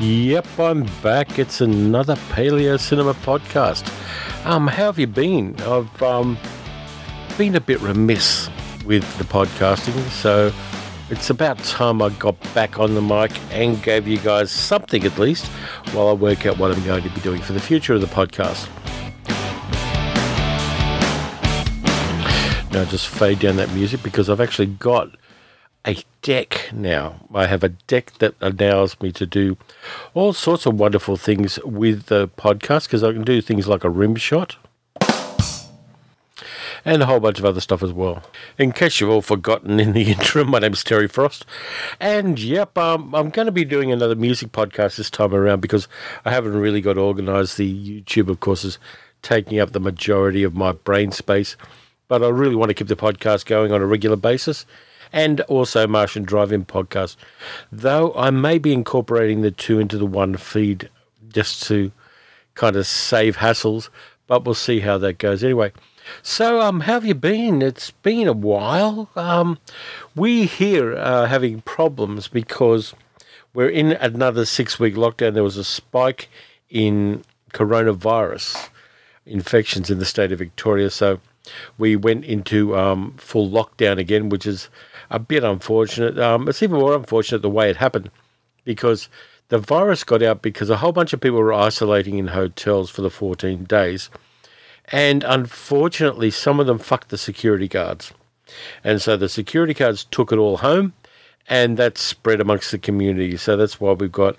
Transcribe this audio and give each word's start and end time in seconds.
Yep, 0.00 0.58
I'm 0.58 0.84
back. 1.02 1.38
It's 1.38 1.60
another 1.60 2.14
Paleo 2.30 2.80
Cinema 2.80 3.12
podcast. 3.12 3.86
Um, 4.46 4.66
how 4.66 4.86
have 4.86 4.98
you 4.98 5.06
been? 5.06 5.54
I've 5.60 6.02
um, 6.02 6.38
been 7.36 7.54
a 7.54 7.60
bit 7.60 7.82
remiss 7.82 8.48
with 8.86 9.04
the 9.18 9.24
podcasting, 9.24 10.08
so 10.08 10.54
it's 11.10 11.28
about 11.28 11.58
time 11.64 12.00
I 12.00 12.08
got 12.08 12.40
back 12.54 12.78
on 12.78 12.94
the 12.94 13.02
mic 13.02 13.38
and 13.50 13.82
gave 13.82 14.08
you 14.08 14.16
guys 14.16 14.50
something 14.50 15.04
at 15.04 15.18
least 15.18 15.48
while 15.92 16.08
I 16.08 16.14
work 16.14 16.46
out 16.46 16.56
what 16.56 16.74
I'm 16.74 16.82
going 16.82 17.02
to 17.02 17.10
be 17.10 17.20
doing 17.20 17.42
for 17.42 17.52
the 17.52 17.60
future 17.60 17.92
of 17.92 18.00
the 18.00 18.06
podcast. 18.06 18.70
Now, 22.72 22.86
just 22.86 23.08
fade 23.08 23.40
down 23.40 23.56
that 23.56 23.70
music 23.74 24.02
because 24.02 24.30
I've 24.30 24.40
actually 24.40 24.68
got 24.68 25.10
a 25.86 26.02
deck 26.22 26.70
now. 26.72 27.26
I 27.34 27.46
have 27.46 27.64
a 27.64 27.70
deck 27.70 28.12
that 28.18 28.34
allows 28.40 29.00
me 29.00 29.12
to 29.12 29.26
do 29.26 29.56
all 30.14 30.32
sorts 30.32 30.66
of 30.66 30.78
wonderful 30.78 31.16
things 31.16 31.58
with 31.64 32.06
the 32.06 32.28
podcast 32.28 32.84
because 32.84 33.02
I 33.02 33.12
can 33.12 33.24
do 33.24 33.40
things 33.40 33.66
like 33.66 33.84
a 33.84 33.90
rim 33.90 34.16
shot 34.16 34.56
and 36.84 37.02
a 37.02 37.06
whole 37.06 37.20
bunch 37.20 37.38
of 37.38 37.44
other 37.44 37.60
stuff 37.60 37.82
as 37.82 37.92
well. 37.92 38.22
In 38.58 38.72
case 38.72 39.00
you've 39.00 39.10
all 39.10 39.22
forgotten 39.22 39.80
in 39.80 39.92
the 39.92 40.10
interim, 40.12 40.50
my 40.50 40.58
name's 40.58 40.84
Terry 40.84 41.08
Frost. 41.08 41.46
And 41.98 42.38
yep, 42.38 42.76
um, 42.78 43.14
I'm 43.14 43.30
going 43.30 43.46
to 43.46 43.52
be 43.52 43.64
doing 43.64 43.92
another 43.92 44.14
music 44.14 44.52
podcast 44.52 44.96
this 44.96 45.10
time 45.10 45.34
around 45.34 45.60
because 45.60 45.88
I 46.24 46.30
haven't 46.30 46.56
really 46.56 46.80
got 46.80 46.98
organized. 46.98 47.56
The 47.56 48.02
YouTube, 48.02 48.28
of 48.28 48.40
course, 48.40 48.64
is 48.64 48.78
taking 49.22 49.58
up 49.58 49.72
the 49.72 49.80
majority 49.80 50.42
of 50.42 50.54
my 50.54 50.72
brain 50.72 51.12
space. 51.12 51.56
But 52.08 52.22
I 52.22 52.28
really 52.28 52.56
want 52.56 52.70
to 52.70 52.74
keep 52.74 52.88
the 52.88 52.96
podcast 52.96 53.46
going 53.46 53.72
on 53.72 53.82
a 53.82 53.86
regular 53.86 54.16
basis 54.16 54.66
and 55.12 55.40
also 55.42 55.86
Martian 55.86 56.22
Drive-In 56.22 56.64
podcast. 56.64 57.16
Though 57.70 58.12
I 58.14 58.30
may 58.30 58.58
be 58.58 58.72
incorporating 58.72 59.42
the 59.42 59.50
two 59.50 59.78
into 59.78 59.98
the 59.98 60.06
one 60.06 60.36
feed 60.36 60.88
just 61.28 61.62
to 61.64 61.92
kind 62.54 62.76
of 62.76 62.86
save 62.86 63.36
hassles, 63.36 63.88
but 64.26 64.44
we'll 64.44 64.54
see 64.54 64.80
how 64.80 64.98
that 64.98 65.18
goes. 65.18 65.42
Anyway, 65.42 65.72
so 66.22 66.60
um, 66.60 66.80
how 66.80 66.94
have 66.94 67.04
you 67.04 67.14
been? 67.14 67.62
It's 67.62 67.90
been 67.90 68.28
a 68.28 68.32
while. 68.32 69.10
Um, 69.16 69.58
we 70.14 70.46
here 70.46 70.96
are 70.96 71.26
having 71.26 71.62
problems 71.62 72.28
because 72.28 72.94
we're 73.54 73.68
in 73.68 73.92
another 73.92 74.44
six-week 74.44 74.94
lockdown. 74.94 75.34
There 75.34 75.42
was 75.42 75.56
a 75.56 75.64
spike 75.64 76.28
in 76.68 77.24
coronavirus 77.52 78.68
infections 79.26 79.90
in 79.90 79.98
the 79.98 80.04
state 80.04 80.32
of 80.32 80.38
Victoria, 80.38 80.90
so 80.90 81.20
we 81.78 81.96
went 81.96 82.24
into 82.24 82.76
um, 82.76 83.14
full 83.16 83.48
lockdown 83.48 83.98
again, 83.98 84.28
which 84.28 84.46
is 84.46 84.68
a 85.10 85.18
bit 85.18 85.44
unfortunate. 85.44 86.18
Um, 86.18 86.48
it's 86.48 86.62
even 86.62 86.78
more 86.78 86.94
unfortunate 86.94 87.42
the 87.42 87.50
way 87.50 87.68
it 87.68 87.76
happened 87.76 88.10
because 88.64 89.08
the 89.48 89.58
virus 89.58 90.04
got 90.04 90.22
out 90.22 90.42
because 90.42 90.70
a 90.70 90.76
whole 90.76 90.92
bunch 90.92 91.12
of 91.12 91.20
people 91.20 91.38
were 91.38 91.52
isolating 91.52 92.18
in 92.18 92.28
hotels 92.28 92.90
for 92.90 93.02
the 93.02 93.10
14 93.10 93.64
days. 93.64 94.10
And 94.92 95.24
unfortunately, 95.24 96.30
some 96.30 96.60
of 96.60 96.66
them 96.66 96.78
fucked 96.78 97.10
the 97.10 97.18
security 97.18 97.68
guards. 97.68 98.12
And 98.82 99.00
so 99.00 99.16
the 99.16 99.28
security 99.28 99.74
guards 99.74 100.04
took 100.04 100.32
it 100.32 100.38
all 100.38 100.58
home 100.58 100.92
and 101.48 101.76
that 101.76 101.98
spread 101.98 102.40
amongst 102.40 102.70
the 102.70 102.78
community. 102.78 103.36
So 103.36 103.56
that's 103.56 103.80
why 103.80 103.92
we've 103.92 104.10
got 104.10 104.36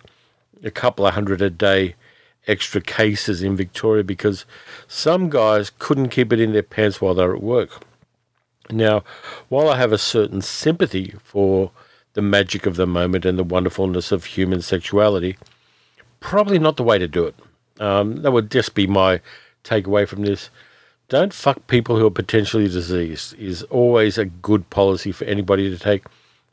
a 0.64 0.72
couple 0.72 1.06
of 1.06 1.14
hundred 1.14 1.42
a 1.42 1.50
day 1.50 1.96
extra 2.48 2.82
cases 2.82 3.44
in 3.44 3.56
Victoria 3.56 4.04
because 4.04 4.46
some 4.88 5.30
guys 5.30 5.72
couldn't 5.80 6.10
keep 6.10 6.34
it 6.34 6.40
in 6.40 6.54
their 6.54 6.64
pants 6.64 7.02
while 7.02 7.14
they 7.14 7.26
were 7.26 7.36
at 7.36 7.44
work. 7.44 7.84
Now, 8.72 9.04
while 9.50 9.70
I 9.70 9.78
have 9.78 9.92
a 9.92 9.98
certain 9.98 10.42
sympathy 10.42 11.14
for 11.24 11.72
the 12.14 12.22
magic 12.22 12.66
of 12.66 12.76
the 12.76 12.88
moment 12.88 13.26
and 13.26 13.38
the 13.38 13.44
wonderfulness 13.44 14.12
of 14.12 14.26
human 14.26 14.62
sexuality, 14.62 15.38
probably 16.20 16.60
not 16.60 16.78
the 16.78 16.84
way 16.84 16.98
to 16.98 17.08
do 17.08 17.26
it. 17.26 17.36
Um, 17.80 18.18
that 18.22 18.32
would 18.32 18.52
just 18.52 18.76
be 18.76 18.88
my 18.88 19.22
takeaway 19.64 20.08
from 20.08 20.24
this. 20.24 20.50
Don't 21.10 21.34
fuck 21.34 21.68
people 21.68 21.98
who 21.98 22.06
are 22.06 22.12
potentially 22.12 22.68
diseased 22.68 23.34
is 23.38 23.64
always 23.64 24.18
a 24.18 24.26
good 24.26 24.70
policy 24.70 25.12
for 25.12 25.26
anybody 25.26 25.70
to 25.70 25.78
take, 25.78 26.04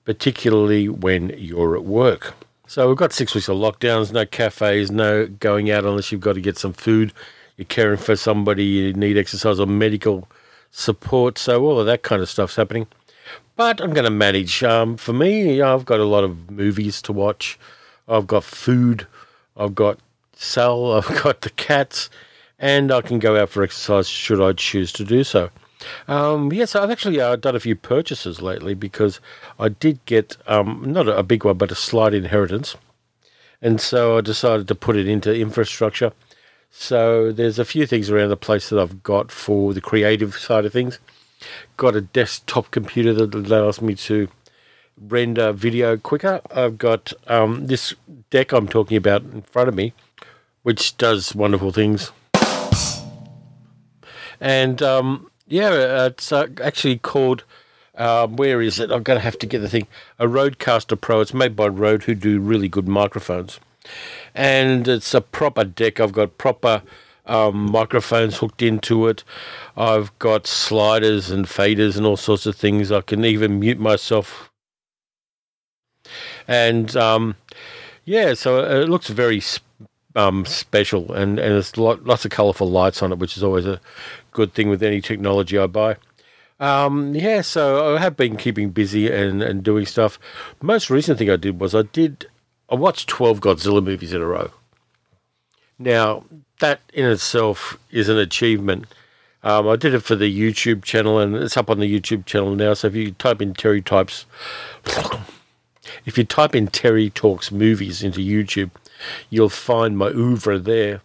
particularly 0.04 0.88
when 0.88 1.30
you're 1.36 1.76
at 1.76 1.84
work. 1.84 2.34
So 2.66 2.88
we've 2.88 2.96
got 2.96 3.12
six 3.12 3.34
weeks 3.34 3.48
of 3.48 3.56
lockdowns, 3.56 4.12
no 4.12 4.26
cafes, 4.26 4.90
no 4.90 5.26
going 5.26 5.70
out 5.70 5.84
unless 5.84 6.12
you've 6.12 6.20
got 6.20 6.34
to 6.34 6.40
get 6.40 6.58
some 6.58 6.72
food, 6.72 7.12
you're 7.56 7.66
caring 7.66 7.98
for 7.98 8.16
somebody, 8.16 8.64
you 8.64 8.92
need 8.92 9.16
exercise 9.16 9.58
or 9.58 9.66
medical 9.66 10.28
support. 10.70 11.38
So 11.38 11.64
all 11.64 11.80
of 11.80 11.86
that 11.86 12.02
kind 12.02 12.22
of 12.22 12.28
stuff's 12.28 12.56
happening. 12.56 12.86
But 13.56 13.80
I'm 13.80 13.92
going 13.92 14.04
to 14.04 14.10
manage. 14.10 14.62
Um, 14.62 14.96
for 14.96 15.12
me, 15.12 15.60
I've 15.60 15.84
got 15.84 16.00
a 16.00 16.04
lot 16.04 16.24
of 16.24 16.50
movies 16.50 17.02
to 17.02 17.12
watch. 17.12 17.58
I've 18.06 18.26
got 18.26 18.44
food. 18.44 19.06
I've 19.56 19.74
got 19.74 19.98
Sal. 20.34 20.92
I've 20.96 21.22
got 21.22 21.40
the 21.40 21.50
cats. 21.50 22.08
And 22.58 22.92
I 22.92 23.00
can 23.00 23.18
go 23.18 23.40
out 23.40 23.50
for 23.50 23.62
exercise 23.62 24.08
should 24.08 24.40
I 24.40 24.52
choose 24.52 24.92
to 24.94 25.04
do 25.04 25.24
so. 25.24 25.50
Um, 26.08 26.52
yes, 26.52 26.74
I've 26.74 26.90
actually 26.90 27.20
uh, 27.20 27.36
done 27.36 27.54
a 27.54 27.60
few 27.60 27.76
purchases 27.76 28.42
lately 28.42 28.74
because 28.74 29.20
I 29.58 29.68
did 29.68 30.04
get 30.06 30.36
um, 30.46 30.82
not 30.86 31.08
a 31.08 31.22
big 31.22 31.44
one, 31.44 31.56
but 31.56 31.70
a 31.70 31.76
slight 31.76 32.14
inheritance. 32.14 32.76
And 33.62 33.80
so 33.80 34.18
I 34.18 34.20
decided 34.20 34.68
to 34.68 34.74
put 34.74 34.96
it 34.96 35.08
into 35.08 35.34
infrastructure. 35.34 36.12
So 36.70 37.32
there's 37.32 37.58
a 37.58 37.64
few 37.64 37.86
things 37.86 38.10
around 38.10 38.28
the 38.28 38.36
place 38.36 38.68
that 38.68 38.78
I've 38.78 39.02
got 39.02 39.32
for 39.32 39.74
the 39.74 39.80
creative 39.80 40.36
side 40.36 40.64
of 40.64 40.72
things. 40.72 40.98
Got 41.76 41.96
a 41.96 42.00
desktop 42.00 42.70
computer 42.70 43.12
that 43.14 43.34
allows 43.34 43.80
me 43.80 43.94
to 43.96 44.28
render 45.00 45.52
video 45.52 45.96
quicker. 45.96 46.40
I've 46.50 46.78
got 46.78 47.12
um, 47.26 47.66
this 47.66 47.94
deck 48.30 48.52
I'm 48.52 48.68
talking 48.68 48.96
about 48.96 49.22
in 49.22 49.42
front 49.42 49.68
of 49.68 49.74
me, 49.74 49.92
which 50.62 50.96
does 50.98 51.34
wonderful 51.34 51.72
things. 51.72 52.12
And 54.40 54.82
um, 54.82 55.30
yeah, 55.46 56.06
it's 56.06 56.32
uh, 56.32 56.46
actually 56.62 56.98
called. 56.98 57.44
Um, 57.96 58.36
where 58.36 58.62
is 58.62 58.78
it? 58.78 58.92
I'm 58.92 59.02
going 59.02 59.16
to 59.16 59.24
have 59.24 59.40
to 59.40 59.46
get 59.46 59.58
the 59.58 59.68
thing. 59.68 59.88
A 60.20 60.26
Rodecaster 60.26 61.00
Pro. 61.00 61.20
It's 61.20 61.34
made 61.34 61.56
by 61.56 61.66
Rode, 61.66 62.04
who 62.04 62.14
do 62.14 62.38
really 62.38 62.68
good 62.68 62.86
microphones 62.86 63.58
and 64.34 64.86
it's 64.88 65.14
a 65.14 65.20
proper 65.20 65.64
deck. 65.64 66.00
I've 66.00 66.12
got 66.12 66.38
proper 66.38 66.82
um, 67.26 67.70
microphones 67.70 68.38
hooked 68.38 68.62
into 68.62 69.06
it. 69.06 69.22
I've 69.76 70.16
got 70.18 70.46
sliders 70.46 71.30
and 71.30 71.46
faders 71.46 71.96
and 71.96 72.06
all 72.06 72.16
sorts 72.16 72.46
of 72.46 72.56
things. 72.56 72.90
I 72.90 73.02
can 73.02 73.24
even 73.24 73.60
mute 73.60 73.78
myself. 73.78 74.50
And 76.46 76.96
um, 76.96 77.36
yeah, 78.04 78.34
so 78.34 78.64
it 78.64 78.88
looks 78.88 79.08
very 79.08 79.42
um, 80.16 80.46
special, 80.46 81.12
and, 81.12 81.38
and 81.38 81.52
there's 81.52 81.76
lots 81.76 82.24
of 82.24 82.30
colourful 82.30 82.70
lights 82.70 83.02
on 83.02 83.12
it, 83.12 83.18
which 83.18 83.36
is 83.36 83.44
always 83.44 83.66
a 83.66 83.80
good 84.32 84.54
thing 84.54 84.68
with 84.68 84.82
any 84.82 85.00
technology 85.00 85.58
I 85.58 85.66
buy. 85.66 85.96
Um, 86.60 87.14
yeah, 87.14 87.42
so 87.42 87.94
I 87.94 88.00
have 88.00 88.16
been 88.16 88.36
keeping 88.36 88.70
busy 88.70 89.12
and, 89.12 89.42
and 89.42 89.62
doing 89.62 89.86
stuff. 89.86 90.18
Most 90.60 90.90
recent 90.90 91.18
thing 91.18 91.30
I 91.30 91.36
did 91.36 91.60
was 91.60 91.74
I 91.74 91.82
did 91.82 92.26
I 92.70 92.74
watched 92.74 93.08
12 93.08 93.40
Godzilla 93.40 93.82
movies 93.82 94.12
in 94.12 94.20
a 94.20 94.26
row. 94.26 94.50
Now, 95.78 96.24
that 96.60 96.80
in 96.92 97.06
itself 97.06 97.78
is 97.90 98.08
an 98.08 98.18
achievement. 98.18 98.86
Um, 99.42 99.68
I 99.68 99.76
did 99.76 99.94
it 99.94 100.00
for 100.00 100.16
the 100.16 100.28
YouTube 100.28 100.82
channel, 100.84 101.18
and 101.18 101.34
it's 101.36 101.56
up 101.56 101.70
on 101.70 101.78
the 101.78 102.00
YouTube 102.00 102.26
channel 102.26 102.54
now. 102.54 102.74
So 102.74 102.88
if 102.88 102.94
you 102.94 103.12
type 103.12 103.40
in 103.40 103.54
Terry 103.54 103.80
Types, 103.80 104.26
if 106.04 106.18
you 106.18 106.24
type 106.24 106.54
in 106.54 106.66
Terry 106.66 107.10
Talks 107.10 107.52
Movies 107.52 108.02
into 108.02 108.20
YouTube, 108.20 108.70
you'll 109.30 109.48
find 109.48 109.96
my 109.96 110.08
oeuvre 110.08 110.58
there. 110.58 111.00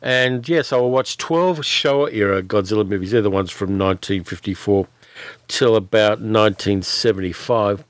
And 0.00 0.48
yes, 0.48 0.72
I 0.72 0.76
will 0.76 0.90
watch 0.90 1.18
12 1.18 1.58
Showa 1.58 2.12
era 2.12 2.42
Godzilla 2.42 2.88
movies. 2.88 3.10
They're 3.10 3.22
the 3.22 3.30
ones 3.30 3.50
from 3.50 3.78
1954 3.78 4.88
till 5.46 5.76
about 5.76 6.20
1975. 6.20 7.84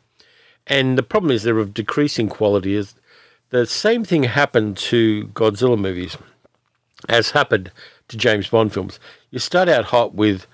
And 0.67 0.99
the 0.99 1.03
problem 1.03 1.31
is 1.31 1.43
they're 1.43 1.59
of 1.59 1.73
decreasing 1.73 2.29
quality. 2.29 2.83
The 3.50 3.67
same 3.67 4.05
thing 4.05 4.25
happened 4.25 4.77
to 4.77 5.29
Godzilla 5.29 5.79
movies 5.79 6.17
as 7.09 7.31
happened 7.31 7.71
to 8.09 8.17
James 8.17 8.49
Bond 8.49 8.73
films. 8.73 8.99
You 9.31 9.39
start 9.39 9.69
out 9.69 9.87
hot 9.87 10.15
with 10.15 10.47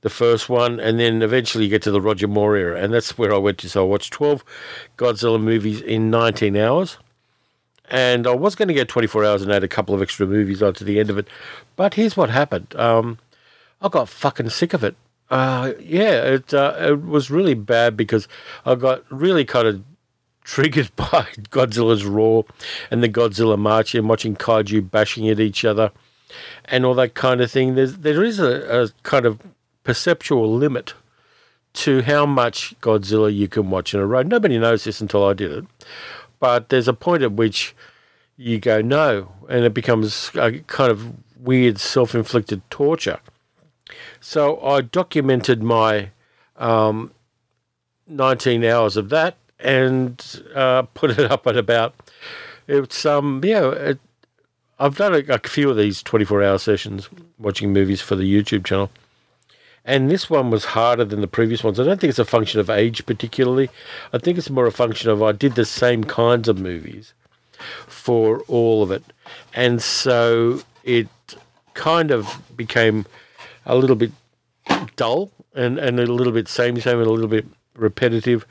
the 0.00 0.10
first 0.10 0.48
one, 0.48 0.80
and 0.80 0.98
then 0.98 1.22
eventually 1.22 1.64
you 1.64 1.70
get 1.70 1.82
to 1.82 1.90
the 1.90 2.00
Roger 2.00 2.26
Moore 2.26 2.56
era, 2.56 2.80
and 2.80 2.92
that's 2.92 3.16
where 3.16 3.32
I 3.32 3.38
went 3.38 3.58
to. 3.58 3.68
So 3.68 3.84
I 3.84 3.88
watched 3.88 4.12
12 4.12 4.44
Godzilla 4.96 5.40
movies 5.40 5.80
in 5.80 6.10
19 6.10 6.56
hours, 6.56 6.98
and 7.88 8.26
I 8.26 8.34
was 8.34 8.54
going 8.54 8.68
to 8.68 8.74
get 8.74 8.88
24 8.88 9.24
hours 9.24 9.42
and 9.42 9.52
add 9.52 9.62
a 9.62 9.68
couple 9.68 9.94
of 9.94 10.02
extra 10.02 10.26
movies 10.26 10.62
onto 10.62 10.84
the 10.84 10.98
end 10.98 11.10
of 11.10 11.18
it. 11.18 11.28
But 11.76 11.94
here's 11.94 12.16
what 12.16 12.30
happened 12.30 12.74
um, 12.76 13.18
I 13.80 13.88
got 13.88 14.08
fucking 14.08 14.50
sick 14.50 14.74
of 14.74 14.82
it. 14.82 14.96
Uh, 15.30 15.72
yeah, 15.80 16.22
it, 16.24 16.52
uh, 16.52 16.74
it 16.78 17.02
was 17.04 17.30
really 17.30 17.54
bad 17.54 17.96
because 17.96 18.28
I 18.66 18.74
got 18.74 19.04
really 19.10 19.44
kind 19.44 19.66
of 19.66 19.82
triggered 20.44 20.90
by 20.96 21.26
Godzilla's 21.50 22.04
roar 22.04 22.44
and 22.90 23.02
the 23.02 23.08
Godzilla 23.08 23.58
march 23.58 23.94
and 23.94 24.08
watching 24.08 24.36
kaiju 24.36 24.90
bashing 24.90 25.28
at 25.28 25.40
each 25.40 25.64
other 25.64 25.92
and 26.64 26.84
all 26.84 26.94
that 26.94 27.14
kind 27.14 27.40
of 27.40 27.50
thing. 27.50 27.74
There's 27.74 27.98
there 27.98 28.24
is 28.24 28.38
a, 28.38 28.84
a 28.84 28.88
kind 29.02 29.26
of 29.26 29.40
perceptual 29.84 30.52
limit 30.52 30.94
to 31.74 32.02
how 32.02 32.26
much 32.26 32.78
Godzilla 32.80 33.34
you 33.34 33.48
can 33.48 33.70
watch 33.70 33.94
in 33.94 34.00
a 34.00 34.06
row. 34.06 34.22
Nobody 34.22 34.58
knows 34.58 34.84
this 34.84 35.00
until 35.00 35.24
I 35.26 35.32
did 35.32 35.52
it, 35.52 35.64
but 36.38 36.68
there's 36.68 36.88
a 36.88 36.92
point 36.92 37.22
at 37.22 37.32
which 37.32 37.74
you 38.36 38.58
go 38.58 38.80
no, 38.82 39.32
and 39.48 39.64
it 39.64 39.74
becomes 39.74 40.30
a 40.34 40.58
kind 40.66 40.90
of 40.90 41.12
weird 41.38 41.78
self-inflicted 41.78 42.62
torture. 42.70 43.20
So 44.20 44.60
I 44.62 44.80
documented 44.80 45.62
my 45.62 46.10
um, 46.56 47.12
19 48.06 48.64
hours 48.64 48.96
of 48.96 49.08
that 49.08 49.36
and 49.62 50.42
uh, 50.54 50.82
put 50.94 51.10
it 51.10 51.30
up 51.30 51.46
at 51.46 51.56
about 51.56 51.94
it's 52.68 53.04
um 53.06 53.40
yeah 53.44 53.70
it, 53.70 53.98
I've 54.82 54.96
done 54.96 55.14
a, 55.14 55.18
a 55.32 55.38
few 55.38 55.70
of 55.70 55.76
these 55.76 56.02
24 56.02 56.42
hour 56.42 56.58
sessions 56.58 57.08
watching 57.38 57.72
movies 57.72 58.00
for 58.00 58.16
the 58.16 58.24
YouTube 58.24 58.64
channel. 58.64 58.90
And 59.84 60.10
this 60.10 60.28
one 60.28 60.50
was 60.50 60.64
harder 60.64 61.04
than 61.04 61.20
the 61.20 61.28
previous 61.28 61.62
ones. 61.62 61.78
I 61.78 61.84
don't 61.84 62.00
think 62.00 62.08
it's 62.08 62.18
a 62.18 62.24
function 62.24 62.58
of 62.58 62.68
age 62.68 63.06
particularly. 63.06 63.70
I 64.12 64.18
think 64.18 64.38
it's 64.38 64.50
more 64.50 64.66
a 64.66 64.72
function 64.72 65.08
of 65.10 65.22
I 65.22 65.30
did 65.30 65.54
the 65.54 65.64
same 65.64 66.02
kinds 66.02 66.48
of 66.48 66.58
movies 66.58 67.14
for 67.86 68.40
all 68.48 68.82
of 68.82 68.90
it. 68.90 69.04
And 69.54 69.80
so 69.80 70.62
it 70.82 71.08
kind 71.74 72.10
of 72.10 72.42
became 72.56 73.06
a 73.64 73.76
little 73.76 73.96
bit 73.96 74.10
dull 74.96 75.30
and, 75.54 75.78
and 75.78 76.00
a 76.00 76.06
little 76.06 76.32
bit 76.32 76.48
same 76.48 76.80
same 76.80 76.98
and 76.98 77.06
a 77.06 77.12
little 77.12 77.28
bit 77.28 77.46
repetitive. 77.76 78.44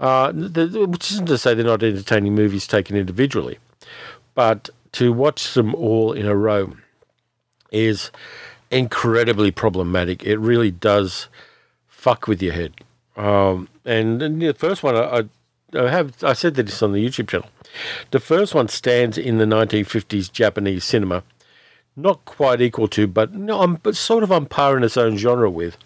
Uh, 0.00 0.32
the, 0.32 0.86
which 0.88 1.12
isn't 1.12 1.26
to 1.26 1.36
say 1.36 1.52
they're 1.52 1.64
not 1.64 1.82
entertaining 1.82 2.34
movies 2.34 2.66
taken 2.66 2.96
individually, 2.96 3.58
but 4.34 4.70
to 4.92 5.12
watch 5.12 5.52
them 5.52 5.74
all 5.74 6.14
in 6.14 6.26
a 6.26 6.34
row 6.34 6.72
is 7.70 8.10
incredibly 8.70 9.50
problematic. 9.50 10.24
It 10.24 10.38
really 10.38 10.70
does 10.70 11.28
fuck 11.86 12.26
with 12.26 12.42
your 12.42 12.54
head. 12.54 12.72
Um, 13.16 13.68
and, 13.84 14.22
and, 14.22 14.40
the 14.40 14.54
first 14.54 14.82
one, 14.82 14.96
I, 14.96 15.28
I 15.74 15.90
have 15.90 16.24
I 16.24 16.32
said 16.32 16.54
this 16.54 16.82
on 16.82 16.92
the 16.92 17.06
YouTube 17.06 17.28
channel. 17.28 17.48
The 18.10 18.20
first 18.20 18.54
one 18.54 18.68
stands 18.68 19.18
in 19.18 19.38
the 19.38 19.44
1950s 19.44 20.32
Japanese 20.32 20.84
cinema, 20.84 21.22
not 21.94 22.24
quite 22.24 22.60
equal 22.62 22.88
to, 22.88 23.06
but 23.06 23.34
no, 23.34 23.60
I'm 23.60 23.74
but 23.76 23.96
sort 23.96 24.22
of 24.22 24.32
on 24.32 24.46
par 24.46 24.76
in 24.76 24.82
its 24.82 24.96
own 24.96 25.18
genre 25.18 25.50
with 25.50 25.76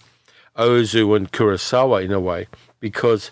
Ozu 0.56 1.16
and 1.16 1.32
Kurosawa 1.32 2.04
in 2.04 2.12
a 2.12 2.20
way, 2.20 2.46
because 2.78 3.30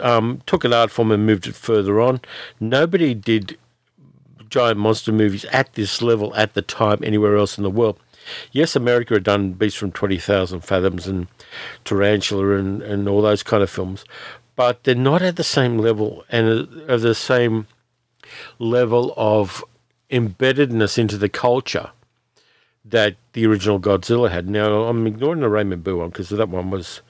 um, 0.00 0.42
took 0.46 0.64
an 0.64 0.72
art 0.72 0.90
form 0.90 1.10
and 1.10 1.26
moved 1.26 1.46
it 1.46 1.54
further 1.54 2.00
on. 2.00 2.20
Nobody 2.60 3.14
did 3.14 3.58
giant 4.48 4.78
monster 4.78 5.12
movies 5.12 5.44
at 5.46 5.72
this 5.74 6.02
level 6.02 6.34
at 6.34 6.54
the 6.54 6.62
time 6.62 7.00
anywhere 7.02 7.36
else 7.36 7.56
in 7.56 7.64
the 7.64 7.70
world. 7.70 7.98
Yes, 8.52 8.76
America 8.76 9.14
had 9.14 9.24
done 9.24 9.52
Beasts 9.52 9.78
from 9.78 9.92
20,000 9.92 10.60
Fathoms 10.60 11.06
and 11.06 11.26
Tarantula 11.84 12.56
and, 12.56 12.82
and 12.82 13.08
all 13.08 13.22
those 13.22 13.42
kind 13.42 13.62
of 13.62 13.70
films, 13.70 14.04
but 14.54 14.84
they're 14.84 14.94
not 14.94 15.22
at 15.22 15.36
the 15.36 15.44
same 15.44 15.78
level 15.78 16.24
and 16.28 16.46
of 16.88 17.00
the 17.00 17.14
same 17.14 17.66
level 18.58 19.12
of 19.16 19.64
embeddedness 20.10 20.98
into 20.98 21.16
the 21.16 21.28
culture 21.28 21.90
that 22.84 23.16
the 23.32 23.46
original 23.46 23.80
Godzilla 23.80 24.30
had. 24.30 24.48
Now, 24.48 24.84
I'm 24.84 25.06
ignoring 25.06 25.40
the 25.40 25.48
Raymond 25.48 25.82
Burr 25.82 25.96
one 25.96 26.10
because 26.10 26.28
that 26.28 26.48
one 26.48 26.70
was 26.70 27.00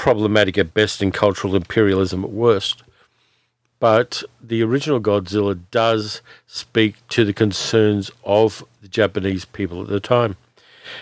problematic 0.00 0.56
at 0.56 0.72
best 0.72 1.02
and 1.02 1.12
cultural 1.12 1.54
imperialism 1.54 2.24
at 2.24 2.30
worst. 2.30 2.82
But 3.80 4.22
the 4.42 4.62
original 4.62 4.98
Godzilla 4.98 5.60
does 5.70 6.22
speak 6.46 6.94
to 7.10 7.22
the 7.22 7.34
concerns 7.34 8.10
of 8.24 8.64
the 8.80 8.88
Japanese 8.88 9.44
people 9.44 9.82
at 9.82 9.88
the 9.88 10.00
time. 10.00 10.36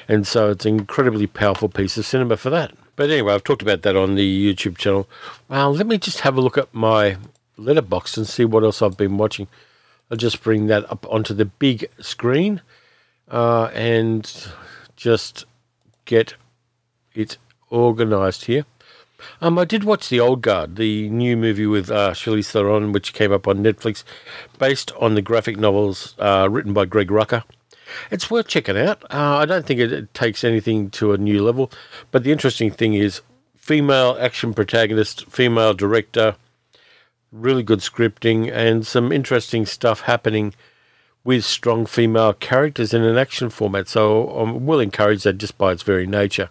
And 0.08 0.26
so 0.26 0.50
it's 0.50 0.66
an 0.66 0.78
incredibly 0.78 1.28
powerful 1.28 1.68
piece 1.68 1.96
of 1.96 2.06
cinema 2.06 2.36
for 2.36 2.50
that. 2.50 2.72
But 2.96 3.08
anyway, 3.10 3.34
I've 3.34 3.44
talked 3.44 3.62
about 3.62 3.82
that 3.82 3.94
on 3.94 4.16
the 4.16 4.54
YouTube 4.54 4.76
channel. 4.76 5.08
Well, 5.48 5.72
let 5.72 5.86
me 5.86 5.96
just 5.96 6.22
have 6.22 6.36
a 6.36 6.40
look 6.40 6.58
at 6.58 6.74
my 6.74 7.18
Letterboxd 7.56 8.16
and 8.16 8.26
see 8.26 8.44
what 8.44 8.64
else 8.64 8.82
I've 8.82 8.96
been 8.96 9.16
watching. 9.16 9.46
I'll 10.10 10.16
just 10.16 10.42
bring 10.42 10.66
that 10.66 10.90
up 10.90 11.06
onto 11.08 11.34
the 11.34 11.44
big 11.44 11.88
screen 12.00 12.62
uh, 13.30 13.70
and 13.72 14.28
just 14.96 15.44
get 16.04 16.34
it 17.14 17.38
organized 17.70 18.46
here. 18.46 18.64
Um, 19.40 19.58
I 19.58 19.64
did 19.64 19.84
watch 19.84 20.08
The 20.08 20.20
Old 20.20 20.42
Guard, 20.42 20.76
the 20.76 21.08
new 21.10 21.36
movie 21.36 21.66
with 21.66 21.90
uh, 21.90 22.12
Charlize 22.12 22.50
Theron, 22.50 22.92
which 22.92 23.12
came 23.12 23.32
up 23.32 23.48
on 23.48 23.62
Netflix, 23.62 24.04
based 24.58 24.92
on 25.00 25.14
the 25.14 25.22
graphic 25.22 25.56
novels 25.56 26.14
uh, 26.18 26.48
written 26.50 26.72
by 26.72 26.84
Greg 26.84 27.08
Rucka. 27.08 27.44
It's 28.10 28.30
worth 28.30 28.48
checking 28.48 28.76
out. 28.76 29.02
Uh, 29.04 29.38
I 29.38 29.46
don't 29.46 29.66
think 29.66 29.80
it, 29.80 29.92
it, 29.92 30.14
takes 30.14 30.44
anything 30.44 30.90
to 30.90 31.12
a 31.12 31.18
new 31.18 31.42
level, 31.42 31.70
but 32.10 32.22
the 32.22 32.32
interesting 32.32 32.70
thing 32.70 32.94
is 32.94 33.22
female 33.56 34.16
action 34.20 34.54
protagonist, 34.54 35.26
female 35.26 35.74
director, 35.74 36.36
really 37.32 37.62
good 37.62 37.80
scripting, 37.80 38.50
and 38.52 38.86
some 38.86 39.12
interesting 39.12 39.66
stuff 39.66 40.02
happening 40.02 40.54
with 41.24 41.44
strong 41.44 41.86
female 41.86 42.32
characters 42.32 42.94
in 42.94 43.02
an 43.02 43.18
action 43.18 43.50
format. 43.50 43.88
So 43.88 44.28
I 44.30 44.50
will 44.50 44.80
encourage 44.80 45.24
that 45.24 45.38
just 45.38 45.58
by 45.58 45.72
its 45.72 45.82
very 45.82 46.06
nature. 46.06 46.48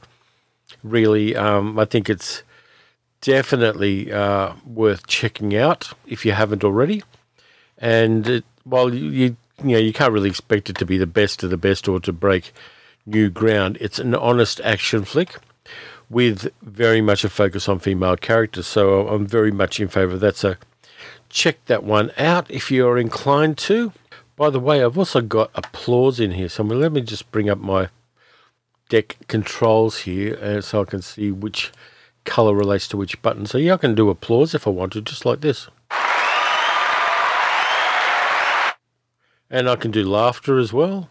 Really, 0.84 1.36
um, 1.36 1.80
I 1.80 1.86
think 1.86 2.10
it's 2.10 2.44
definitely 3.22 4.12
uh, 4.12 4.54
worth 4.66 5.08
checking 5.08 5.56
out 5.56 5.92
if 6.06 6.26
you 6.26 6.32
haven't 6.32 6.64
already. 6.64 7.04
And 7.78 8.28
it, 8.28 8.46
while 8.64 8.94
you, 8.94 9.10
you 9.10 9.38
you 9.64 9.72
know 9.72 9.78
you 9.80 9.94
can't 9.94 10.14
really 10.14 10.30
expect 10.30 10.70
it 10.70 10.78
to 10.78 10.86
be 10.86 10.98
the 10.98 11.08
best 11.08 11.44
of 11.44 11.50
the 11.50 11.58
best 11.58 11.88
or 11.88 12.00
to 12.02 12.14
break 12.14 12.54
new 13.06 13.30
ground, 13.30 13.78
it's 13.80 14.00
an 14.00 14.14
honest 14.14 14.60
action 14.62 15.06
flick 15.06 15.38
with 16.10 16.52
very 16.62 17.02
much 17.02 17.24
a 17.24 17.30
focus 17.30 17.68
on 17.68 17.80
female 17.80 18.16
characters. 18.16 18.68
So 18.68 19.08
I'm 19.08 19.26
very 19.26 19.52
much 19.52 19.80
in 19.80 19.88
favour 19.88 20.16
of 20.16 20.20
that. 20.22 20.38
So 20.38 20.56
check 21.30 21.64
that 21.66 21.84
one 21.84 22.12
out 22.18 22.50
if 22.50 22.72
you're 22.72 22.98
inclined 22.98 23.58
to. 23.60 23.94
By 24.36 24.50
the 24.50 24.60
way, 24.60 24.84
I've 24.84 24.98
also 24.98 25.22
got 25.22 25.52
applause 25.56 26.20
in 26.20 26.32
here. 26.32 26.50
So 26.50 26.64
let 26.64 26.92
me 26.92 27.02
just 27.02 27.32
bring 27.32 27.50
up 27.50 27.58
my 27.58 27.90
deck 28.90 29.18
controls 29.28 30.00
here 30.00 30.38
uh, 30.42 30.62
so 30.62 30.82
I 30.82 30.86
can 30.86 31.02
see 31.02 31.32
which 31.32 31.72
color 32.28 32.54
relates 32.54 32.88
to 32.90 32.98
which 32.98 33.20
button. 33.24 33.48
So 33.48 33.58
yeah, 33.58 33.74
I 33.74 33.78
can 33.78 33.96
do 33.96 34.12
applause 34.12 34.54
if 34.54 34.68
I 34.68 34.70
want 34.70 34.94
to, 34.94 35.02
just 35.02 35.26
like 35.26 35.42
this. 35.42 35.68
And 39.50 39.70
I 39.70 39.78
can 39.78 39.92
do 39.92 40.04
laughter 40.04 40.60
as 40.60 40.74
well. 40.74 41.10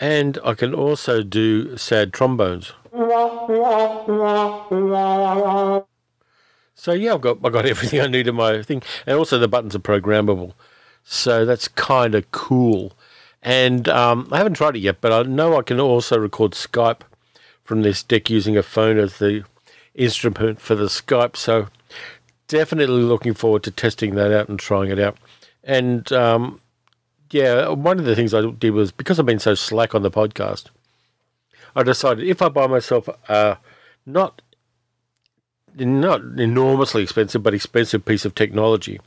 and 0.00 0.38
I 0.42 0.54
can 0.54 0.74
also 0.74 1.22
do 1.22 1.76
sad 1.76 2.12
trombones. 2.14 2.72
So 6.74 6.92
yeah, 6.92 7.12
I've 7.12 7.20
got 7.20 7.38
I 7.44 7.50
got 7.50 7.66
everything 7.74 8.00
I 8.00 8.06
need 8.06 8.26
in 8.26 8.34
my 8.34 8.62
thing, 8.62 8.82
and 9.06 9.18
also 9.18 9.38
the 9.38 9.48
buttons 9.48 9.76
are 9.76 9.80
programmable, 9.80 10.54
so 11.04 11.44
that's 11.44 11.68
kind 11.68 12.14
of 12.14 12.30
cool. 12.32 12.94
And 13.42 13.86
um, 13.88 14.28
I 14.32 14.38
haven't 14.38 14.54
tried 14.54 14.76
it 14.76 14.80
yet, 14.80 15.02
but 15.02 15.12
I 15.12 15.22
know 15.22 15.58
I 15.58 15.62
can 15.62 15.78
also 15.78 16.18
record 16.18 16.52
Skype 16.52 17.02
from 17.70 17.82
this 17.82 18.02
deck 18.02 18.28
using 18.28 18.56
a 18.56 18.64
phone 18.64 18.98
as 18.98 19.18
the 19.18 19.44
instrument 19.94 20.60
for 20.60 20.74
the 20.74 20.86
Skype. 20.86 21.36
So 21.36 21.68
definitely 22.48 23.02
looking 23.02 23.32
forward 23.32 23.62
to 23.62 23.70
testing 23.70 24.16
that 24.16 24.32
out 24.32 24.48
and 24.48 24.58
trying 24.58 24.90
it 24.90 24.98
out. 24.98 25.16
And 25.62 26.12
um, 26.12 26.60
yeah, 27.30 27.68
one 27.68 28.00
of 28.00 28.06
the 28.06 28.16
things 28.16 28.34
I 28.34 28.50
did 28.50 28.72
was 28.72 28.90
because 28.90 29.20
I've 29.20 29.26
been 29.26 29.38
so 29.38 29.54
slack 29.54 29.94
on 29.94 30.02
the 30.02 30.10
podcast, 30.10 30.64
I 31.76 31.84
decided 31.84 32.26
if 32.26 32.42
I 32.42 32.48
buy 32.48 32.66
myself 32.66 33.08
a 33.28 33.58
not 34.04 34.42
not 35.76 36.22
enormously 36.40 37.04
expensive 37.04 37.44
but 37.44 37.54
expensive 37.54 38.04
piece 38.04 38.24
of 38.24 38.34
technology 38.34 38.98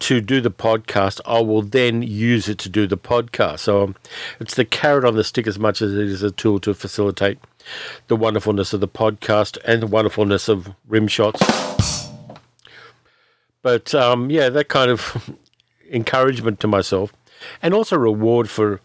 to 0.00 0.20
do 0.20 0.40
the 0.40 0.50
podcast, 0.50 1.20
I 1.26 1.40
will 1.40 1.62
then 1.62 2.02
use 2.02 2.48
it 2.48 2.58
to 2.58 2.68
do 2.68 2.86
the 2.86 2.98
podcast. 2.98 3.60
So 3.60 3.84
um, 3.84 3.96
it's 4.40 4.54
the 4.54 4.64
carrot 4.64 5.04
on 5.04 5.16
the 5.16 5.24
stick 5.24 5.46
as 5.46 5.58
much 5.58 5.82
as 5.82 5.92
it 5.92 6.06
is 6.06 6.22
a 6.22 6.30
tool 6.30 6.60
to 6.60 6.74
facilitate 6.74 7.38
the 8.06 8.16
wonderfulness 8.16 8.72
of 8.72 8.80
the 8.80 8.88
podcast 8.88 9.58
and 9.64 9.82
the 9.82 9.86
wonderfulness 9.86 10.48
of 10.48 10.74
rim 10.86 11.08
shots. 11.08 11.42
But 13.62 13.94
um, 13.94 14.30
yeah, 14.30 14.48
that 14.48 14.68
kind 14.68 14.90
of 14.90 15.34
encouragement 15.90 16.60
to 16.60 16.66
myself, 16.66 17.12
and 17.62 17.74
also 17.74 17.96
reward 17.96 18.48
for 18.48 18.80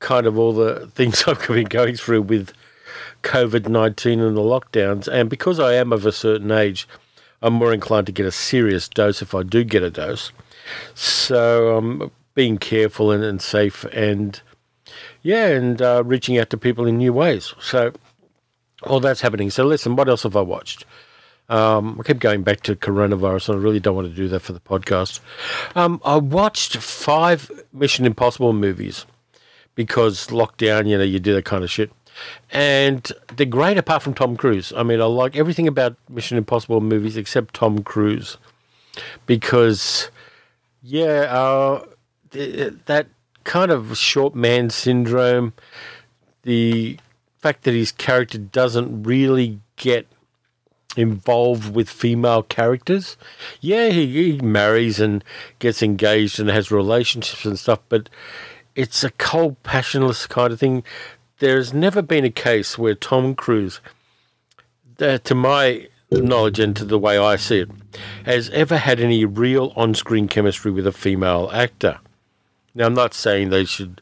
kind 0.00 0.26
of 0.26 0.38
all 0.38 0.52
the 0.52 0.86
things 0.94 1.24
I've 1.26 1.46
been 1.46 1.64
going 1.66 1.96
through 1.96 2.22
with 2.22 2.52
COVID 3.22 3.68
19 3.68 4.20
and 4.20 4.36
the 4.36 4.40
lockdowns. 4.40 5.08
And 5.08 5.30
because 5.30 5.60
I 5.60 5.74
am 5.74 5.92
of 5.92 6.04
a 6.04 6.12
certain 6.12 6.50
age, 6.50 6.88
I'm 7.42 7.54
more 7.54 7.72
inclined 7.72 8.06
to 8.06 8.12
get 8.12 8.26
a 8.26 8.32
serious 8.32 8.88
dose 8.88 9.22
if 9.22 9.34
I 9.34 9.42
do 9.42 9.64
get 9.64 9.82
a 9.82 9.90
dose. 9.90 10.32
So 10.94 11.76
I'm 11.76 12.10
being 12.34 12.58
careful 12.58 13.10
and, 13.10 13.22
and 13.22 13.42
safe 13.42 13.84
and 13.92 14.40
yeah, 15.22 15.48
and 15.48 15.80
uh, 15.80 16.02
reaching 16.04 16.38
out 16.38 16.50
to 16.50 16.56
people 16.56 16.86
in 16.86 16.98
new 16.98 17.12
ways. 17.12 17.54
So 17.60 17.92
all 18.84 19.00
that's 19.00 19.20
happening. 19.20 19.50
So 19.50 19.64
listen, 19.64 19.96
what 19.96 20.08
else 20.08 20.22
have 20.24 20.36
I 20.36 20.40
watched? 20.40 20.84
Um, 21.48 21.98
I 22.00 22.04
keep 22.04 22.18
going 22.18 22.42
back 22.42 22.62
to 22.62 22.76
coronavirus, 22.76 23.50
and 23.50 23.58
I 23.58 23.62
really 23.62 23.80
don't 23.80 23.94
want 23.94 24.08
to 24.08 24.14
do 24.14 24.28
that 24.28 24.40
for 24.40 24.52
the 24.52 24.60
podcast. 24.60 25.20
Um, 25.74 26.00
I 26.04 26.16
watched 26.16 26.76
five 26.76 27.50
Mission 27.72 28.06
Impossible 28.06 28.52
movies 28.52 29.04
because 29.74 30.28
lockdown, 30.28 30.88
you 30.88 30.96
know, 30.96 31.04
you 31.04 31.18
do 31.18 31.34
that 31.34 31.44
kind 31.44 31.62
of 31.64 31.70
shit. 31.70 31.90
And 32.50 33.10
they're 33.36 33.46
great 33.46 33.78
apart 33.78 34.02
from 34.02 34.14
Tom 34.14 34.36
Cruise. 34.36 34.72
I 34.76 34.82
mean, 34.82 35.00
I 35.00 35.04
like 35.04 35.36
everything 35.36 35.66
about 35.66 35.96
Mission 36.08 36.36
Impossible 36.36 36.80
movies 36.80 37.16
except 37.16 37.54
Tom 37.54 37.82
Cruise. 37.82 38.36
because, 39.26 40.10
yeah, 40.82 41.26
uh, 41.30 41.84
th- 42.30 42.74
that 42.86 43.08
kind 43.44 43.70
of 43.70 43.96
short 43.96 44.34
man 44.34 44.70
syndrome, 44.70 45.52
the 46.42 46.98
fact 47.38 47.64
that 47.64 47.74
his 47.74 47.92
character 47.92 48.38
doesn't 48.38 49.02
really 49.02 49.60
get 49.76 50.06
involved 50.96 51.74
with 51.74 51.88
female 51.88 52.42
characters. 52.42 53.16
Yeah, 53.60 53.88
he, 53.88 54.32
he 54.32 54.40
marries 54.40 55.00
and 55.00 55.24
gets 55.58 55.82
engaged 55.82 56.38
and 56.38 56.50
has 56.50 56.70
relationships 56.70 57.44
and 57.44 57.58
stuff, 57.58 57.80
but 57.88 58.08
it's 58.74 59.02
a 59.02 59.10
cold, 59.10 59.62
passionless 59.62 60.26
kind 60.26 60.52
of 60.52 60.60
thing. 60.60 60.84
There's 61.42 61.74
never 61.74 62.02
been 62.02 62.24
a 62.24 62.30
case 62.30 62.78
where 62.78 62.94
Tom 62.94 63.34
Cruise, 63.34 63.80
uh, 65.00 65.18
to 65.18 65.34
my 65.34 65.88
knowledge 66.08 66.60
and 66.60 66.76
to 66.76 66.84
the 66.84 67.00
way 67.00 67.18
I 67.18 67.34
see 67.34 67.58
it, 67.58 67.70
has 68.24 68.48
ever 68.50 68.76
had 68.76 69.00
any 69.00 69.24
real 69.24 69.72
on 69.74 69.96
screen 69.96 70.28
chemistry 70.28 70.70
with 70.70 70.86
a 70.86 70.92
female 70.92 71.50
actor. 71.52 71.98
Now, 72.76 72.86
I'm 72.86 72.94
not 72.94 73.12
saying 73.12 73.50
they 73.50 73.64
should 73.64 74.00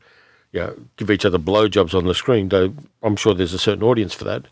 you 0.53 0.61
know, 0.61 0.77
give 0.99 1.11
each 1.11 1.25
other 1.25 1.39
blowjobs 1.39 1.95
on 1.95 2.05
the 2.05 2.15
screen, 2.15 2.51
though 2.51 2.75
I'm 3.03 3.17
sure 3.17 3.33
there's 3.33 3.55
a 3.55 3.59
certain 3.59 3.85
audience 3.85 4.13
for 4.13 4.25
that. 4.25 4.45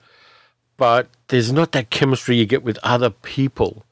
But 0.78 1.11
there's 1.26 1.52
not 1.52 1.73
that 1.73 1.90
chemistry 1.90 2.37
you 2.37 2.47
get 2.47 2.62
with 2.62 2.78
other 2.83 3.11
people 3.11 3.85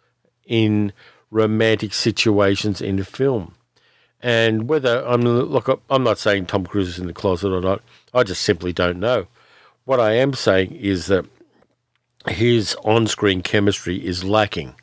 in 0.47 0.95
romantic 1.31 1.93
situations 1.93 2.81
in 2.81 2.99
a 2.99 3.05
film. 3.05 3.57
And 4.23 4.71
whether 4.71 5.07
I'm 5.07 5.21
look, 5.21 5.83
I'm 5.91 6.03
not 6.03 6.19
saying 6.19 6.47
Tom 6.47 6.65
Cruise 6.65 6.89
is 6.89 6.99
in 6.99 7.07
the 7.07 7.13
closet 7.13 7.53
or 7.53 7.61
not. 7.61 7.83
I 8.17 8.23
just 8.23 8.43
simply 8.43 8.73
don't 8.73 8.99
know. 8.99 9.27
What 9.85 10.01
I 10.01 10.15
am 10.15 10.33
saying 10.33 10.73
is 10.73 11.07
that 11.07 11.27
his 12.27 12.75
on-screen 12.83 13.43
chemistry 13.43 14.05
is 14.05 14.25
lacking 14.25 14.75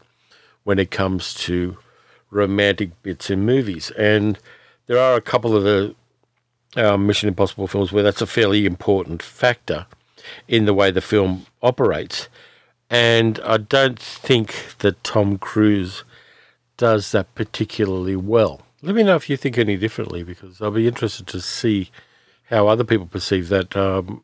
when 0.63 0.78
it 0.78 0.92
comes 0.92 1.34
to 1.46 1.78
romantic 2.30 3.02
bits 3.02 3.32
in 3.32 3.44
movies, 3.44 3.92
and 3.98 4.38
there 4.86 5.00
are 5.00 5.16
a 5.16 5.22
couple 5.22 5.56
of 5.56 5.63
the 5.63 5.96
uh, 6.75 6.96
Mission 6.96 7.28
Impossible 7.28 7.68
films 7.68 7.92
where 7.92 8.04
that's 8.04 8.22
a 8.22 8.28
fairly 8.28 8.68
important 8.68 9.24
factor 9.24 9.88
in 10.48 10.66
the 10.66 10.74
way 10.74 10.92
the 10.92 11.02
film 11.02 11.48
operates. 11.62 12.30
And 12.90 13.40
I 13.44 13.58
don't 13.58 14.00
think 14.00 14.78
that 14.80 15.04
Tom 15.04 15.40
Cruise 15.40 16.04
does 16.78 17.12
that 17.12 17.34
particularly 17.34 18.16
well. 18.16 18.62
Let 18.84 18.96
me 18.96 19.04
know 19.04 19.16
if 19.16 19.28
you 19.30 19.38
think 19.38 19.58
any 19.58 19.75
differently, 19.75 20.24
because 20.24 20.62
I'll 20.62 20.72
be 20.72 20.88
interested 20.88 21.25
to 21.28 21.42
see 21.42 21.90
how 22.50 22.67
other 22.67 22.83
people 22.83 23.07
perceive 23.07 23.50
that 23.50 23.75
um, 23.75 24.23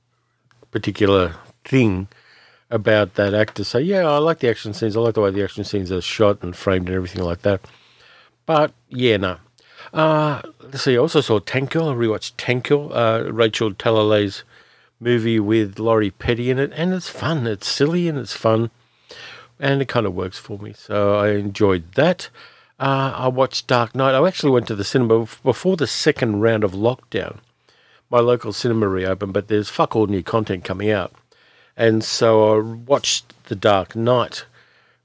particular 0.71 1.35
thing 1.63 2.07
about 2.69 3.15
that 3.15 3.33
actor. 3.33 3.63
Say, 3.63 3.81
yeah, 3.81 4.07
I 4.07 4.17
like 4.17 4.39
the 4.39 4.49
action 4.49 4.73
scenes. 4.73 4.95
I 4.95 4.99
like 4.99 5.15
the 5.15 5.21
way 5.21 5.31
the 5.31 5.43
action 5.43 5.63
scenes 5.63 5.91
are 5.91 6.01
shot 6.01 6.43
and 6.43 6.55
framed 6.55 6.88
and 6.88 6.95
everything 6.95 7.23
like 7.23 7.41
that. 7.41 7.61
But 8.45 8.73
yeah, 8.89 9.17
no, 9.17 9.38
uh, 9.93 10.41
let's 10.61 10.83
see. 10.83 10.95
I 10.95 10.97
also 10.97 11.21
saw 11.21 11.39
Tank 11.39 11.71
Girl. 11.71 11.89
I 11.89 11.93
rewatched 11.93 12.33
Tank 12.38 12.69
Girl, 12.69 12.93
uh, 12.93 13.23
Rachel 13.23 13.71
Talalay's 13.71 14.43
movie 14.99 15.39
with 15.39 15.79
Lori 15.79 16.11
Petty 16.11 16.49
in 16.49 16.59
it, 16.59 16.71
and 16.75 16.93
it's 16.93 17.09
fun. 17.09 17.47
It's 17.47 17.67
silly 17.67 18.07
and 18.07 18.17
it's 18.17 18.33
fun, 18.33 18.69
and 19.59 19.81
it 19.81 19.88
kind 19.88 20.05
of 20.05 20.13
works 20.13 20.38
for 20.38 20.57
me. 20.59 20.73
So 20.73 21.15
I 21.15 21.31
enjoyed 21.31 21.93
that. 21.93 22.29
Uh, 22.79 23.13
I 23.15 23.27
watched 23.27 23.67
Dark 23.67 23.93
Knight. 23.93 24.15
I 24.15 24.27
actually 24.27 24.51
went 24.51 24.67
to 24.67 24.75
the 24.75 24.83
cinema 24.83 25.27
before 25.43 25.75
the 25.75 25.88
second 25.88 26.41
round 26.41 26.63
of 26.63 26.71
lockdown. 26.71 27.39
My 28.10 28.20
local 28.20 28.54
cinema 28.54 28.88
reopened, 28.88 29.34
but 29.34 29.48
there's 29.48 29.70
fuck 29.70 29.96
all 29.96 30.08
new 30.08 30.24
content 30.24 30.63
coming 30.63 30.89
out. 30.89 31.13
And 31.78 32.04
so 32.04 32.56
I 32.56 32.60
watched 32.60 33.34
The 33.46 33.56
Dark 33.56 33.96
Knight 33.96 34.46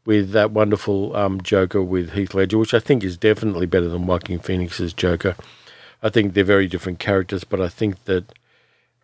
with 0.07 0.31
that 0.33 0.51
wonderful 0.51 1.15
um, 1.17 1.41
Joker 1.41 1.83
with 1.83 2.13
Heath 2.13 2.35
Ledger, 2.35 2.59
which 2.59 2.75
I 2.75 2.79
think 2.81 3.05
is 3.05 3.17
definitely 3.17 3.67
better 3.67 3.89
than 3.89 4.07
Joaquin 4.07 4.39
Phoenix's 4.39 4.93
Joker. 4.93 5.37
I 6.03 6.11
think 6.11 6.35
they're 6.35 6.45
very 6.45 6.67
different 6.67 6.99
characters, 6.99 7.45
but 7.45 7.61
I 7.61 7.69
think 7.69 8.05
that 8.05 8.25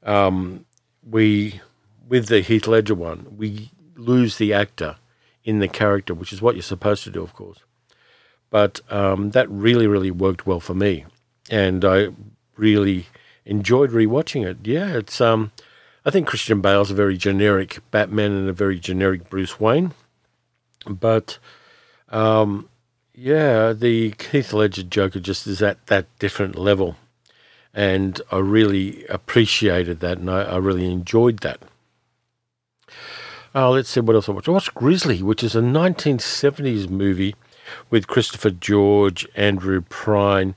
um, 0.03 0.67
we, 1.09 1.61
with 2.09 2.27
the 2.27 2.41
Heath 2.41 2.67
Ledger 2.67 2.95
one, 2.95 3.27
we 3.37 3.71
lose 3.97 4.37
the 4.37 4.53
actor 4.53 4.97
in 5.45 5.61
the 5.61 5.69
character, 5.69 6.13
which 6.15 6.33
is 6.33 6.43
what 6.43 6.55
you're 6.55 6.63
supposed 6.63 7.05
to 7.05 7.11
do, 7.11 7.23
of 7.23 7.33
course. 7.33 7.61
But 8.51 8.81
um, 8.91 9.31
that 9.31 9.49
really, 9.51 9.87
really 9.87 10.11
worked 10.11 10.47
well 10.47 10.61
for 10.61 10.75
me, 10.75 11.07
and 11.49 11.85
I 11.85 12.09
really 12.57 13.07
enjoyed 13.45 13.91
rewatching 13.91 14.47
it. 14.47 14.59
Yeah, 14.65 14.97
it's 14.97 15.21
um, 15.21 15.53
I 16.05 16.11
think 16.11 16.27
Christian 16.27 16.61
Bale's 16.61 16.91
a 16.91 16.95
very 16.95 17.17
generic 17.17 17.79
Batman 17.91 18.33
and 18.33 18.49
a 18.49 18.53
very 18.53 18.79
generic 18.79 19.29
Bruce 19.29 19.61
Wayne. 19.61 19.93
But 20.87 21.39
um, 22.09 22.69
yeah, 23.15 23.73
the 23.73 24.15
Heath 24.31 24.53
Ledger 24.53 24.83
Joker 24.83 25.21
just 25.21 25.47
is 25.47 25.63
at 25.63 25.87
that 25.87 26.07
different 26.19 26.57
level. 26.57 26.97
And 27.75 28.21
I 28.33 28.39
really 28.39 29.07
appreciated 29.07 30.01
that 30.01 30.19
and 30.19 30.31
I, 30.31 30.43
I 30.43 30.57
really 30.57 30.91
enjoyed 30.91 31.41
that. 31.41 31.61
Uh, 33.55 33.71
let's 33.71 33.89
see 33.89 34.01
what 34.01 34.15
else 34.15 34.29
I 34.29 34.33
watched. 34.33 34.49
I 34.49 34.53
watched 34.53 34.75
Grizzly, 34.75 35.23
which 35.23 35.43
is 35.43 35.55
a 35.55 35.61
1970s 35.61 36.89
movie 36.89 37.35
with 37.91 38.07
Christopher 38.07 38.51
George, 38.51 39.27
Andrew 39.35 39.83
Prine, 39.83 40.55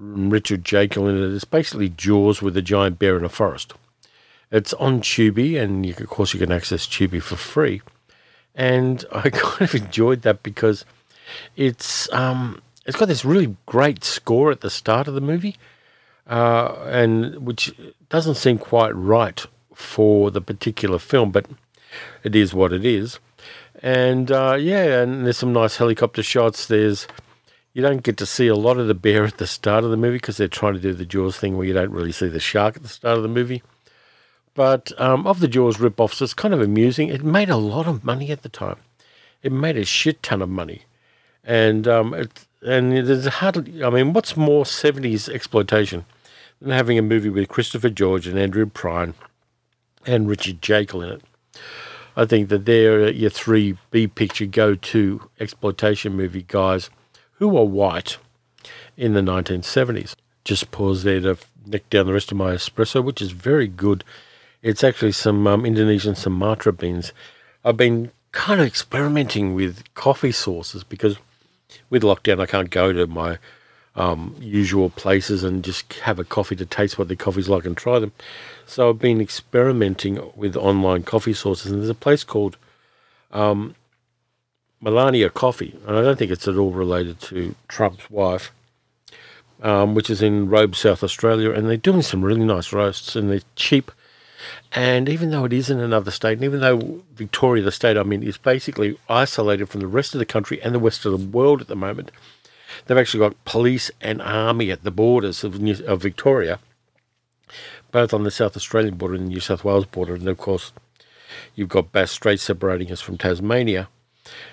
Richard 0.00 0.64
Jaeckel 0.64 1.08
in 1.08 1.22
it. 1.22 1.34
It's 1.34 1.44
basically 1.44 1.90
Jaws 1.90 2.40
with 2.42 2.56
a 2.56 2.62
giant 2.62 2.98
bear 2.98 3.16
in 3.16 3.24
a 3.24 3.28
forest. 3.28 3.74
It's 4.50 4.72
on 4.74 5.00
Tubi, 5.00 5.60
and 5.60 5.86
you, 5.86 5.94
of 5.96 6.08
course 6.08 6.34
you 6.34 6.40
can 6.40 6.50
access 6.50 6.86
Tubi 6.86 7.22
for 7.22 7.36
free 7.36 7.82
and 8.54 9.04
I 9.12 9.30
kind 9.30 9.62
of 9.62 9.74
enjoyed 9.74 10.22
that 10.22 10.42
because 10.42 10.84
it's 11.56 12.12
um, 12.12 12.60
it's 12.86 12.96
got 12.96 13.08
this 13.08 13.24
really 13.24 13.56
great 13.66 14.04
score 14.04 14.50
at 14.50 14.60
the 14.60 14.70
start 14.70 15.08
of 15.08 15.14
the 15.14 15.20
movie, 15.20 15.56
uh, 16.26 16.74
and 16.86 17.46
which 17.46 17.72
doesn't 18.08 18.34
seem 18.34 18.58
quite 18.58 18.94
right 18.94 19.44
for 19.74 20.30
the 20.30 20.40
particular 20.40 20.98
film, 20.98 21.30
but 21.30 21.46
it 22.22 22.34
is 22.34 22.52
what 22.52 22.72
it 22.72 22.84
is. 22.84 23.18
And 23.82 24.30
uh, 24.30 24.56
yeah, 24.60 25.02
and 25.02 25.24
there's 25.24 25.38
some 25.38 25.52
nice 25.52 25.76
helicopter 25.76 26.22
shots. 26.22 26.66
There's 26.66 27.06
you 27.72 27.82
don't 27.82 28.02
get 28.02 28.16
to 28.16 28.26
see 28.26 28.48
a 28.48 28.56
lot 28.56 28.78
of 28.78 28.88
the 28.88 28.94
bear 28.94 29.24
at 29.24 29.38
the 29.38 29.46
start 29.46 29.84
of 29.84 29.90
the 29.90 29.96
movie 29.96 30.16
because 30.16 30.36
they're 30.36 30.48
trying 30.48 30.74
to 30.74 30.80
do 30.80 30.92
the 30.92 31.06
Jaws 31.06 31.36
thing 31.36 31.56
where 31.56 31.66
you 31.66 31.72
don't 31.72 31.92
really 31.92 32.12
see 32.12 32.28
the 32.28 32.40
shark 32.40 32.76
at 32.76 32.82
the 32.82 32.88
start 32.88 33.16
of 33.16 33.22
the 33.22 33.28
movie. 33.28 33.62
But 34.54 34.92
um, 35.00 35.26
of 35.26 35.40
the 35.40 35.48
Jaws 35.48 35.78
rip-offs, 35.78 36.20
it's 36.20 36.34
kind 36.34 36.52
of 36.52 36.60
amusing. 36.60 37.08
It 37.08 37.22
made 37.22 37.48
a 37.48 37.56
lot 37.56 37.86
of 37.86 38.04
money 38.04 38.30
at 38.30 38.42
the 38.42 38.48
time. 38.48 38.78
It 39.42 39.52
made 39.52 39.76
a 39.76 39.84
shit 39.84 40.22
ton 40.22 40.42
of 40.42 40.48
money, 40.48 40.82
and 41.44 41.88
um, 41.88 42.12
it, 42.12 42.46
and 42.60 42.92
there's 42.92 43.26
hardly. 43.26 43.82
I 43.82 43.88
mean, 43.88 44.12
what's 44.12 44.36
more 44.36 44.64
'70s 44.64 45.32
exploitation 45.32 46.04
than 46.60 46.72
having 46.72 46.98
a 46.98 47.02
movie 47.02 47.30
with 47.30 47.48
Christopher 47.48 47.88
George 47.88 48.26
and 48.26 48.38
Andrew 48.38 48.66
Prine 48.66 49.14
and 50.04 50.28
Richard 50.28 50.60
Jaeckel 50.60 51.04
in 51.06 51.12
it? 51.12 51.22
I 52.16 52.26
think 52.26 52.50
that 52.50 52.66
they're 52.66 53.08
your 53.08 53.30
three 53.30 53.78
B 53.90 54.06
picture 54.08 54.44
go 54.44 54.74
to 54.74 55.30
exploitation 55.38 56.14
movie 56.14 56.44
guys 56.46 56.90
who 57.40 57.48
were 57.48 57.64
white 57.64 58.16
in 58.96 59.14
the 59.14 59.20
1970s. 59.20 60.14
Just 60.44 60.70
pause 60.70 61.02
there 61.02 61.20
to 61.20 61.36
nick 61.66 61.90
down 61.90 62.06
the 62.06 62.12
rest 62.12 62.30
of 62.30 62.38
my 62.38 62.52
espresso, 62.52 63.02
which 63.02 63.20
is 63.20 63.32
very 63.32 63.66
good 63.66 64.04
it's 64.62 64.84
actually 64.84 65.12
some 65.12 65.46
um, 65.46 65.64
Indonesian 65.64 66.14
Sumatra 66.14 66.72
beans. 66.72 67.12
I've 67.64 67.76
been 67.76 68.10
kind 68.32 68.60
of 68.60 68.66
experimenting 68.66 69.54
with 69.54 69.82
coffee 69.94 70.32
sources 70.32 70.84
because 70.84 71.16
with 71.88 72.02
lockdown 72.02 72.40
I 72.40 72.46
can't 72.46 72.70
go 72.70 72.92
to 72.92 73.06
my 73.06 73.38
um, 73.96 74.36
usual 74.38 74.90
places 74.90 75.42
and 75.42 75.64
just 75.64 75.94
have 76.00 76.18
a 76.18 76.24
coffee 76.24 76.56
to 76.56 76.66
taste 76.66 76.98
what 76.98 77.08
the 77.08 77.16
coffee's 77.16 77.48
like 77.48 77.64
and 77.64 77.76
try 77.76 77.98
them. 77.98 78.12
So 78.66 78.90
I've 78.90 78.98
been 78.98 79.20
experimenting 79.20 80.30
with 80.36 80.56
online 80.56 81.02
coffee 81.02 81.34
sources, 81.34 81.72
and 81.72 81.80
there's 81.80 81.90
a 81.90 81.94
place 81.94 82.22
called 82.22 82.56
um, 83.32 83.74
Melania 84.80 85.30
Coffee, 85.30 85.78
and 85.86 85.96
I 85.96 86.02
don't 86.02 86.18
think 86.18 86.30
it's 86.30 86.48
at 86.48 86.56
all 86.56 86.72
related 86.72 87.20
to 87.20 87.54
Trump's 87.68 88.10
wife, 88.10 88.52
um, 89.62 89.94
which 89.94 90.08
is 90.08 90.22
in 90.22 90.48
Robe, 90.48 90.74
South 90.74 91.02
Australia, 91.02 91.50
and 91.50 91.68
they're 91.68 91.76
doing 91.76 92.02
some 92.02 92.24
really 92.24 92.44
nice 92.44 92.72
roasts, 92.72 93.14
and 93.14 93.30
they're 93.30 93.40
cheap 93.56 93.90
and 94.72 95.08
even 95.08 95.30
though 95.30 95.44
it 95.44 95.52
is 95.52 95.70
in 95.70 95.80
another 95.80 96.10
state, 96.10 96.34
and 96.34 96.44
even 96.44 96.60
though 96.60 97.02
Victoria, 97.14 97.62
the 97.62 97.72
state 97.72 97.96
I'm 97.96 98.12
in, 98.12 98.22
is 98.22 98.38
basically 98.38 98.98
isolated 99.08 99.66
from 99.66 99.80
the 99.80 99.86
rest 99.86 100.14
of 100.14 100.18
the 100.18 100.26
country 100.26 100.62
and 100.62 100.74
the 100.74 100.80
rest 100.80 101.04
of 101.04 101.12
the 101.12 101.26
world 101.26 101.60
at 101.60 101.66
the 101.66 101.76
moment, 101.76 102.10
they've 102.86 102.98
actually 102.98 103.20
got 103.20 103.44
police 103.44 103.90
and 104.00 104.22
army 104.22 104.70
at 104.70 104.84
the 104.84 104.90
borders 104.90 105.42
of, 105.42 105.60
New, 105.60 105.76
of 105.86 106.02
Victoria, 106.02 106.60
both 107.90 108.14
on 108.14 108.22
the 108.22 108.30
South 108.30 108.56
Australian 108.56 108.94
border 108.94 109.14
and 109.14 109.26
the 109.26 109.30
New 109.30 109.40
South 109.40 109.64
Wales 109.64 109.86
border. 109.86 110.14
And 110.14 110.28
of 110.28 110.38
course, 110.38 110.72
you've 111.56 111.68
got 111.68 111.92
Bass 111.92 112.12
Strait 112.12 112.38
separating 112.38 112.92
us 112.92 113.00
from 113.00 113.18
Tasmania. 113.18 113.88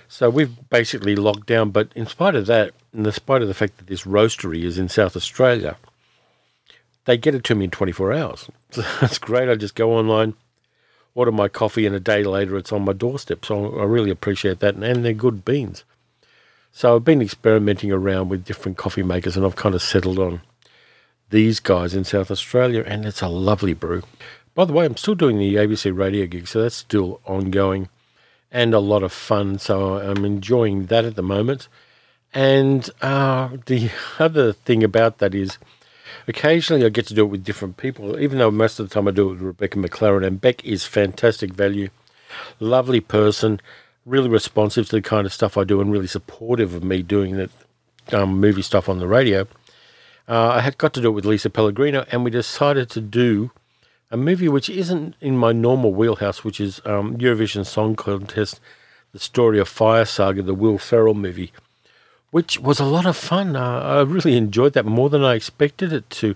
So 0.07 0.29
we've 0.29 0.69
basically 0.69 1.15
locked 1.15 1.48
down. 1.48 1.72
But 1.72 1.91
in 1.96 2.07
spite 2.07 2.36
of 2.36 2.46
that, 2.48 2.72
in 2.93 3.12
spite 3.12 3.41
of 3.41 3.48
the 3.48 3.53
fact 3.53 3.77
that 3.77 3.88
this 3.88 4.03
roastery 4.03 4.63
is 4.63 4.77
in 4.77 4.89
South 4.89 5.15
Australia, 5.15 5.77
they 7.05 7.17
get 7.17 7.36
it 7.36 7.43
to 7.46 7.55
me 7.55 7.65
in 7.65 7.72
24 7.72 8.13
hours. 8.13 8.50
So 8.72 8.81
that's 9.00 9.17
great. 9.17 9.48
I 9.48 9.55
just 9.55 9.75
go 9.75 9.93
online, 9.93 10.34
order 11.15 11.31
my 11.31 11.48
coffee, 11.48 11.86
and 11.86 11.96
a 11.96 12.01
day 12.01 12.22
later 12.24 12.57
it's 12.57 12.74
on 12.74 12.84
my 12.84 12.91
doorstep. 12.91 13.46
So 13.46 13.79
I 13.79 13.86
really 13.86 14.12
appreciate 14.12 14.60
that. 14.60 14.75
And, 14.75 15.05
they're 15.05 15.13
good 15.13 15.46
beans. 15.46 15.86
So 16.74 16.96
I've 16.96 17.05
been 17.05 17.22
experimenting 17.22 17.93
around 17.93 18.27
with 18.27 18.43
different 18.43 18.77
coffee 18.77 19.03
makers 19.03 19.38
and 19.38 19.46
I've 19.46 19.55
kind 19.55 19.74
of 19.74 19.81
settled 19.81 20.19
on 20.19 20.41
these 21.29 21.62
guys 21.62 21.93
in 21.93 22.03
South 22.03 22.29
Australia 22.29 22.84
and 22.86 23.05
it's 23.05 23.22
a 23.22 23.29
lovely 23.29 23.74
brew. 23.74 24.03
By 24.53 24.65
the 24.65 24.74
way, 24.74 24.86
I'm 24.86 24.98
still 24.98 25.15
doing 25.15 25.39
the 25.39 25.55
ABC 25.55 25.96
radio 25.98 26.25
gig, 26.25 26.48
so 26.48 26.62
that's 26.62 26.75
still 26.75 27.22
ongoing 27.25 27.89
and 28.51 28.73
a 28.73 28.79
lot 28.79 29.03
of 29.03 29.11
fun. 29.11 29.59
So 29.59 29.97
I'm 29.97 30.25
enjoying 30.25 30.87
that 30.87 31.05
at 31.05 31.15
the 31.15 31.23
moment. 31.23 31.67
And 32.33 32.89
uh, 33.01 33.49
the 33.65 33.89
other 34.19 34.53
thing 34.53 34.83
about 34.83 35.19
that 35.19 35.33
is 35.33 35.57
occasionally 36.27 36.85
I 36.85 36.89
get 36.89 37.07
to 37.07 37.13
do 37.13 37.25
it 37.25 37.29
with 37.29 37.43
different 37.43 37.77
people, 37.77 38.19
even 38.19 38.37
though 38.37 38.51
most 38.51 38.79
of 38.79 38.87
the 38.87 38.93
time 38.93 39.07
I 39.07 39.11
do 39.11 39.29
it 39.29 39.33
with 39.33 39.41
Rebecca 39.41 39.77
McLaren. 39.77 40.25
And 40.25 40.41
Beck 40.41 40.63
is 40.65 40.85
fantastic 40.85 41.53
value, 41.53 41.89
lovely 42.59 42.99
person, 42.99 43.59
really 44.05 44.29
responsive 44.29 44.87
to 44.89 44.95
the 44.97 45.01
kind 45.01 45.25
of 45.25 45.33
stuff 45.33 45.57
I 45.57 45.63
do, 45.63 45.81
and 45.81 45.91
really 45.91 46.07
supportive 46.07 46.73
of 46.73 46.83
me 46.83 47.01
doing 47.01 47.37
that 47.37 47.51
um, 48.13 48.39
movie 48.39 48.61
stuff 48.61 48.89
on 48.89 48.99
the 48.99 49.07
radio. 49.07 49.47
Uh, 50.27 50.49
I 50.49 50.61
had 50.61 50.77
got 50.77 50.93
to 50.93 51.01
do 51.01 51.07
it 51.07 51.11
with 51.11 51.25
Lisa 51.25 51.49
Pellegrino, 51.49 52.05
and 52.11 52.23
we 52.23 52.31
decided 52.31 52.89
to 52.91 53.01
do 53.01 53.51
a 54.09 54.17
movie 54.17 54.49
which 54.49 54.69
isn't 54.69 55.15
in 55.21 55.37
my 55.37 55.51
normal 55.51 55.93
wheelhouse, 55.93 56.43
which 56.43 56.59
is 56.59 56.81
um, 56.85 57.17
Eurovision 57.17 57.65
Song 57.65 57.95
Contest, 57.95 58.59
the 59.11 59.19
story 59.19 59.59
of 59.59 59.67
Fire 59.67 60.05
Saga, 60.05 60.41
the 60.41 60.53
Will 60.53 60.77
Ferrell 60.77 61.13
movie 61.13 61.51
which 62.31 62.59
was 62.59 62.79
a 62.79 62.85
lot 62.85 63.05
of 63.05 63.15
fun. 63.15 63.55
Uh, 63.55 63.79
I 63.79 64.01
really 64.01 64.37
enjoyed 64.37 64.73
that 64.73 64.85
more 64.85 65.09
than 65.09 65.23
I 65.23 65.35
expected 65.35 65.93
it 65.93 66.09
to. 66.11 66.35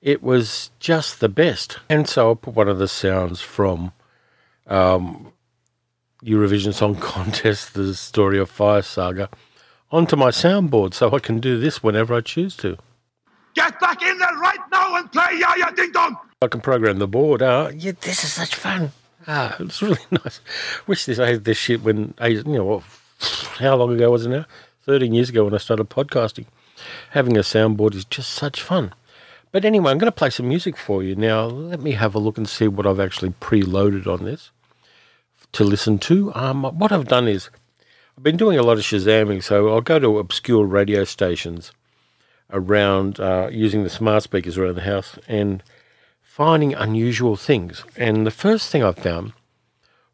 It 0.00 0.22
was 0.22 0.70
just 0.80 1.20
the 1.20 1.28
best. 1.28 1.78
And 1.88 2.08
so 2.08 2.32
I 2.32 2.34
put 2.34 2.54
one 2.54 2.68
of 2.68 2.78
the 2.78 2.88
sounds 2.88 3.40
from 3.40 3.92
um, 4.66 5.32
Eurovision 6.24 6.74
Song 6.74 6.94
Contest, 7.00 7.74
the 7.74 7.94
story 7.94 8.38
of 8.38 8.50
Fire 8.50 8.82
Saga, 8.82 9.28
onto 9.90 10.16
my 10.16 10.30
soundboard 10.30 10.94
so 10.94 11.12
I 11.12 11.18
can 11.18 11.40
do 11.40 11.58
this 11.58 11.82
whenever 11.82 12.14
I 12.14 12.20
choose 12.20 12.56
to. 12.58 12.78
Get 13.54 13.78
back 13.80 14.02
in 14.02 14.18
there 14.18 14.36
right 14.36 14.58
now 14.70 14.96
and 14.96 15.10
play 15.12 15.40
Jaja 15.40 15.76
Ding 15.76 15.92
Dong! 15.92 16.16
I 16.40 16.48
can 16.48 16.60
program 16.60 16.98
the 16.98 17.06
board. 17.06 17.42
Uh, 17.42 17.70
yeah, 17.74 17.92
this 18.00 18.24
is 18.24 18.32
such 18.32 18.54
fun. 18.54 18.92
Ah, 19.26 19.56
it's 19.60 19.82
really 19.82 20.00
nice. 20.10 20.40
Wish 20.86 21.04
this 21.06 21.18
I 21.18 21.28
had 21.28 21.44
this 21.44 21.58
shit 21.58 21.82
when 21.82 22.14
I, 22.18 22.28
you 22.28 22.42
know, 22.44 22.82
how 23.58 23.76
long 23.76 23.94
ago 23.94 24.10
was 24.10 24.26
it 24.26 24.30
now? 24.30 24.46
13 24.84 25.12
years 25.14 25.28
ago 25.28 25.44
when 25.44 25.54
I 25.54 25.58
started 25.58 25.88
podcasting. 25.88 26.46
Having 27.10 27.36
a 27.36 27.40
soundboard 27.40 27.94
is 27.94 28.04
just 28.04 28.30
such 28.30 28.60
fun. 28.60 28.92
But 29.52 29.64
anyway, 29.64 29.92
I'm 29.92 29.98
going 29.98 30.10
to 30.10 30.16
play 30.16 30.30
some 30.30 30.48
music 30.48 30.76
for 30.76 31.02
you. 31.02 31.14
Now, 31.14 31.44
let 31.44 31.80
me 31.80 31.92
have 31.92 32.14
a 32.14 32.18
look 32.18 32.38
and 32.38 32.48
see 32.48 32.66
what 32.66 32.86
I've 32.86 32.98
actually 32.98 33.30
preloaded 33.40 34.06
on 34.06 34.24
this 34.24 34.50
to 35.52 35.62
listen 35.62 35.98
to. 36.00 36.34
Um, 36.34 36.64
what 36.64 36.90
I've 36.90 37.06
done 37.06 37.28
is 37.28 37.50
I've 38.16 38.24
been 38.24 38.38
doing 38.38 38.58
a 38.58 38.62
lot 38.62 38.78
of 38.78 38.84
Shazamming, 38.84 39.42
so 39.42 39.68
I'll 39.68 39.82
go 39.82 39.98
to 39.98 40.18
obscure 40.18 40.64
radio 40.64 41.04
stations 41.04 41.70
around 42.52 43.18
uh, 43.18 43.48
using 43.50 43.82
the 43.82 43.90
smart 43.90 44.22
speakers 44.22 44.58
around 44.58 44.76
the 44.76 44.82
house 44.82 45.18
and 45.26 45.62
finding 46.20 46.74
unusual 46.74 47.36
things. 47.36 47.84
And 47.96 48.26
the 48.26 48.30
first 48.30 48.70
thing 48.70 48.82
I 48.84 48.92
found 48.92 49.32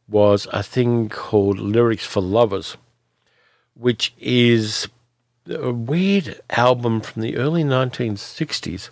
was 0.09 0.47
a 0.53 0.63
thing 0.63 1.09
called 1.09 1.59
Lyrics 1.59 2.07
for 2.07 2.23
Lovers 2.23 2.77
which 3.79 4.13
is 4.19 4.89
a 5.49 5.71
weird 5.71 6.41
album 6.51 7.01
from 7.01 7.23
the 7.23 7.37
early 7.37 7.63
1960s 7.63 8.91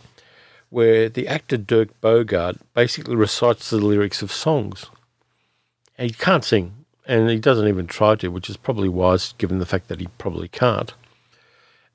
where 0.71 1.09
the 1.09 1.27
actor 1.29 1.57
Dirk 1.57 2.01
Bogarde 2.01 2.59
basically 2.73 3.17
recites 3.17 3.71
the 3.71 3.79
lyrics 3.79 4.23
of 4.23 4.33
songs. 4.33 4.87
He 5.99 6.11
can't 6.11 6.45
sing, 6.45 6.85
and 7.07 7.31
he 7.31 7.39
doesn't 7.39 7.69
even 7.69 7.87
try 7.87 8.17
to, 8.17 8.29
which 8.29 8.51
is 8.51 8.57
probably 8.57 8.89
wise 8.89 9.33
given 9.39 9.59
the 9.59 9.67
fact 9.67 9.89
that 9.89 10.01
he 10.01 10.09
probably 10.19 10.49
can't. 10.49 10.93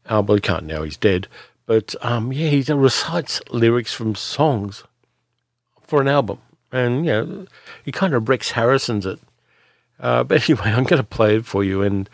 Uh, 0.07 0.21
well, 0.25 0.35
he 0.35 0.41
can't 0.41 0.65
now, 0.65 0.83
he's 0.83 0.97
dead. 0.97 1.27
But 1.65 1.95
um, 2.01 2.33
yeah, 2.33 2.49
he 2.49 2.61
recites 2.73 3.41
lyrics 3.51 3.93
from 3.93 4.15
songs 4.15 4.83
for 5.81 6.01
an 6.01 6.07
album. 6.07 6.39
And, 6.71 7.05
you 7.05 7.11
know, 7.11 7.45
he 7.83 7.91
kind 7.91 8.13
of 8.13 8.29
Rex 8.29 8.51
Harrison's 8.51 9.05
it 9.05 9.19
uh, 10.01 10.23
but 10.23 10.49
anyway, 10.49 10.71
I'm 10.71 10.83
going 10.83 11.01
to 11.01 11.07
play 11.07 11.37
it 11.37 11.45
for 11.45 11.63
you 11.63 11.81
and 11.81 12.09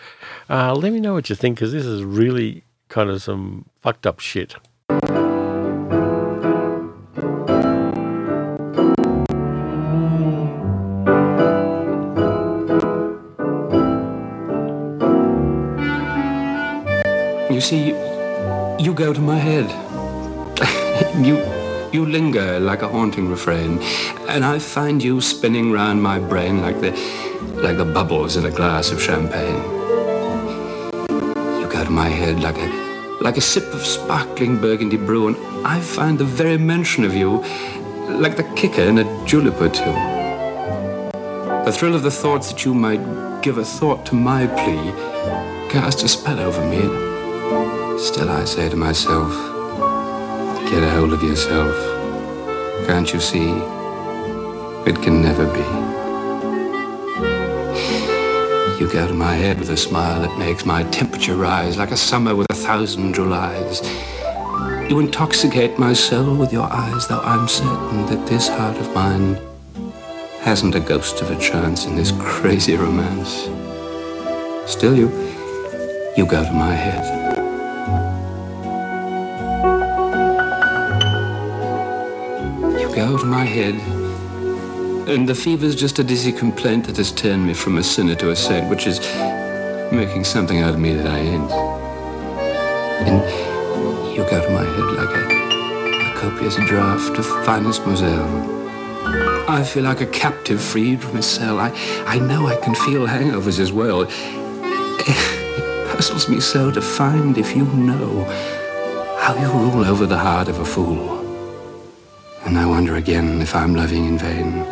uh, 0.49 0.75
let 0.75 0.93
me 0.93 0.99
know 0.99 1.13
what 1.13 1.29
you 1.29 1.35
think 1.35 1.55
because 1.57 1.71
this 1.71 1.85
is 1.85 2.03
really 2.03 2.63
kind 2.89 3.09
of 3.09 3.23
some 3.23 3.65
fucked 3.81 4.05
up 4.05 4.19
shit. 4.19 4.55
You 17.57 17.61
see, 17.61 17.87
you 18.77 18.93
go 18.93 19.13
to 19.13 19.19
my 19.19 19.39
head. 19.39 19.65
you 21.25 21.37
you 21.91 22.05
linger 22.05 22.59
like 22.59 22.83
a 22.83 22.87
haunting 22.87 23.31
refrain, 23.31 23.79
and 24.29 24.45
I 24.45 24.59
find 24.59 25.01
you 25.01 25.21
spinning 25.21 25.71
round 25.71 26.03
my 26.03 26.19
brain 26.19 26.61
like 26.61 26.79
the 26.81 26.91
like 27.63 27.77
the 27.77 27.85
bubbles 27.95 28.37
in 28.37 28.45
a 28.45 28.51
glass 28.51 28.91
of 28.91 29.01
champagne. 29.01 29.63
You 31.59 31.67
go 31.67 31.83
to 31.83 31.89
my 31.89 32.09
head 32.09 32.41
like 32.41 32.59
a 32.59 32.69
like 33.21 33.37
a 33.37 33.41
sip 33.41 33.73
of 33.73 33.83
sparkling 33.83 34.61
burgundy 34.61 34.97
brew, 34.97 35.29
and 35.29 35.35
I 35.65 35.81
find 35.81 36.19
the 36.19 36.25
very 36.25 36.59
mention 36.59 37.05
of 37.05 37.15
you 37.15 37.43
like 38.23 38.37
the 38.37 38.47
kicker 38.55 38.83
in 38.83 38.99
a 38.99 39.25
julep 39.25 39.59
or 39.59 39.69
two. 39.69 39.95
The 41.65 41.71
thrill 41.75 41.95
of 41.95 42.03
the 42.03 42.11
thoughts 42.11 42.51
that 42.51 42.65
you 42.65 42.75
might 42.75 43.01
give 43.41 43.57
a 43.57 43.65
thought 43.65 44.05
to 44.05 44.13
my 44.13 44.45
plea 44.45 44.91
cast 45.71 46.03
a 46.03 46.07
spell 46.07 46.39
over 46.39 46.63
me. 46.63 47.16
Still 47.97 48.29
I 48.29 48.43
say 48.45 48.67
to 48.69 48.75
myself, 48.75 49.31
get 50.69 50.83
a 50.83 50.89
hold 50.89 51.13
of 51.13 51.23
yourself. 51.23 51.75
Can't 52.85 53.11
you 53.13 53.19
see? 53.19 53.49
It 54.85 55.01
can 55.01 55.21
never 55.21 55.45
be. 55.45 55.87
You 58.79 58.91
go 58.91 59.07
to 59.07 59.13
my 59.13 59.33
head 59.33 59.59
with 59.59 59.69
a 59.69 59.77
smile 59.77 60.21
that 60.21 60.37
makes 60.37 60.65
my 60.65 60.83
temperature 60.83 61.35
rise 61.35 61.77
like 61.77 61.91
a 61.91 61.97
summer 61.97 62.35
with 62.35 62.47
a 62.49 62.55
thousand 62.55 63.13
Julys. 63.15 63.81
You 64.89 64.99
intoxicate 64.99 65.79
my 65.79 65.93
soul 65.93 66.35
with 66.35 66.51
your 66.51 66.71
eyes, 66.71 67.07
though 67.07 67.21
I'm 67.21 67.47
certain 67.47 68.05
that 68.07 68.27
this 68.27 68.49
heart 68.49 68.77
of 68.77 68.93
mine 68.93 69.37
hasn't 70.41 70.75
a 70.75 70.79
ghost 70.79 71.21
of 71.21 71.31
a 71.31 71.39
chance 71.39 71.85
in 71.85 71.95
this 71.95 72.11
crazy 72.19 72.75
romance. 72.75 73.49
Still, 74.69 74.95
you, 74.97 75.07
you 76.15 76.25
go 76.25 76.43
to 76.43 76.51
my 76.51 76.73
head. 76.73 77.36
Go 82.97 83.15
to 83.15 83.25
my 83.27 83.43
head 83.45 83.75
and 85.07 85.29
the 85.29 85.35
fever's 85.35 85.75
just 85.75 85.99
a 85.99 86.03
dizzy 86.03 86.31
complaint 86.31 86.87
that 86.87 86.97
has 86.97 87.11
turned 87.11 87.45
me 87.45 87.53
from 87.53 87.77
a 87.77 87.83
sinner 87.83 88.15
to 88.15 88.31
a 88.31 88.35
saint, 88.35 88.71
which 88.71 88.87
is 88.87 88.99
making 89.91 90.23
something 90.23 90.61
out 90.63 90.73
of 90.73 90.79
me 90.79 90.93
that 90.95 91.05
I 91.05 91.19
ain't. 91.19 91.51
And 93.05 94.15
you 94.15 94.23
go 94.23 94.41
to 94.41 94.49
my 94.49 94.63
head 94.63 94.89
like 94.97 95.15
a, 95.15 96.09
a 96.09 96.19
copious 96.19 96.55
draught 96.55 97.19
of 97.19 97.45
finest 97.45 97.85
Moselle. 97.85 98.27
I 99.47 99.63
feel 99.63 99.83
like 99.83 100.01
a 100.01 100.07
captive 100.07 100.59
freed 100.59 100.99
from 101.03 101.17
his 101.17 101.27
cell. 101.27 101.59
I, 101.59 101.69
I 102.07 102.17
know 102.17 102.47
I 102.47 102.55
can 102.55 102.73
feel 102.73 103.05
hangovers 103.05 103.59
as 103.59 103.71
well. 103.71 104.07
It 104.09 105.87
puzzles 105.91 106.27
me 106.27 106.39
so 106.39 106.71
to 106.71 106.81
find 106.81 107.37
if 107.37 107.55
you 107.55 107.63
know 107.63 108.23
how 109.19 109.35
you 109.39 109.51
rule 109.51 109.85
over 109.85 110.07
the 110.07 110.17
heart 110.17 110.47
of 110.47 110.59
a 110.59 110.65
fool. 110.65 111.16
And 112.47 112.57
I 112.57 112.65
wonder 112.65 112.95
again 112.95 113.41
if 113.41 113.53
I'm 113.53 113.75
loving 113.75 114.05
in 114.05 114.17
vain. 114.17 114.65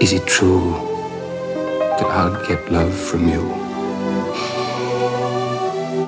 Is 0.00 0.12
it 0.12 0.26
true 0.26 0.72
that 1.96 2.06
I'll 2.06 2.44
get 2.48 2.72
love 2.72 2.92
from 2.92 3.28
you? 3.28 3.42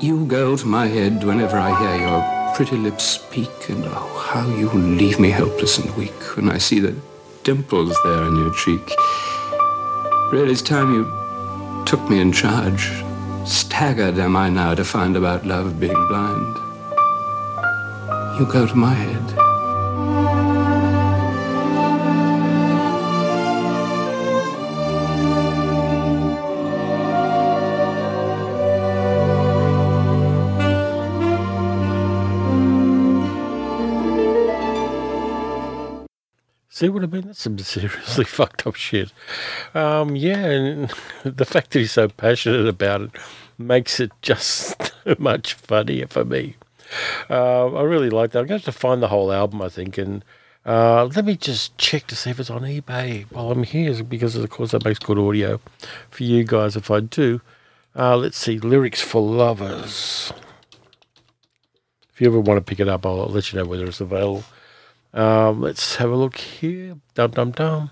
You 0.01 0.27
go 0.27 0.57
to 0.57 0.67
my 0.67 0.89
head 0.89 1.23
whenever 1.23 1.57
I 1.57 1.71
hear 1.79 2.09
your 2.09 2.55
pretty 2.57 2.77
lips 2.77 3.05
speak, 3.05 3.71
and 3.71 3.85
oh, 3.87 4.29
how 4.33 4.49
you 4.49 4.69
leave 4.71 5.21
me 5.21 5.31
helpless 5.31 5.79
and 5.79 5.95
weak 5.97 6.37
when 6.37 6.51
I 6.51 6.59
see 6.59 6.81
the 6.81 6.97
dimples 7.45 7.97
there 8.03 8.25
in 8.25 8.35
your 8.35 8.53
cheek. 8.55 8.93
Really, 10.33 10.51
it's 10.51 10.61
time 10.61 10.93
you 10.93 11.85
took 11.87 12.11
me 12.11 12.21
in 12.21 12.33
charge. 12.33 12.91
Staggered 13.47 14.19
am 14.19 14.35
I 14.35 14.51
now 14.51 14.75
to 14.75 14.85
find 14.85 15.17
about 15.17 15.47
love 15.47 15.79
being 15.79 16.07
blind. 16.09 16.57
You 18.41 18.47
go 18.51 18.67
to 18.67 18.75
my 18.75 18.95
head. 18.95 19.42
See 36.83 36.89
what 36.89 37.05
I 37.05 37.07
mean? 37.07 37.27
That's 37.27 37.41
some 37.41 37.57
seriously 37.61 38.25
fucked 38.39 38.67
up 38.67 38.75
shit. 38.75 39.13
Um, 39.73 40.17
yeah, 40.17 40.47
and 40.47 40.93
the 41.23 41.45
fact 41.45 41.71
that 41.71 41.79
he's 41.79 41.93
so 41.93 42.09
passionate 42.09 42.67
about 42.67 43.03
it 43.03 43.11
makes 43.57 44.01
it 44.01 44.11
just 44.21 44.83
so 45.05 45.15
much 45.21 45.55
funnier 45.55 46.09
for 46.09 46.25
me. 46.25 46.57
Uh, 47.31 47.73
I 47.75 47.83
really 47.83 48.11
like 48.11 48.33
that. 48.33 48.41
I'm 48.41 48.47
going 48.47 48.61
to 48.61 48.67
have 48.67 48.75
to 48.75 48.79
find 48.79 49.03
the 49.03 49.09
whole 49.09 49.33
album, 49.33 49.63
I 49.63 49.69
think, 49.69 49.99
and 49.99 50.25
uh, 50.65 51.07
let 51.07 51.25
me 51.25 51.37
just 51.37 51.77
check 51.77 52.07
to 52.07 52.17
see 52.17 52.31
if 52.31 52.39
it's 52.39 52.51
on 52.51 52.63
eBay 52.63 53.25
while 53.33 53.51
I'm 53.51 53.65
here, 53.65 54.03
because 54.05 54.37
of 54.37 54.49
course 54.51 54.71
that 54.71 54.85
makes 54.85 54.99
good 55.01 55.19
audio 55.19 55.61
for 56.11 56.23
you 56.23 56.45
guys 56.45 56.77
if 56.77 56.91
I 56.91 57.01
do. 57.01 57.41
Uh, 57.97 58.17
let's 58.17 58.39
see, 58.39 58.59
lyrics 58.59 59.01
for 59.01 59.21
lovers. 59.21 60.33
If 62.13 62.21
you 62.21 62.29
ever 62.29 62.41
want 62.41 62.59
to 62.59 62.63
pick 62.63 62.81
it 62.81 62.89
up, 62.89 63.05
I'll 63.05 63.27
let 63.27 63.53
you 63.53 63.59
know 63.59 63.65
whether 63.65 63.87
it's 63.87 64.01
available. 64.01 64.45
Um, 65.13 65.61
let's 65.61 65.97
have 65.97 66.11
a 66.11 66.17
look 66.17 66.37
here. 66.37 66.97
Dum 67.15 67.33
dum 67.33 67.51
dum. 67.51 67.91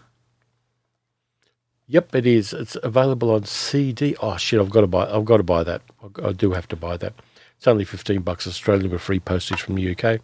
Yep, 1.86 2.14
it 2.14 2.26
is. 2.26 2.52
It's 2.52 2.76
available 2.82 3.32
on 3.32 3.44
CD. 3.44 4.14
Oh 4.22 4.36
shit! 4.36 4.60
I've 4.60 4.70
got 4.70 4.82
to 4.82 4.86
buy. 4.86 5.10
I've 5.10 5.24
got 5.24 5.38
to 5.38 5.42
buy 5.42 5.64
that. 5.64 5.82
I 6.22 6.32
do 6.32 6.52
have 6.52 6.68
to 6.68 6.76
buy 6.76 6.96
that. 6.98 7.14
It's 7.60 7.68
only 7.68 7.84
fifteen 7.84 8.22
bucks 8.22 8.46
Australian 8.46 8.90
with 8.90 9.02
free 9.02 9.20
postage 9.20 9.60
from 9.60 9.74
the 9.74 9.94
UK. 9.94 10.22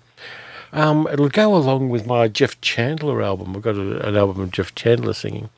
Um, 0.73 1.07
it'll 1.13 1.29
go 1.29 1.55
along 1.55 1.91
with 1.91 2.07
my 2.07 2.29
Jeff 2.29 2.59
Chandler 2.63 3.21
album. 3.21 3.55
I've 3.55 3.61
got 3.61 3.77
a, 3.77 4.09
an 4.09 4.17
album 4.17 4.41
of 4.41 4.53
Jeff 4.53 4.75
Chandler 4.75 5.13
singing. 5.13 5.51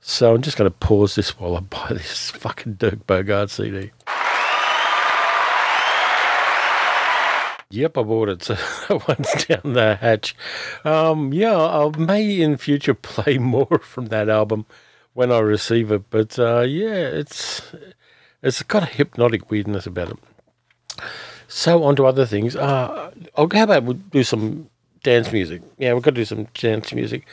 So 0.00 0.32
I'm 0.32 0.40
just 0.40 0.56
going 0.56 0.70
to 0.70 0.78
pause 0.78 1.16
this 1.16 1.36
while 1.36 1.56
I 1.56 1.60
buy 1.62 1.88
this 1.90 2.30
fucking 2.30 2.74
Dirk 2.74 3.08
Bogarde 3.08 3.50
CD. 3.50 3.90
Yep, 7.70 7.98
I 7.98 8.02
bought 8.04 8.28
it. 8.28 8.42
So 8.86 9.02
one's 9.08 9.46
down 9.46 9.72
the 9.72 9.96
hatch. 10.00 10.36
Um, 10.84 11.32
yeah, 11.32 11.56
I 11.56 11.90
may 11.98 12.40
in 12.40 12.56
future 12.56 12.94
play 13.14 13.38
more 13.38 13.80
from 13.80 14.06
that 14.06 14.28
album 14.28 14.64
when 15.14 15.32
I 15.32 15.40
receive 15.40 15.90
it. 15.90 16.08
But 16.08 16.38
uh, 16.38 16.60
yeah, 16.60 16.94
it's 16.94 17.62
it's 18.44 18.62
got 18.62 18.84
a 18.84 18.86
hypnotic 18.86 19.50
weirdness 19.50 19.86
about 19.88 20.10
it. 20.10 20.18
So 21.48 21.82
on 21.82 21.96
to 21.96 22.06
other 22.06 22.26
things. 22.26 22.54
Uh, 22.54 23.10
oh, 23.36 23.48
how 23.52 23.64
about 23.64 23.84
we 23.84 23.94
do 23.94 24.22
some 24.22 24.70
dance 25.02 25.32
music? 25.32 25.62
Yeah, 25.78 25.94
we've 25.94 26.02
got 26.02 26.10
to 26.10 26.20
do 26.20 26.24
some 26.24 26.44
dance 26.54 26.92
music, 26.92 27.26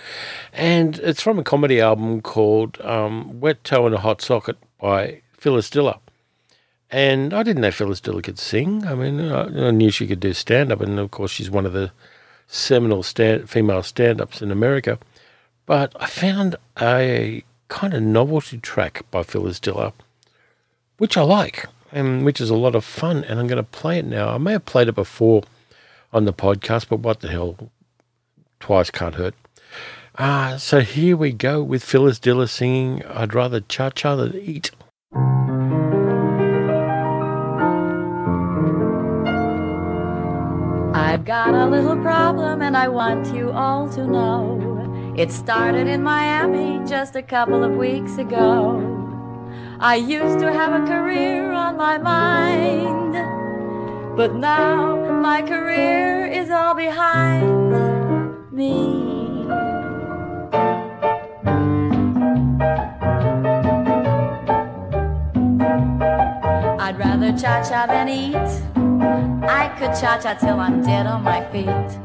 and 0.53 0.97
it's 0.99 1.21
from 1.21 1.37
a 1.37 1.43
comedy 1.43 1.79
album 1.79 2.21
called 2.21 2.79
um, 2.81 3.39
"Wet 3.39 3.63
Toe 3.63 3.87
in 3.87 3.93
a 3.93 3.99
Hot 3.99 4.21
Socket" 4.21 4.57
by 4.79 5.21
Phyllis 5.33 5.69
Diller. 5.69 5.97
And 6.89 7.33
I 7.33 7.43
didn't 7.43 7.61
know 7.61 7.71
Phyllis 7.71 7.99
Diller 7.99 8.21
could 8.21 8.39
sing. 8.39 8.87
I 8.87 8.95
mean, 8.95 9.19
I, 9.19 9.67
I 9.67 9.71
knew 9.71 9.91
she 9.91 10.07
could 10.07 10.21
do 10.21 10.33
stand 10.33 10.71
up, 10.71 10.81
and 10.81 10.97
of 10.99 11.11
course, 11.11 11.31
she's 11.31 11.51
one 11.51 11.65
of 11.65 11.73
the 11.73 11.91
seminal 12.47 13.03
stand, 13.03 13.49
female 13.49 13.83
stand 13.83 14.21
ups 14.21 14.41
in 14.41 14.51
America. 14.51 14.97
But 15.65 15.93
I 15.99 16.07
found 16.07 16.55
a 16.81 17.43
kind 17.67 17.93
of 17.93 18.01
novelty 18.01 18.57
track 18.57 19.05
by 19.11 19.23
Phyllis 19.23 19.59
Diller, 19.59 19.91
which 20.97 21.17
I 21.17 21.23
like, 21.23 21.65
and 21.91 22.25
which 22.25 22.41
is 22.41 22.49
a 22.49 22.55
lot 22.55 22.75
of 22.75 22.83
fun. 22.85 23.23
And 23.23 23.39
I'm 23.39 23.47
going 23.47 23.63
to 23.63 23.63
play 23.63 23.99
it 23.99 24.05
now. 24.05 24.29
I 24.29 24.37
may 24.37 24.53
have 24.53 24.65
played 24.65 24.87
it 24.87 24.95
before 24.95 25.43
on 26.13 26.25
the 26.25 26.33
podcast, 26.33 26.89
but 26.89 26.99
what 26.99 27.21
the 27.21 27.29
hell? 27.29 27.69
Twice 28.59 28.89
can't 28.89 29.15
hurt. 29.15 29.35
Uh, 30.15 30.57
so 30.57 30.79
here 30.79 31.15
we 31.15 31.31
go 31.31 31.61
with 31.61 31.83
Phyllis 31.83 32.17
Diller 32.17 32.47
singing 32.47 33.03
I'd 33.05 33.35
rather 33.35 33.59
cha 33.59 33.91
cha 33.91 34.15
than 34.15 34.35
eat. 34.35 34.71
I've 40.95 41.23
got 41.23 41.53
a 41.53 41.67
little 41.67 42.01
problem 42.01 42.63
and 42.63 42.75
I 42.75 42.87
want 42.87 43.33
you 43.33 43.51
all 43.51 43.87
to 43.89 44.07
know. 44.07 45.13
It 45.15 45.31
started 45.31 45.87
in 45.87 46.01
Miami 46.01 46.83
just 46.87 47.15
a 47.15 47.21
couple 47.21 47.63
of 47.63 47.75
weeks 47.75 48.17
ago. 48.17 48.96
I 49.79 49.95
used 49.95 50.39
to 50.39 50.51
have 50.51 50.73
a 50.73 50.87
career 50.87 51.51
on 51.51 51.77
my 51.77 51.99
mind, 51.99 53.13
but 54.17 54.33
now 54.33 54.95
my 55.21 55.43
career 55.43 56.25
is 56.25 56.49
all 56.49 56.73
behind 56.73 57.71
me. 58.51 59.45
I'd 66.79 66.97
rather 66.97 67.37
cha 67.37 67.61
cha 67.61 67.85
than 67.85 68.09
eat. 68.09 68.35
I 69.47 69.67
could 69.77 69.93
cha 70.01 70.19
cha 70.19 70.33
till 70.33 70.59
I'm 70.59 70.81
dead 70.81 71.05
on 71.05 71.21
my 71.21 71.45
feet. 71.51 71.99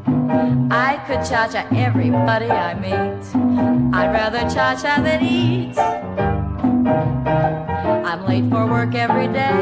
I 0.70 1.02
could 1.06 1.24
cha 1.24 1.48
cha 1.48 1.66
everybody 1.74 2.50
I 2.50 2.74
meet. 2.74 3.94
I'd 3.94 4.12
rather 4.12 4.42
cha 4.54 4.74
cha 4.74 5.00
than 5.00 5.22
eat. 5.22 6.31
I'm 8.06 8.26
late 8.26 8.48
for 8.50 8.66
work 8.66 8.94
every 8.94 9.28
day, 9.28 9.60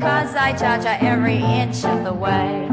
cause 0.00 0.34
I 0.34 0.52
cha 0.52 0.78
cha 0.82 0.98
every 1.00 1.36
inch 1.36 1.84
of 1.84 2.04
the 2.04 2.12
way. 2.12 2.68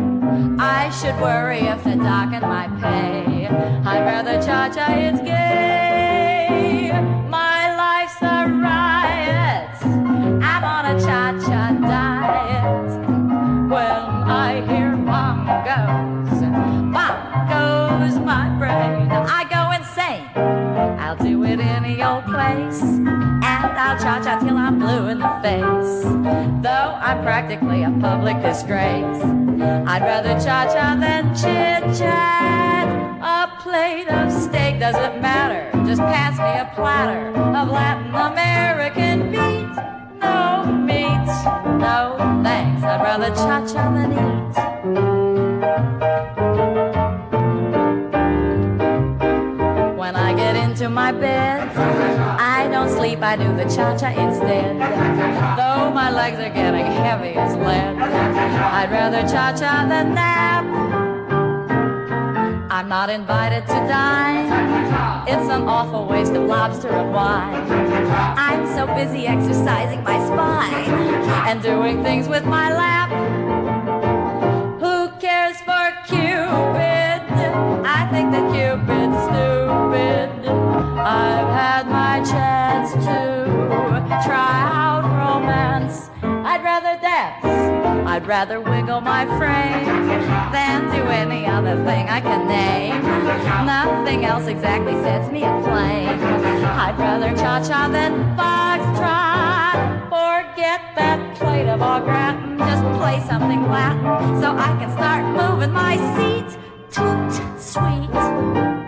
I 0.60 0.89
should 0.99 1.19
worry 1.21 1.60
if 1.60 1.84
they 1.84 1.95
dock 1.95 2.34
in 2.34 2.41
my 2.41 2.67
pay. 2.82 3.47
I'd 3.47 4.06
rather 4.06 4.41
cha 4.41 4.69
cha, 4.69 4.91
it's 4.93 5.21
gay. 5.21 5.83
I'm 27.02 27.22
practically 27.24 27.84
a 27.84 27.92
public 28.02 28.42
disgrace. 28.42 29.22
I'd 29.92 30.02
rather 30.02 30.34
cha-cha 30.44 30.96
than 31.00 31.34
chit-chat. 31.36 32.88
A 33.22 33.62
plate 33.62 34.08
of 34.10 34.32
steak 34.32 34.80
doesn't 34.80 35.22
matter. 35.22 35.70
Just 35.86 36.02
pass 36.02 36.38
me 36.38 36.60
a 36.60 36.74
platter 36.76 37.28
of 37.30 37.70
Latin 37.70 38.14
American 38.14 39.32
meat. 39.32 39.76
No 40.22 40.66
meat, 40.66 41.28
no 41.80 42.18
thanks. 42.44 42.84
I'd 42.84 43.02
rather 43.02 43.30
cha-cha 43.30 43.94
than 43.94 44.14
eat. 44.14 45.12
Sleep, 53.04 53.22
I 53.22 53.36
do 53.36 53.54
the 53.58 53.66
cha-cha 53.66 54.12
instead. 54.16 54.80
Though 55.60 55.92
my 55.92 56.10
legs 56.10 56.39
are 56.39 56.54
getting 56.62 56.86
heavy 56.86 57.34
as 57.36 57.54
lead, 57.58 57.98
I'd 58.00 58.89
rather 58.92 59.24
cha-cha 59.24 59.86
than 59.89 60.13
nap. 60.16 60.63
I'm 62.72 62.88
not 62.88 63.10
invited 63.10 63.68
to 63.68 63.80
dine. 63.98 64.48
It's 65.28 65.50
an 65.50 65.63
awful 65.63 66.08
waste 66.08 66.32
of 66.32 66.44
lobster 66.44 66.88
and 66.88 67.12
wine. 67.12 67.70
I'm 68.38 68.66
so 68.68 68.88
busy 68.96 69.28
exercising 69.28 70.02
my 70.04 70.18
spine 70.26 70.89
and 71.50 71.62
doing 71.62 72.04
things 72.04 72.30
with 72.30 72.46
my 72.46 72.74
lap. 72.74 73.10
Who 74.80 75.10
cares 75.20 75.58
for 75.68 75.86
Cupid? 76.08 77.20
I 77.98 78.08
think 78.12 78.32
that 78.32 78.46
Cupid's 78.54 79.53
stupid. 79.94 80.48
I've 80.48 81.48
had 81.48 81.88
my 81.88 82.24
chance 82.24 82.92
to 82.94 84.26
try 84.26 84.62
out 84.72 85.04
romance. 85.04 86.10
I'd 86.22 86.64
rather 86.64 87.00
dance. 87.02 87.46
I'd 88.08 88.28
rather 88.28 88.60
wiggle 88.60 89.02
my 89.02 89.26
frame 89.38 89.86
than 90.52 90.84
do 90.92 91.04
any 91.08 91.46
other 91.46 91.76
thing 91.86 92.10
I 92.10 92.22
can 92.22 92.48
name. 92.48 93.02
Nothing 93.66 94.26
else 94.26 94.48
exactly 94.48 94.94
sets 95.04 95.32
me 95.32 95.44
aflame. 95.44 96.20
I'd 96.86 96.96
rather 96.98 97.36
cha-cha 97.36 97.88
than 97.90 98.14
foxtrot. 98.38 100.10
Forget 100.10 100.82
that 100.96 101.36
plate 101.38 101.68
of 101.68 101.82
au 101.82 102.00
gratin. 102.04 102.58
Just 102.58 102.84
play 103.00 103.20
something 103.28 103.62
Latin 103.70 104.42
so 104.42 104.52
I 104.52 104.76
can 104.80 104.92
start 104.92 105.24
moving 105.26 105.72
my 105.72 105.98
seat. 106.16 106.58
Toot 106.92 107.60
sweet. 107.60 108.83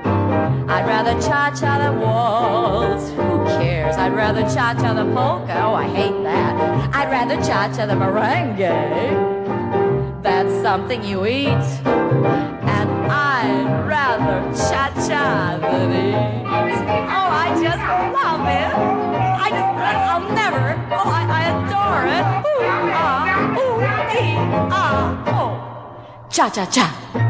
I'd 0.67 0.85
rather 0.87 1.13
cha-cha 1.21 1.77
the 1.77 1.91
waltz. 1.99 3.09
Who 3.11 3.45
cares? 3.59 3.95
I'd 3.97 4.13
rather 4.13 4.41
cha-cha 4.41 4.93
the 4.93 5.05
polka. 5.13 5.61
Oh, 5.63 5.75
I 5.75 5.87
hate 5.87 6.23
that. 6.23 6.95
I'd 6.95 7.09
rather 7.11 7.35
cha-cha 7.37 7.85
the 7.85 7.93
merengue. 7.93 8.73
That's 10.23 10.51
something 10.63 11.03
you 11.03 11.25
eat. 11.27 11.47
And 11.85 12.89
I'd 13.11 13.85
rather 13.87 14.41
cha-cha 14.53 15.57
than 15.61 15.91
eat. 15.93 16.45
Oh, 16.47 17.29
I 17.45 17.49
just 17.61 17.83
love 18.17 18.41
it. 18.41 18.73
I 19.45 19.49
just, 19.49 19.71
I'll 20.09 20.27
never. 20.33 20.75
Oh, 20.91 21.09
I, 21.19 21.21
I 21.29 21.43
adore 21.53 22.05
it. 22.17 22.25
Ooh, 22.47 22.65
ah, 22.91 23.59
ooh, 23.61 23.77
ee, 24.19 24.33
ah, 24.71 25.05
oh. 25.27 25.51
Cha-cha-cha. 26.29 27.24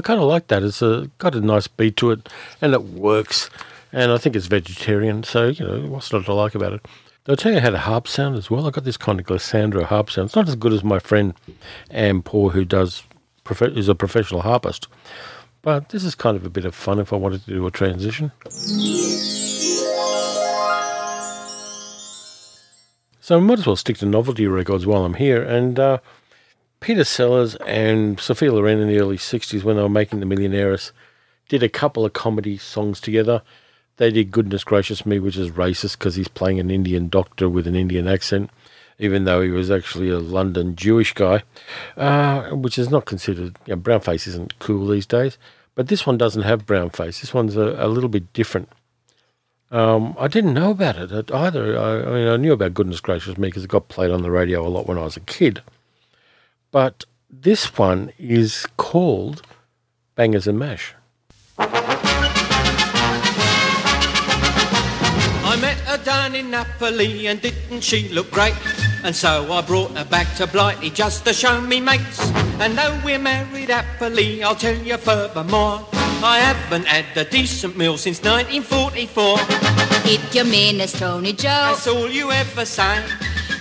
Kind 0.00 0.20
of 0.20 0.26
like 0.26 0.48
that. 0.48 0.62
It's 0.62 0.82
a, 0.82 1.10
got 1.18 1.34
a 1.34 1.40
nice 1.40 1.66
beat 1.66 1.96
to 1.98 2.10
it, 2.10 2.28
and 2.60 2.72
it 2.74 2.82
works. 2.82 3.50
And 3.92 4.12
I 4.12 4.18
think 4.18 4.36
it's 4.36 4.46
vegetarian, 4.46 5.22
so 5.22 5.48
you 5.48 5.66
know 5.66 5.86
what's 5.86 6.12
not 6.12 6.24
to 6.26 6.34
like 6.34 6.54
about 6.54 6.72
it. 6.72 6.86
I'll 7.28 7.36
tell 7.36 7.52
you 7.52 7.60
how 7.60 7.70
to 7.70 7.78
harp 7.78 8.06
sound 8.06 8.36
as 8.36 8.50
well. 8.50 8.66
I 8.66 8.70
got 8.70 8.84
this 8.84 8.96
kind 8.96 9.18
of 9.18 9.26
glissando 9.26 9.82
harp 9.82 10.10
sound. 10.10 10.26
It's 10.26 10.36
not 10.36 10.48
as 10.48 10.54
good 10.54 10.72
as 10.72 10.84
my 10.84 10.98
friend 10.98 11.34
Ann 11.90 12.22
Poor, 12.22 12.50
who 12.50 12.64
does 12.64 13.02
is 13.50 13.88
a 13.88 13.94
professional 13.94 14.42
harpist. 14.42 14.88
But 15.62 15.88
this 15.88 16.04
is 16.04 16.14
kind 16.14 16.36
of 16.36 16.44
a 16.44 16.50
bit 16.50 16.64
of 16.64 16.74
fun 16.74 16.98
if 16.98 17.12
I 17.12 17.16
wanted 17.16 17.44
to 17.44 17.50
do 17.50 17.66
a 17.66 17.70
transition. 17.70 18.32
So 23.20 23.36
I 23.36 23.40
might 23.40 23.58
as 23.58 23.66
well 23.66 23.74
stick 23.74 23.98
to 23.98 24.06
novelty 24.06 24.46
records 24.46 24.86
while 24.86 25.04
I'm 25.04 25.14
here. 25.14 25.42
And 25.42 25.80
uh, 25.80 25.98
Peter 26.80 27.04
Sellers 27.04 27.54
and 27.56 28.20
Sophia 28.20 28.52
Loren 28.52 28.80
in 28.80 28.88
the 28.88 28.98
early 28.98 29.16
60s, 29.16 29.62
when 29.62 29.76
they 29.76 29.82
were 29.82 29.88
making 29.88 30.20
The 30.20 30.26
Millionairess, 30.26 30.92
did 31.48 31.62
a 31.62 31.68
couple 31.68 32.04
of 32.04 32.12
comedy 32.12 32.58
songs 32.58 33.00
together. 33.00 33.42
They 33.96 34.10
did 34.10 34.30
Goodness 34.30 34.64
Gracious 34.64 35.06
Me, 35.06 35.18
which 35.18 35.36
is 35.36 35.50
racist 35.52 35.98
because 35.98 36.16
he's 36.16 36.28
playing 36.28 36.60
an 36.60 36.70
Indian 36.70 37.08
doctor 37.08 37.48
with 37.48 37.66
an 37.66 37.74
Indian 37.74 38.06
accent, 38.06 38.50
even 38.98 39.24
though 39.24 39.40
he 39.40 39.48
was 39.48 39.70
actually 39.70 40.10
a 40.10 40.18
London 40.18 40.76
Jewish 40.76 41.14
guy, 41.14 41.42
uh, 41.96 42.50
which 42.50 42.78
is 42.78 42.90
not 42.90 43.06
considered, 43.06 43.56
you 43.66 43.74
know, 43.74 43.80
brownface 43.80 44.26
isn't 44.26 44.58
cool 44.58 44.86
these 44.86 45.06
days. 45.06 45.38
But 45.74 45.88
this 45.88 46.06
one 46.06 46.18
doesn't 46.18 46.42
have 46.42 46.66
brown 46.66 46.90
face. 46.90 47.20
This 47.20 47.34
one's 47.34 47.56
a, 47.56 47.76
a 47.78 47.88
little 47.88 48.08
bit 48.08 48.32
different. 48.32 48.70
Um, 49.70 50.14
I 50.18 50.28
didn't 50.28 50.54
know 50.54 50.70
about 50.70 50.96
it 50.96 51.30
either. 51.32 51.78
I, 51.78 52.02
I, 52.02 52.14
mean, 52.14 52.28
I 52.28 52.36
knew 52.36 52.52
about 52.52 52.74
Goodness 52.74 53.00
Gracious 53.00 53.36
Me 53.36 53.48
because 53.48 53.64
it 53.64 53.70
got 53.70 53.88
played 53.88 54.10
on 54.10 54.22
the 54.22 54.30
radio 54.30 54.66
a 54.66 54.68
lot 54.68 54.86
when 54.86 54.98
I 54.98 55.02
was 55.02 55.16
a 55.16 55.20
kid. 55.20 55.62
But 56.76 57.08
this 57.30 57.78
one 57.78 58.12
is 58.18 58.66
called 58.76 59.40
Bangers 60.14 60.46
and 60.46 60.58
Mash. 60.58 60.94
I 61.58 61.72
met 65.58 65.78
her 65.88 65.96
down 66.04 66.34
in 66.34 66.50
Napoli 66.50 67.28
and 67.28 67.40
didn't 67.40 67.80
she 67.80 68.10
look 68.10 68.30
great? 68.30 68.52
And 69.04 69.16
so 69.16 69.50
I 69.50 69.62
brought 69.62 69.92
her 69.92 70.04
back 70.04 70.36
to 70.36 70.46
Blighty 70.46 70.90
just 70.90 71.24
to 71.24 71.32
show 71.32 71.62
me 71.62 71.80
mates. 71.80 72.20
And 72.60 72.76
though 72.76 73.00
we're 73.02 73.18
married 73.18 73.70
happily, 73.70 74.42
I'll 74.42 74.54
tell 74.54 74.76
you 74.76 74.98
furthermore. 74.98 75.80
I 76.22 76.40
haven't 76.40 76.84
had 76.84 77.06
a 77.16 77.24
decent 77.24 77.78
meal 77.78 77.96
since 77.96 78.22
1944. 78.22 79.38
Eat 80.06 80.34
your 80.34 80.44
minestrone, 80.44 81.34
Joe. 81.38 81.72
That's 81.72 81.86
all 81.86 82.10
you 82.10 82.30
ever 82.32 82.66
say. 82.66 83.02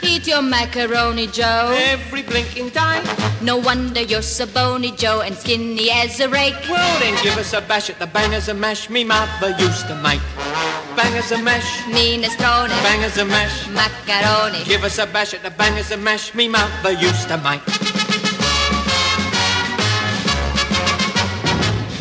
Eat 0.07 0.27
your 0.27 0.41
macaroni, 0.41 1.27
Joe. 1.27 1.73
Every 1.75 2.21
blinking 2.21 2.69
day. 2.69 3.01
No 3.41 3.57
wonder 3.57 4.01
you're 4.01 4.21
so 4.21 4.45
bony, 4.45 4.91
Joe, 4.91 5.21
and 5.21 5.35
skinny 5.35 5.89
as 5.89 6.19
a 6.19 6.29
rake. 6.29 6.53
Well, 6.69 6.99
then 6.99 7.21
give 7.23 7.37
us 7.37 7.53
a 7.53 7.61
bash 7.61 7.89
at 7.89 7.97
the 7.97 8.05
bangers 8.07 8.47
and 8.47 8.61
mash 8.61 8.89
me 8.89 9.03
mother 9.03 9.49
used 9.57 9.87
to 9.87 9.95
make. 10.03 10.21
Bangers 10.95 11.31
and 11.31 11.43
mash. 11.43 11.81
Minestrone. 11.89 12.69
Bangers 12.83 13.17
and 13.17 13.29
mash. 13.29 13.67
Macaroni. 13.69 14.63
Give 14.65 14.83
us 14.83 14.99
a 14.99 15.07
bash 15.07 15.33
at 15.33 15.41
the 15.41 15.51
bangers 15.51 15.91
and 15.91 16.03
mash 16.03 16.35
me 16.35 16.47
mother 16.47 16.91
used 16.91 17.27
to 17.27 17.37
make. 17.37 17.61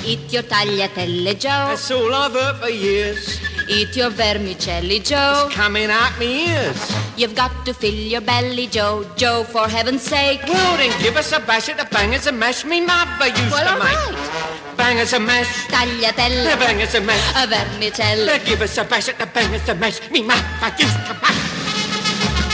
Eat 0.07 0.31
your 0.31 0.43
tagliatelle, 0.43 1.39
Joe. 1.39 1.73
That's 1.73 1.91
all 1.91 2.13
I've 2.13 2.33
heard 2.33 2.57
for 2.57 2.69
years. 2.69 3.41
Eat 3.69 3.97
your 3.97 4.11
vermicelli, 4.11 5.01
Joe. 5.01 5.47
It's 5.47 5.55
coming 5.55 5.89
out 5.91 6.19
me 6.19 6.51
ears. 6.53 7.04
You've 7.17 7.35
got 7.37 7.65
to 7.67 7.73
fill 7.73 7.95
your 7.95 8.21
belly, 8.21 8.67
Joe. 8.67 9.07
Joe, 9.17 9.45
for 9.45 9.69
heaven's 9.69 10.03
sake. 10.03 10.41
Well, 10.49 10.77
then 10.77 10.91
give 11.01 11.17
us 11.17 11.31
a 11.33 11.39
bash 11.41 11.69
at 11.69 11.79
the 11.79 11.85
bangers 11.95 12.27
and 12.27 12.39
mash 12.39 12.65
me 12.65 12.81
mother 12.81 13.29
used 13.29 13.51
Well, 13.53 13.65
to 13.65 13.73
all 13.73 13.79
make. 13.79 13.95
right. 13.95 14.75
Bangers 14.77 15.13
and 15.13 15.25
mash. 15.25 15.67
Tagliatelle. 15.69 16.51
The 16.51 16.57
bangers 16.59 16.95
and 16.95 17.07
mash. 17.07 17.23
A 17.37 17.47
vermicelli. 17.47 18.45
Give 18.45 18.61
us 18.63 18.77
a 18.79 18.85
bash 18.85 19.09
at 19.09 19.19
the 19.19 19.27
bangers 19.27 19.69
and 19.69 19.79
mash 19.79 20.11
me 20.11 20.23
mother 20.23 20.75
used 20.79 21.07
to 21.07 21.15
make. 21.15 22.45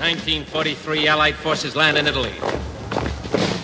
1943 0.00 1.08
Allied 1.08 1.34
forces 1.36 1.74
land 1.76 1.96
in 1.96 2.06
Italy. 2.06 2.32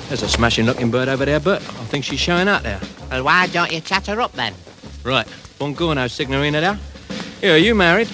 There's 0.08 0.22
a 0.22 0.28
smashing 0.28 0.66
looking 0.66 0.90
bird 0.90 1.08
over 1.08 1.24
there, 1.24 1.40
Bert. 1.40 1.60
I 1.60 1.84
think 1.90 2.04
she's 2.04 2.20
showing 2.20 2.48
out 2.48 2.62
there. 2.62 2.80
Well, 3.10 3.24
why 3.24 3.46
don't 3.48 3.70
you 3.72 3.80
chat 3.80 4.06
her 4.06 4.20
up 4.20 4.32
then? 4.32 4.54
Right. 5.04 5.26
Buongiorno, 5.58 6.08
Signorina 6.10 6.60
there. 6.60 6.78
Here, 7.40 7.54
are 7.54 7.56
you 7.56 7.76
married? 7.76 8.08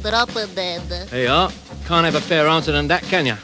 Drop 0.00 0.34
it 0.34 0.54
dead. 0.54 0.80
There 0.88 1.24
you 1.24 1.28
are. 1.28 1.52
Can't 1.86 2.06
have 2.06 2.14
a 2.14 2.22
fair 2.22 2.48
answer 2.48 2.72
than 2.72 2.88
that, 2.88 3.02
can 3.02 3.26
you? 3.26 3.36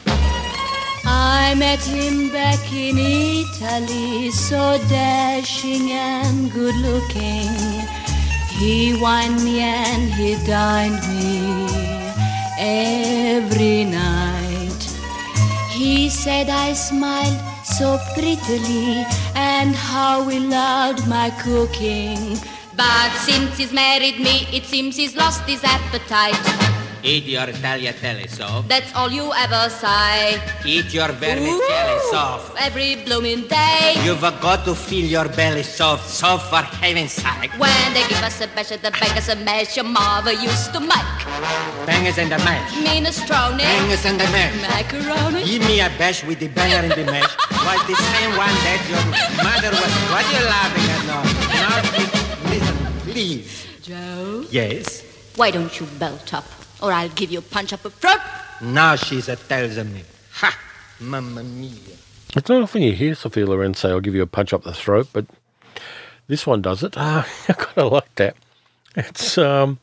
I 1.05 1.53
met 1.55 1.79
him 1.85 2.29
back 2.29 2.59
in 2.73 2.97
Italy, 2.97 4.31
so 4.31 4.79
dashing 4.89 5.91
and 5.91 6.51
good 6.51 6.75
looking. 6.77 7.47
He 8.57 8.99
wined 8.99 9.43
me 9.43 9.59
and 9.59 10.11
he 10.11 10.33
dined 10.47 10.99
me 11.07 11.67
every 12.57 13.85
night. 13.85 14.81
He 15.69 16.09
said 16.09 16.49
I 16.49 16.73
smiled 16.73 17.39
so 17.63 17.99
prettily 18.15 19.05
and 19.35 19.75
how 19.75 20.27
he 20.27 20.39
loved 20.39 21.07
my 21.07 21.29
cooking. 21.39 22.39
But 22.79 23.11
since 23.17 23.57
he's 23.57 23.73
married 23.73 24.21
me, 24.21 24.47
it 24.53 24.63
seems 24.63 24.95
he's 24.95 25.13
lost 25.13 25.41
his 25.41 25.61
appetite. 25.65 26.68
Eat 27.01 27.25
your 27.25 27.47
tagliatelle 27.47 28.27
soft. 28.29 28.67
That's 28.67 28.93
all 28.93 29.09
you 29.09 29.31
ever 29.33 29.69
say. 29.69 30.35
Eat 30.65 30.93
your 30.93 31.07
vermicelli 31.15 31.99
soft. 32.11 32.55
Every 32.59 32.95
blooming 33.05 33.47
day. 33.47 33.95
You've 34.03 34.19
got 34.41 34.65
to 34.65 34.75
feel 34.75 35.05
your 35.05 35.29
belly 35.29 35.63
soft, 35.63 36.09
soft 36.09 36.49
for 36.49 36.61
heaven's 36.83 37.13
sake. 37.13 37.51
When 37.57 37.93
they 37.93 38.03
give 38.09 38.21
us 38.21 38.41
a 38.41 38.47
bash 38.47 38.71
at 38.73 38.81
the 38.81 38.91
bangers 38.91 39.29
and 39.29 39.45
mash, 39.45 39.77
your 39.77 39.85
mother 39.85 40.33
used 40.33 40.73
to 40.73 40.79
make 40.81 41.17
Bangers 41.87 42.17
and 42.17 42.31
the 42.31 42.37
mash. 42.39 42.71
minestrone, 42.83 43.57
Bangers 43.57 44.05
and 44.05 44.19
the 44.19 44.27
mash. 44.35 44.55
macaroni. 44.61 45.45
Give 45.45 45.61
me 45.67 45.79
a 45.79 45.89
bash 45.97 46.23
with 46.25 46.39
the 46.39 46.49
banger 46.49 46.83
and 46.83 46.91
the 46.91 47.05
mash. 47.05 47.31
Was 47.63 47.79
the 47.87 47.95
same 47.95 48.31
one 48.35 48.55
that 48.67 48.81
your 48.91 49.03
mother 49.43 49.71
was. 49.71 49.93
What 50.11 50.25
are 50.27 50.33
you 50.35 50.43
laughing 50.51 50.87
at 50.95 51.03
now? 51.07 51.23
Now, 51.63 52.49
listen, 52.51 52.77
please. 53.07 53.65
Joe, 53.83 54.45
Yes. 54.51 55.03
why 55.37 55.49
don't 55.51 55.79
you 55.79 55.85
belt 55.97 56.33
up, 56.33 56.45
or 56.81 56.91
I'll 56.91 57.09
give 57.09 57.31
you 57.31 57.39
a 57.39 57.41
punch 57.41 57.73
up 57.73 57.81
the 57.81 57.89
throat. 57.89 58.19
Now 58.61 58.95
she's 58.95 59.29
a 59.29 59.35
tells 59.35 59.77
me. 59.77 60.03
Ha! 60.33 60.57
Mamma 60.99 61.43
mia. 61.43 61.71
It's 62.35 62.49
not 62.49 62.61
often 62.61 62.81
you 62.81 62.93
hear 62.93 63.15
Sophia 63.15 63.45
Loren 63.45 63.73
say, 63.73 63.89
I'll 63.89 63.99
give 64.01 64.15
you 64.15 64.21
a 64.21 64.27
punch 64.27 64.53
up 64.53 64.63
the 64.63 64.73
throat, 64.73 65.07
but 65.13 65.25
this 66.27 66.45
one 66.45 66.61
does 66.61 66.83
it. 66.83 66.97
Uh, 66.97 67.23
I 67.49 67.53
kind 67.53 67.77
of 67.77 67.91
like 67.91 68.13
that. 68.15 68.35
It's 68.95 69.37
um, 69.37 69.79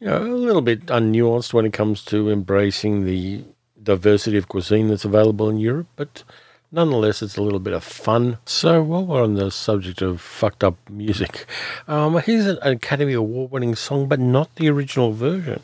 you 0.00 0.06
know, 0.06 0.22
a 0.22 0.22
little 0.22 0.62
bit 0.62 0.86
unnuanced 0.86 1.52
when 1.52 1.66
it 1.66 1.72
comes 1.72 2.04
to 2.06 2.30
embracing 2.30 3.04
the 3.04 3.44
diversity 3.82 4.36
of 4.36 4.48
cuisine 4.48 4.88
that's 4.88 5.04
available 5.04 5.48
in 5.48 5.58
Europe, 5.58 5.86
but 5.96 6.22
nonetheless, 6.70 7.22
it's 7.22 7.36
a 7.36 7.42
little 7.42 7.58
bit 7.58 7.72
of 7.72 7.84
fun. 7.84 8.38
So, 8.44 8.82
while 8.82 9.06
we're 9.06 9.22
on 9.22 9.34
the 9.34 9.50
subject 9.50 10.02
of 10.02 10.20
fucked 10.20 10.64
up 10.64 10.76
music, 10.90 11.46
um, 11.88 12.18
here's 12.18 12.46
an 12.46 12.58
Academy 12.62 13.12
Award 13.12 13.50
winning 13.50 13.74
song, 13.74 14.08
but 14.08 14.20
not 14.20 14.54
the 14.56 14.68
original 14.68 15.12
version. 15.12 15.62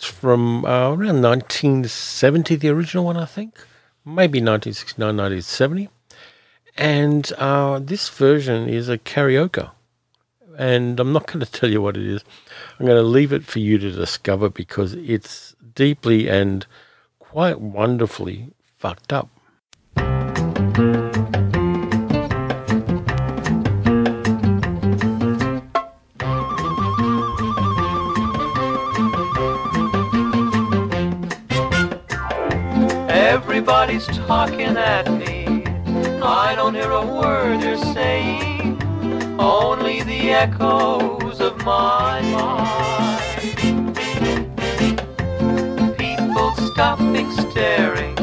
It's 0.00 0.08
from 0.08 0.64
uh, 0.64 0.94
around 0.94 1.20
1970, 1.20 2.56
the 2.56 2.70
original 2.70 3.04
one, 3.04 3.18
I 3.18 3.26
think. 3.26 3.58
Maybe 4.02 4.40
1969, 4.40 5.14
1970. 5.14 5.90
And 6.74 7.30
uh, 7.36 7.80
this 7.80 8.08
version 8.08 8.66
is 8.66 8.88
a 8.88 8.96
karaoke. 8.96 9.70
And 10.56 10.98
I'm 10.98 11.12
not 11.12 11.26
going 11.26 11.40
to 11.44 11.52
tell 11.52 11.68
you 11.68 11.82
what 11.82 11.98
it 11.98 12.06
is. 12.06 12.24
I'm 12.78 12.86
going 12.86 12.96
to 12.96 13.02
leave 13.02 13.30
it 13.30 13.44
for 13.44 13.58
you 13.58 13.76
to 13.76 13.90
discover 13.90 14.48
because 14.48 14.94
it's 14.94 15.54
deeply 15.74 16.30
and 16.30 16.66
quite 17.18 17.60
wonderfully 17.60 18.54
fucked 18.78 19.12
up. 19.12 19.28
Everybody's 33.60 34.06
talking 34.06 34.74
at 34.78 35.06
me. 35.12 35.44
I 36.22 36.54
don't 36.56 36.74
hear 36.74 36.92
a 36.92 37.04
word 37.04 37.60
they're 37.60 37.76
saying, 37.92 38.82
only 39.38 40.02
the 40.02 40.30
echoes 40.30 41.42
of 41.42 41.58
my 41.62 42.22
mind. 42.22 43.18
People 45.98 46.52
stopping 46.72 47.30
staring. 47.32 48.16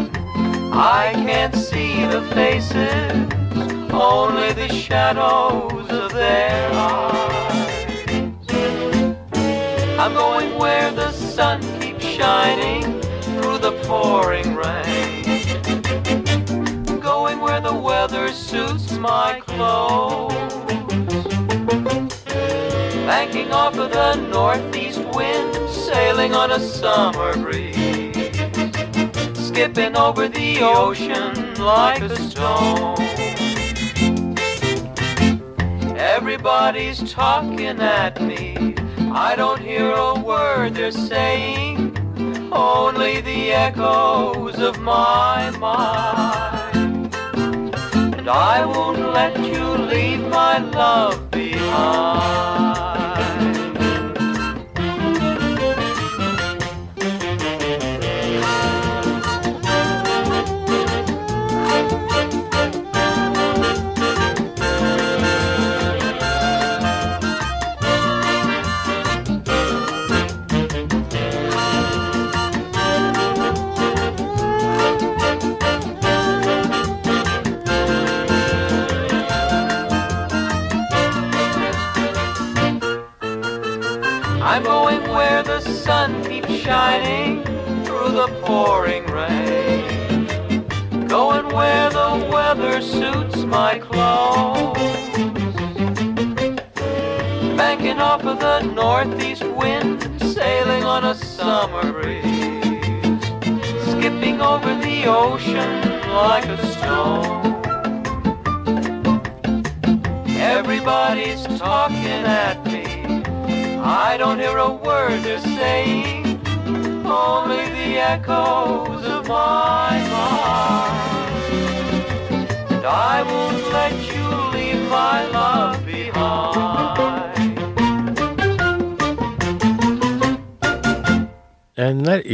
I 0.74 1.14
can't 1.14 1.54
see 1.56 2.04
the 2.08 2.24
faces, 2.34 3.12
only 3.94 4.54
the 4.54 4.70
shadows 4.74 5.88
of 5.92 6.14
their 6.14 6.72
eyes. 6.74 7.78
I'm 10.00 10.16
going 10.16 10.58
where 10.58 10.92
the 10.92 11.12
sun 11.12 11.62
keeps 11.80 12.06
shining 12.06 12.82
through 13.22 13.60
the 13.60 13.74
pouring 13.84 14.57
suits 18.32 18.92
my 18.94 19.42
clothes. 19.46 20.34
Banking 23.06 23.52
off 23.52 23.78
of 23.78 23.92
the 23.92 24.16
northeast 24.30 25.00
wind, 25.16 25.70
sailing 25.70 26.34
on 26.34 26.52
a 26.52 26.60
summer 26.60 27.34
breeze. 27.38 27.78
Skipping 29.48 29.96
over 29.96 30.28
the 30.28 30.60
ocean 30.62 31.56
like 31.56 32.02
a 32.02 32.16
stone. 32.16 32.98
Everybody's 35.98 37.12
talking 37.12 37.80
at 37.80 38.22
me. 38.22 38.76
I 39.12 39.36
don't 39.36 39.60
hear 39.60 39.92
a 39.92 40.20
word 40.20 40.76
they're 40.76 40.92
saying, 40.92 41.98
only 42.52 43.22
the 43.22 43.52
echoes 43.52 44.60
of 44.60 44.80
my 44.80 45.50
mind. 45.58 46.57
I 48.30 48.66
won't 48.66 49.00
let 49.14 49.38
you 49.40 49.78
leave 49.78 50.20
my 50.28 50.58
love 50.58 51.32
behind. 51.32 52.77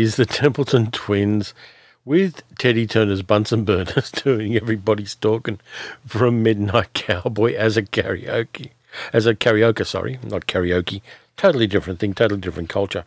Is 0.03 0.17
the 0.17 0.25
Templeton 0.25 0.91
Twins 0.91 1.53
with 2.03 2.43
Teddy 2.59 2.85
Turner's 2.85 3.21
Bunsen 3.21 3.63
Burners 3.63 4.11
doing 4.23 4.53
Everybody's 4.53 5.15
Talking 5.15 5.61
from 6.05 6.43
Midnight 6.43 6.93
Cowboy 6.93 7.53
as 7.53 7.77
a 7.77 7.83
karaoke. 7.83 8.71
As 9.13 9.25
a 9.25 9.33
karaoke, 9.33 9.85
sorry, 9.85 10.19
not 10.21 10.45
karaoke. 10.45 11.01
Totally 11.37 11.67
different 11.67 12.01
thing, 12.01 12.13
totally 12.13 12.41
different 12.41 12.67
culture. 12.67 13.05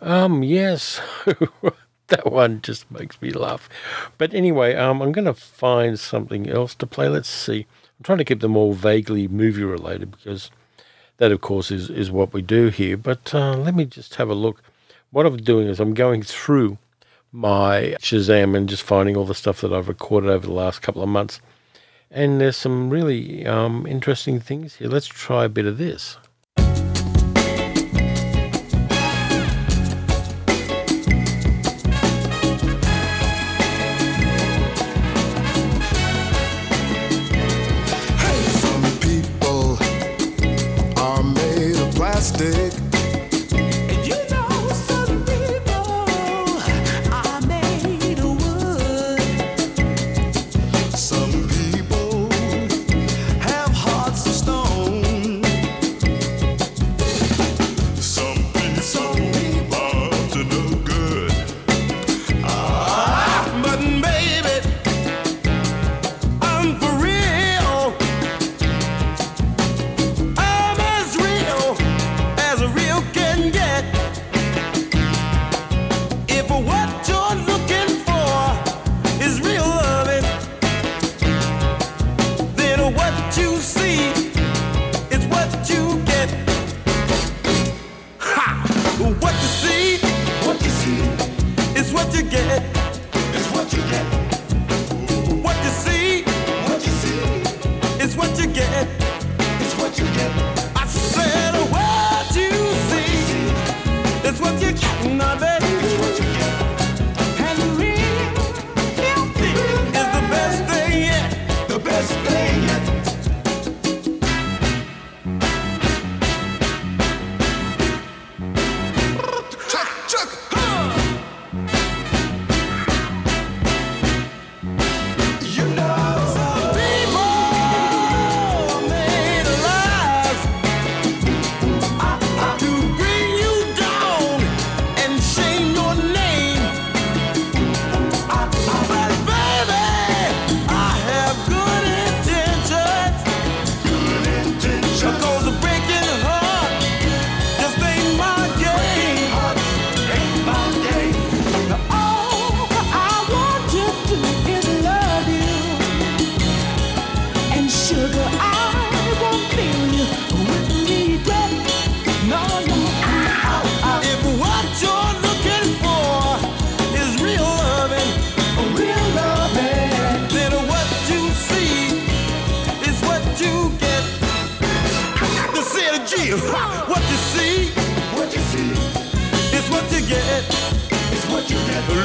Um, 0.00 0.42
yes, 0.42 1.02
that 2.08 2.32
one 2.32 2.62
just 2.62 2.90
makes 2.90 3.20
me 3.20 3.30
laugh. 3.30 3.68
But 4.16 4.32
anyway, 4.32 4.74
um, 4.74 5.02
I'm 5.02 5.12
going 5.12 5.26
to 5.26 5.34
find 5.34 6.00
something 6.00 6.48
else 6.48 6.74
to 6.76 6.86
play. 6.86 7.10
Let's 7.10 7.28
see. 7.28 7.66
I'm 7.98 8.04
trying 8.04 8.18
to 8.18 8.24
keep 8.24 8.40
them 8.40 8.56
all 8.56 8.72
vaguely 8.72 9.28
movie 9.28 9.64
related 9.64 10.12
because 10.12 10.50
that, 11.18 11.30
of 11.30 11.42
course, 11.42 11.70
is, 11.70 11.90
is 11.90 12.10
what 12.10 12.32
we 12.32 12.40
do 12.40 12.68
here. 12.68 12.96
But 12.96 13.34
uh, 13.34 13.54
let 13.58 13.74
me 13.74 13.84
just 13.84 14.14
have 14.14 14.30
a 14.30 14.34
look. 14.34 14.62
What 15.12 15.26
I'm 15.26 15.36
doing 15.36 15.68
is 15.68 15.78
I'm 15.78 15.92
going 15.92 16.22
through 16.22 16.78
my 17.32 17.96
Shazam 18.00 18.56
and 18.56 18.66
just 18.66 18.82
finding 18.82 19.14
all 19.14 19.26
the 19.26 19.34
stuff 19.34 19.60
that 19.60 19.70
I've 19.70 19.88
recorded 19.88 20.30
over 20.30 20.46
the 20.46 20.54
last 20.54 20.80
couple 20.80 21.02
of 21.02 21.08
months. 21.10 21.38
And 22.10 22.40
there's 22.40 22.56
some 22.56 22.88
really 22.88 23.46
um, 23.46 23.86
interesting 23.86 24.40
things 24.40 24.76
here. 24.76 24.88
Let's 24.88 25.06
try 25.06 25.44
a 25.44 25.50
bit 25.50 25.66
of 25.66 25.76
this. 25.76 26.16
Some 38.56 38.82
people 39.00 39.76
are 40.96 41.22
made 41.22 41.76
of 41.76 41.94
plastic. 41.96 42.91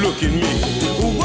Look 0.04 0.22
at 0.22 0.32
me. 0.32 1.17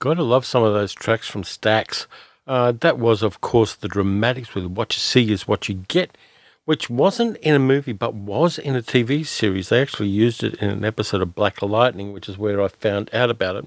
Get. 0.00 0.04
Gotta 0.04 0.22
love 0.22 0.46
some 0.46 0.62
of 0.62 0.72
those 0.72 0.92
tracks 0.92 1.28
from 1.28 1.42
Stax. 1.42 2.06
Uh, 2.46 2.72
that 2.72 2.98
was, 2.98 3.22
of 3.22 3.40
course, 3.40 3.74
the 3.74 3.88
dramatics 3.88 4.54
with 4.54 4.66
What 4.66 4.94
You 4.94 5.00
See 5.00 5.30
Is 5.30 5.46
What 5.46 5.68
You 5.68 5.84
Get, 5.88 6.16
which 6.64 6.90
wasn't 6.90 7.36
in 7.38 7.54
a 7.54 7.60
movie 7.60 7.92
but 7.92 8.14
was 8.14 8.58
in 8.58 8.74
a 8.74 8.82
TV 8.82 9.26
series. 9.26 9.68
They 9.68 9.80
actually 9.80 10.08
used 10.08 10.42
it 10.42 10.54
in 10.54 10.70
an 10.70 10.84
episode 10.84 11.22
of 11.22 11.34
Black 11.34 11.62
Lightning, 11.62 12.12
which 12.12 12.28
is 12.28 12.38
where 12.38 12.60
I 12.60 12.68
found 12.68 13.10
out 13.12 13.30
about 13.30 13.56
it. 13.56 13.66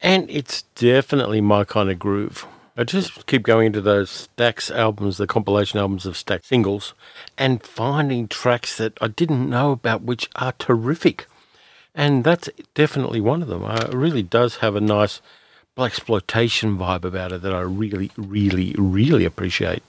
And 0.00 0.30
it's 0.30 0.62
definitely 0.74 1.40
my 1.40 1.64
kind 1.64 1.90
of 1.90 1.98
groove. 1.98 2.46
I 2.76 2.84
just 2.84 3.26
keep 3.26 3.42
going 3.42 3.66
into 3.66 3.80
those 3.80 4.28
Stax 4.36 4.74
albums, 4.74 5.16
the 5.16 5.26
compilation 5.26 5.80
albums 5.80 6.06
of 6.06 6.14
Stax 6.14 6.44
singles, 6.44 6.94
and 7.36 7.62
finding 7.62 8.28
tracks 8.28 8.76
that 8.78 8.96
I 9.00 9.08
didn't 9.08 9.50
know 9.50 9.72
about 9.72 10.02
which 10.02 10.30
are 10.36 10.52
terrific. 10.52 11.26
And 11.98 12.22
that's 12.22 12.48
definitely 12.74 13.20
one 13.20 13.42
of 13.42 13.48
them. 13.48 13.64
Uh, 13.64 13.88
it 13.90 13.92
really 13.92 14.22
does 14.22 14.58
have 14.58 14.76
a 14.76 14.80
nice 14.80 15.20
blaxploitation 15.76 16.78
vibe 16.78 17.02
about 17.02 17.32
it 17.32 17.42
that 17.42 17.52
I 17.52 17.60
really, 17.62 18.12
really, 18.16 18.72
really 18.78 19.24
appreciate. 19.24 19.82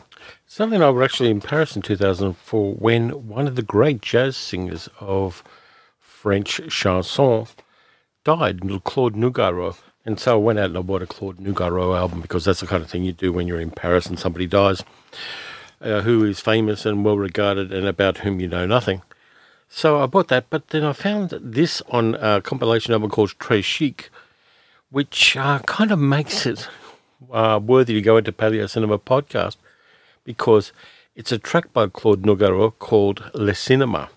Something 0.48 0.82
I 0.82 0.90
was 0.90 1.06
actually 1.06 1.30
in 1.30 1.40
Paris 1.40 1.76
in 1.76 1.84
2004 1.84 2.74
when 2.74 3.28
one 3.28 3.46
of 3.46 3.56
the 3.56 3.62
great 3.62 4.02
jazz 4.02 4.36
singers 4.36 4.90
of 5.00 5.44
French 6.00 6.60
chanson 6.70 7.46
died, 8.24 8.62
Claude 8.86 9.14
Nougaro. 9.14 9.78
And 10.04 10.20
so 10.20 10.34
I 10.34 10.38
went 10.38 10.58
out 10.58 10.72
and 10.72 10.80
I 10.80 10.82
bought 10.82 11.04
a 11.04 11.08
Claude 11.08 11.38
Nougaro 11.38 11.96
album 11.96 12.22
because 12.22 12.44
that's 12.44 12.62
the 12.62 12.66
kind 12.66 12.82
of 12.82 12.90
thing 12.90 13.04
you 13.04 13.14
do 13.14 13.32
when 13.32 13.48
you're 13.48 13.62
in 13.62 13.70
Paris 13.70 14.08
and 14.08 14.18
somebody 14.18 14.48
dies, 14.48 14.84
uh, 15.80 16.02
who 16.02 16.26
is 16.26 16.40
famous 16.40 16.88
and 16.88 17.06
well 17.06 17.20
regarded 17.20 17.72
and 17.72 17.86
about 17.86 18.18
whom 18.18 18.40
you 18.40 18.48
know 18.48 18.66
nothing. 18.66 19.04
So 19.72 20.02
I 20.02 20.08
bought 20.08 20.30
that, 20.30 20.50
but 20.50 20.70
then 20.70 20.84
I 20.84 20.94
found 20.94 21.30
this 21.42 21.82
on 21.90 22.16
a 22.16 22.42
compilation 22.42 22.92
album 22.92 23.12
called 23.12 23.38
Très 23.38 23.64
Chic, 23.64 24.10
which 24.90 25.38
uh, 25.38 25.60
kind 25.60 25.92
of 25.92 26.00
makes 26.00 26.48
it 26.48 26.68
uh, 27.32 27.60
worthy 27.64 27.94
to 27.94 28.02
go 28.02 28.18
into 28.18 28.32
Paleo 28.32 28.68
Cinema 28.68 28.98
podcast 28.98 29.58
because 30.24 30.74
it's 31.16 31.32
a 31.32 31.38
track 31.38 31.72
by 31.72 31.88
Claude 31.88 32.24
Nougaro 32.24 32.74
called 32.80 33.30
Le 33.36 33.54
Cinema. 33.54 34.10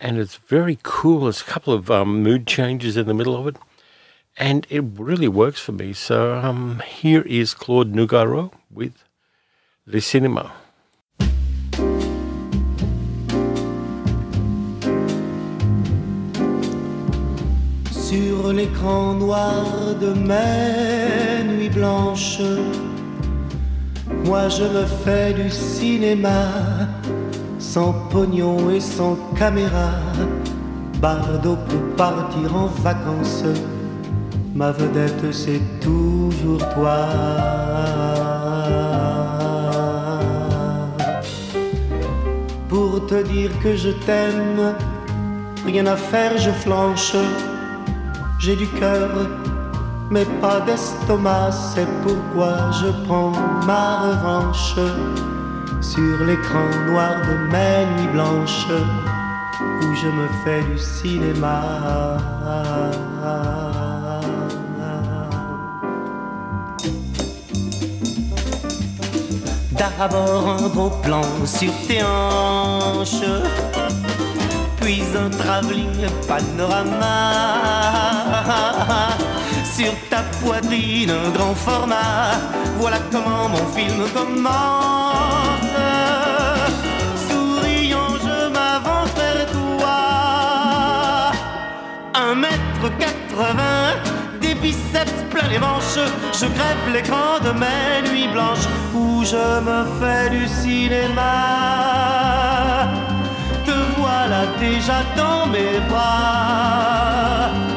And 0.00 0.18
it's 0.18 0.36
very 0.36 0.78
cool. 0.82 1.20
There's 1.20 1.40
a 1.40 1.44
couple 1.44 1.72
of 1.72 1.90
um, 1.90 2.22
mood 2.22 2.46
changes 2.46 2.96
in 2.96 3.06
the 3.06 3.14
middle 3.14 3.36
of 3.36 3.46
it. 3.46 3.56
And 4.36 4.66
it 4.70 4.84
really 4.96 5.28
works 5.28 5.60
for 5.60 5.72
me. 5.72 5.94
So 5.94 6.34
um, 6.36 6.82
here 6.86 7.22
is 7.22 7.54
Claude 7.54 7.92
Nougaro 7.92 8.52
with 8.70 9.02
Le 9.86 10.00
Cinema. 10.00 10.52
Sur 18.08 18.54
l'écran 18.54 19.12
noir 19.12 19.66
de 20.00 20.14
mes 20.14 21.44
nuits 21.44 21.68
blanches, 21.68 22.40
moi 24.24 24.48
je 24.48 24.62
me 24.62 24.86
fais 25.04 25.34
du 25.34 25.50
cinéma, 25.50 26.46
sans 27.58 27.92
pognon 28.10 28.70
et 28.70 28.80
sans 28.80 29.18
caméra. 29.38 29.90
Bardo 31.02 31.58
peut 31.68 31.86
partir 31.98 32.56
en 32.56 32.68
vacances, 32.82 33.44
ma 34.54 34.70
vedette 34.72 35.30
c'est 35.30 35.60
toujours 35.78 36.66
toi. 36.74 37.08
Pour 42.70 43.06
te 43.06 43.22
dire 43.22 43.50
que 43.62 43.76
je 43.76 43.90
t'aime, 44.06 44.74
rien 45.66 45.84
à 45.84 45.96
faire, 45.96 46.38
je 46.38 46.50
flanche. 46.52 47.14
J'ai 48.38 48.54
du 48.54 48.68
cœur, 48.68 49.10
mais 50.10 50.24
pas 50.40 50.60
d'estomac, 50.60 51.50
c'est 51.74 51.88
pourquoi 52.02 52.70
je 52.70 52.86
prends 53.06 53.32
ma 53.66 54.02
revanche 54.02 54.76
sur 55.80 56.24
l'écran 56.24 56.70
noir 56.86 57.16
de 57.26 57.34
mes 57.52 57.84
nuits 57.96 58.12
blanches 58.12 58.68
où 59.82 59.94
je 59.94 60.06
me 60.06 60.28
fais 60.44 60.62
du 60.62 60.78
cinéma. 60.78 62.16
D'abord 69.76 70.48
un 70.48 70.68
beau 70.68 70.90
plan 71.02 71.24
sur 71.44 71.72
tes 71.88 72.04
hanches 72.04 73.24
puis 74.80 75.02
un 75.14 75.28
travelling 75.28 76.08
panorama. 76.26 78.27
Sur 79.76 79.92
ta 80.10 80.22
poitrine, 80.40 81.12
grand 81.34 81.54
format. 81.54 82.38
Voilà 82.78 82.98
comment 83.12 83.48
mon 83.48 83.66
film 83.74 84.04
commence. 84.14 85.76
Souriant, 87.28 88.14
je 88.26 88.48
m'avance 88.48 89.12
vers 89.16 89.46
toi. 89.52 91.32
Un 92.14 92.34
mètre 92.34 92.86
quatre-vingts, 92.98 93.96
des 94.40 94.54
biceps 94.54 95.24
plein 95.30 95.48
les 95.48 95.58
manches. 95.58 96.00
Je 96.32 96.46
grève 96.46 96.92
l'écran 96.92 97.38
de 97.44 97.50
mes 97.52 98.08
nuits 98.10 98.28
blanches 98.28 98.68
où 98.94 99.24
je 99.24 99.60
me 99.60 99.84
fais 99.98 100.30
du 100.30 100.46
cinéma 100.48 101.68
te 103.66 104.00
voilà 104.00 104.46
déjà 104.58 104.98
dans 105.16 105.46
mes 105.46 105.80
bras. 105.88 107.67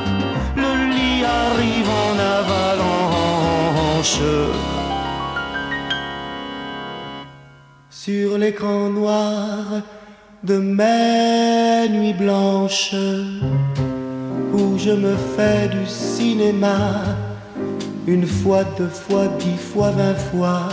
Sur 7.91 8.37
l'écran 8.39 8.89
noir 8.89 9.83
de 10.43 10.57
mes 10.57 11.87
nuits 11.87 12.13
blanches, 12.13 12.95
où 14.53 14.75
je 14.79 14.89
me 14.89 15.15
fais 15.35 15.67
du 15.67 15.85
cinéma, 15.85 17.15
une 18.07 18.25
fois, 18.25 18.63
deux 18.75 18.87
fois, 18.87 19.27
dix 19.37 19.57
fois, 19.57 19.91
vingt 19.91 20.15
fois, 20.15 20.63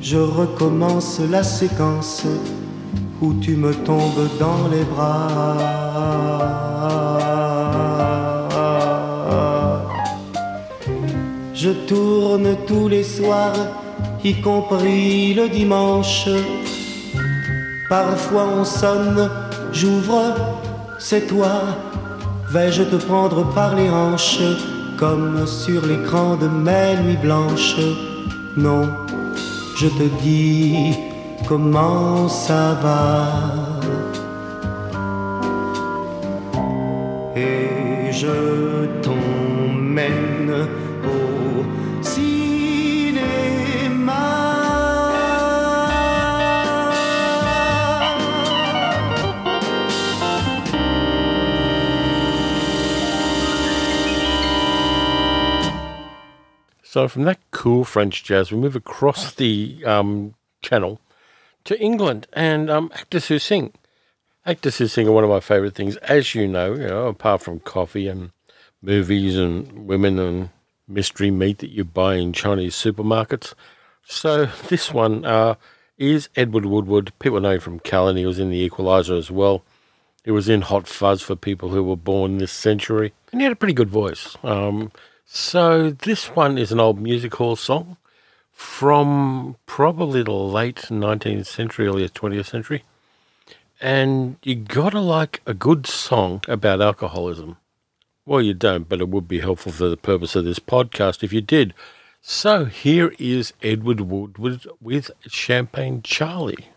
je 0.00 0.16
recommence 0.16 1.20
la 1.30 1.42
séquence 1.42 2.24
où 3.20 3.34
tu 3.42 3.56
me 3.56 3.74
tombes 3.74 4.28
dans 4.40 4.68
les 4.68 4.84
bras. 4.84 6.81
Je 11.64 11.70
tourne 11.70 12.56
tous 12.66 12.88
les 12.88 13.04
soirs, 13.04 13.54
y 14.24 14.34
compris 14.40 15.32
le 15.32 15.48
dimanche. 15.48 16.28
Parfois 17.88 18.48
on 18.58 18.64
sonne, 18.64 19.30
j'ouvre, 19.72 20.34
c'est 20.98 21.28
toi. 21.28 21.52
Vais-je 22.50 22.82
te 22.82 22.96
prendre 22.96 23.44
par 23.54 23.76
les 23.76 23.88
hanches, 23.88 24.42
comme 24.98 25.46
sur 25.46 25.86
l'écran 25.86 26.34
de 26.34 26.48
mes 26.48 26.96
nuits 27.04 27.22
blanches? 27.22 27.76
Non, 28.56 28.88
je 29.76 29.86
te 29.86 30.06
dis 30.20 30.96
comment 31.46 32.28
ça 32.28 32.76
va. 32.82 33.61
So 56.92 57.08
from 57.08 57.22
that 57.22 57.38
cool 57.52 57.84
French 57.84 58.22
jazz, 58.22 58.52
we 58.52 58.58
move 58.58 58.76
across 58.76 59.32
the 59.32 59.82
um, 59.86 60.34
channel 60.60 61.00
to 61.64 61.80
England 61.80 62.26
and 62.34 62.68
um, 62.68 62.90
actors 62.94 63.28
who 63.28 63.38
sing. 63.38 63.72
Actors 64.44 64.76
who 64.76 64.86
sing 64.86 65.08
are 65.08 65.12
one 65.12 65.24
of 65.24 65.30
my 65.30 65.40
favourite 65.40 65.74
things, 65.74 65.96
as 65.96 66.34
you 66.34 66.46
know, 66.46 66.74
you 66.74 66.88
know, 66.88 67.06
apart 67.06 67.40
from 67.40 67.60
coffee 67.60 68.08
and 68.08 68.30
movies 68.82 69.38
and 69.38 69.86
women 69.86 70.18
and 70.18 70.50
mystery 70.86 71.30
meat 71.30 71.60
that 71.60 71.70
you 71.70 71.82
buy 71.82 72.16
in 72.16 72.34
Chinese 72.34 72.74
supermarkets. 72.74 73.54
So 74.04 74.44
this 74.68 74.92
one 74.92 75.24
uh, 75.24 75.54
is 75.96 76.28
Edward 76.36 76.66
Woodward. 76.66 77.14
People 77.20 77.40
know 77.40 77.52
him 77.52 77.60
from 77.60 77.80
Callan. 77.80 78.18
He 78.18 78.26
was 78.26 78.38
in 78.38 78.50
The 78.50 78.58
Equalizer 78.58 79.14
as 79.14 79.30
well. 79.30 79.64
He 80.26 80.30
was 80.30 80.46
in 80.46 80.60
Hot 80.60 80.86
Fuzz 80.86 81.22
for 81.22 81.36
people 81.36 81.70
who 81.70 81.82
were 81.82 81.96
born 81.96 82.36
this 82.36 82.52
century. 82.52 83.14
And 83.32 83.40
he 83.40 83.44
had 83.46 83.52
a 83.54 83.56
pretty 83.56 83.72
good 83.72 83.88
voice. 83.88 84.36
Um, 84.42 84.92
so 85.34 85.88
this 85.88 86.26
one 86.26 86.58
is 86.58 86.72
an 86.72 86.78
old 86.78 87.00
music 87.00 87.34
hall 87.36 87.56
song 87.56 87.96
from 88.52 89.56
probably 89.64 90.22
the 90.22 90.30
late 90.30 90.88
19th 90.90 91.46
century, 91.46 91.86
early 91.86 92.06
20th 92.06 92.44
century. 92.44 92.84
And 93.80 94.36
you 94.42 94.54
gotta 94.56 95.00
like 95.00 95.40
a 95.46 95.54
good 95.54 95.86
song 95.86 96.42
about 96.48 96.82
alcoholism. 96.82 97.56
Well, 98.26 98.42
you 98.42 98.52
don't, 98.52 98.86
but 98.86 99.00
it 99.00 99.08
would 99.08 99.26
be 99.26 99.40
helpful 99.40 99.72
for 99.72 99.88
the 99.88 99.96
purpose 99.96 100.36
of 100.36 100.44
this 100.44 100.58
podcast 100.58 101.24
if 101.24 101.32
you 101.32 101.40
did. 101.40 101.72
So 102.20 102.66
here 102.66 103.14
is 103.18 103.54
Edward 103.62 104.02
Woodward 104.02 104.66
with 104.82 105.10
Champagne 105.28 106.02
Charlie. 106.02 106.68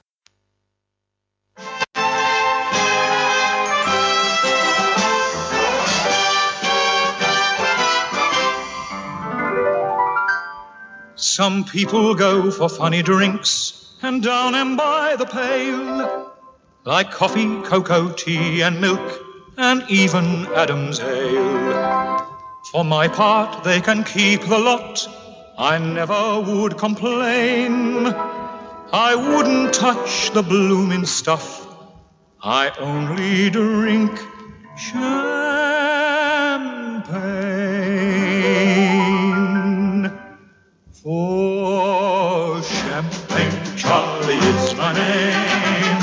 Some 11.36 11.65
people 11.65 12.15
go 12.15 12.49
for 12.49 12.69
funny 12.69 13.01
drinks 13.03 13.91
and 14.01 14.23
down 14.23 14.55
and 14.55 14.77
by 14.77 15.17
the 15.17 15.25
pail, 15.25 16.31
like 16.86 17.11
coffee, 17.11 17.61
cocoa, 17.61 18.13
tea, 18.13 18.63
and 18.63 18.79
milk, 18.79 19.19
and 19.57 19.83
even 19.89 20.45
Adam's 20.55 21.01
ale. 21.01 22.25
For 22.71 22.86
my 22.86 23.09
part, 23.09 23.65
they 23.65 23.81
can 23.81 24.05
keep 24.05 24.43
the 24.43 24.57
lot. 24.57 25.09
I 25.57 25.77
never 25.77 26.39
would 26.39 26.77
complain. 26.77 28.07
I 28.93 29.15
wouldn't 29.15 29.73
touch 29.73 30.31
the 30.31 30.41
blooming 30.41 31.05
stuff. 31.05 31.67
I 32.41 32.71
only 32.79 33.49
drink 33.49 34.17
champagne. 34.77 35.94
Name. 44.95 45.95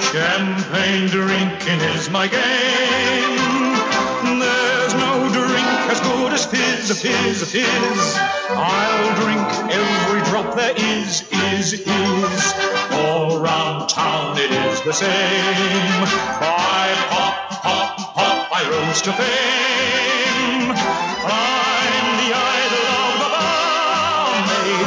Champagne 0.00 1.06
drinking 1.08 1.80
is 1.94 2.08
my 2.10 2.26
game. 2.26 3.68
There's 4.40 4.94
no 4.94 5.28
drink 5.32 5.68
as 5.92 6.00
good 6.00 6.32
as 6.32 6.46
fizz, 6.46 7.02
fizz, 7.02 7.52
fizz. 7.52 8.16
I'll 8.50 9.14
drink 9.22 9.48
every 9.70 10.22
drop 10.30 10.54
there 10.56 10.74
is, 10.76 11.22
is, 11.52 11.74
is. 11.74 12.54
All 12.92 13.40
round 13.40 13.88
town 13.88 14.36
it 14.38 14.50
is 14.50 14.80
the 14.82 14.92
same. 14.92 16.02
I 16.40 16.94
pop, 17.10 17.62
pop, 17.62 18.14
pop, 18.14 18.48
I 18.52 18.62
rose 18.70 19.02
to 19.02 19.12
fame. 19.12 20.72
I'm 21.30 22.06
the 22.20 22.30
idol 22.34 22.77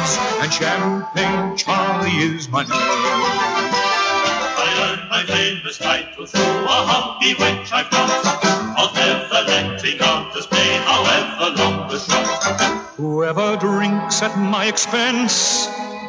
and 0.02 0.52
Champagne 0.52 1.56
Charlie 1.56 2.10
is 2.10 2.48
my 2.48 2.62
name. 2.62 2.70
I 4.64 4.68
earned 4.82 5.08
my 5.08 5.24
famous 5.24 5.78
title 5.78 6.26
through 6.26 6.42
a 6.42 6.78
hobby 6.90 7.34
which 7.34 7.72
I've 7.72 7.88
got 7.90 8.10
of 8.82 8.94
never 8.96 9.44
letting 9.46 9.98
others 10.00 10.46
pay, 10.48 10.76
however 10.78 11.56
long 11.56 11.88
the 11.88 11.98
shot. 11.98 12.96
Whoever 12.96 13.56
drinks 13.56 14.22
at 14.22 14.36
my 14.38 14.66
expense 14.66 15.66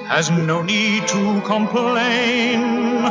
has 0.07 0.31
no 0.31 0.63
need 0.63 1.07
to 1.09 1.41
complain. 1.41 3.03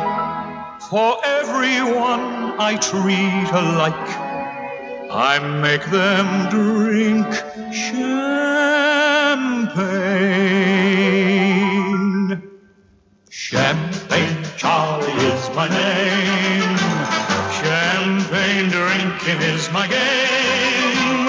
For 0.91 1.16
everyone 1.24 2.55
I 2.59 2.76
treat 2.76 3.51
alike, 3.53 4.32
I 5.14 5.38
make 5.60 5.84
them 5.90 6.48
drink 6.48 7.26
champagne. 7.70 8.72
Champagne 13.28 14.44
Charlie 14.56 15.12
is 15.12 15.50
my 15.54 15.68
name. 15.68 16.78
Champagne 17.60 18.70
drinking 18.70 19.42
is 19.52 19.70
my 19.70 19.86
game. 19.86 21.28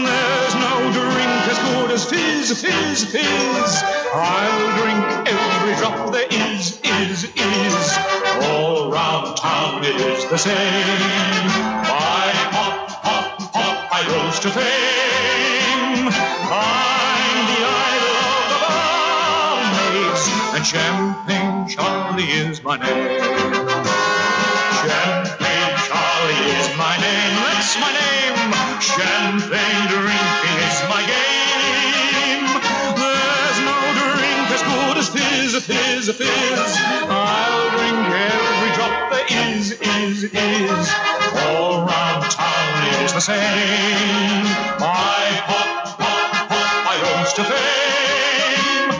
There's 0.00 0.54
no 0.54 0.90
drink 0.90 1.44
as 1.52 1.58
good 1.68 1.90
as 1.90 2.08
fizz, 2.08 2.62
fizz, 2.62 3.04
fizz. 3.12 3.82
I'll 4.14 4.78
drink 4.80 5.28
every 5.28 5.74
drop 5.76 6.10
there 6.10 6.26
is, 6.30 6.80
is, 6.82 7.24
is. 7.36 7.98
All 8.48 8.90
round 8.90 9.36
town 9.36 9.84
it 9.84 9.96
is 10.00 10.24
the 10.30 10.38
same. 10.38 12.09
I 14.00 14.06
rose 14.16 14.40
to 14.40 14.48
fame. 14.48 16.08
I'm 16.08 17.36
the 17.52 17.60
idol 17.68 18.16
of 18.32 18.48
the 18.48 18.58
barmaids, 18.64 20.24
and 20.56 20.64
Champagne 20.64 21.68
Charlie 21.68 22.32
is 22.48 22.64
my 22.64 22.80
name. 22.80 23.20
Champagne 24.80 25.76
Charlie 25.84 26.48
is 26.56 26.68
my 26.80 26.96
name. 26.96 27.34
That's 27.44 27.76
my 27.76 27.92
name. 27.92 28.80
Champagne 28.80 29.84
drinking 29.92 30.56
is 30.64 30.80
my 30.88 31.04
game. 31.04 32.48
There's 32.96 33.60
no 33.68 33.76
drink 34.00 34.48
as 34.48 34.64
good 34.64 34.96
as 34.96 35.08
fizz, 35.12 35.60
fizz, 35.60 36.08
fizz. 36.16 36.72
I'll 37.04 37.68
drink 37.76 38.00
every 38.16 38.59
drop 38.80 39.12
there 39.12 39.26
is, 39.56 39.72
is, 39.72 40.24
is. 40.24 40.88
All 41.44 41.84
round 41.84 42.24
town 42.30 42.86
it 42.88 43.02
is 43.04 43.12
the 43.12 43.20
same. 43.20 44.46
I 44.80 45.42
pop, 45.48 45.98
pop, 45.98 46.48
pop, 46.48 46.86
I 46.92 46.94
rose 47.04 47.32
to 47.38 47.44
fame. 47.50 48.90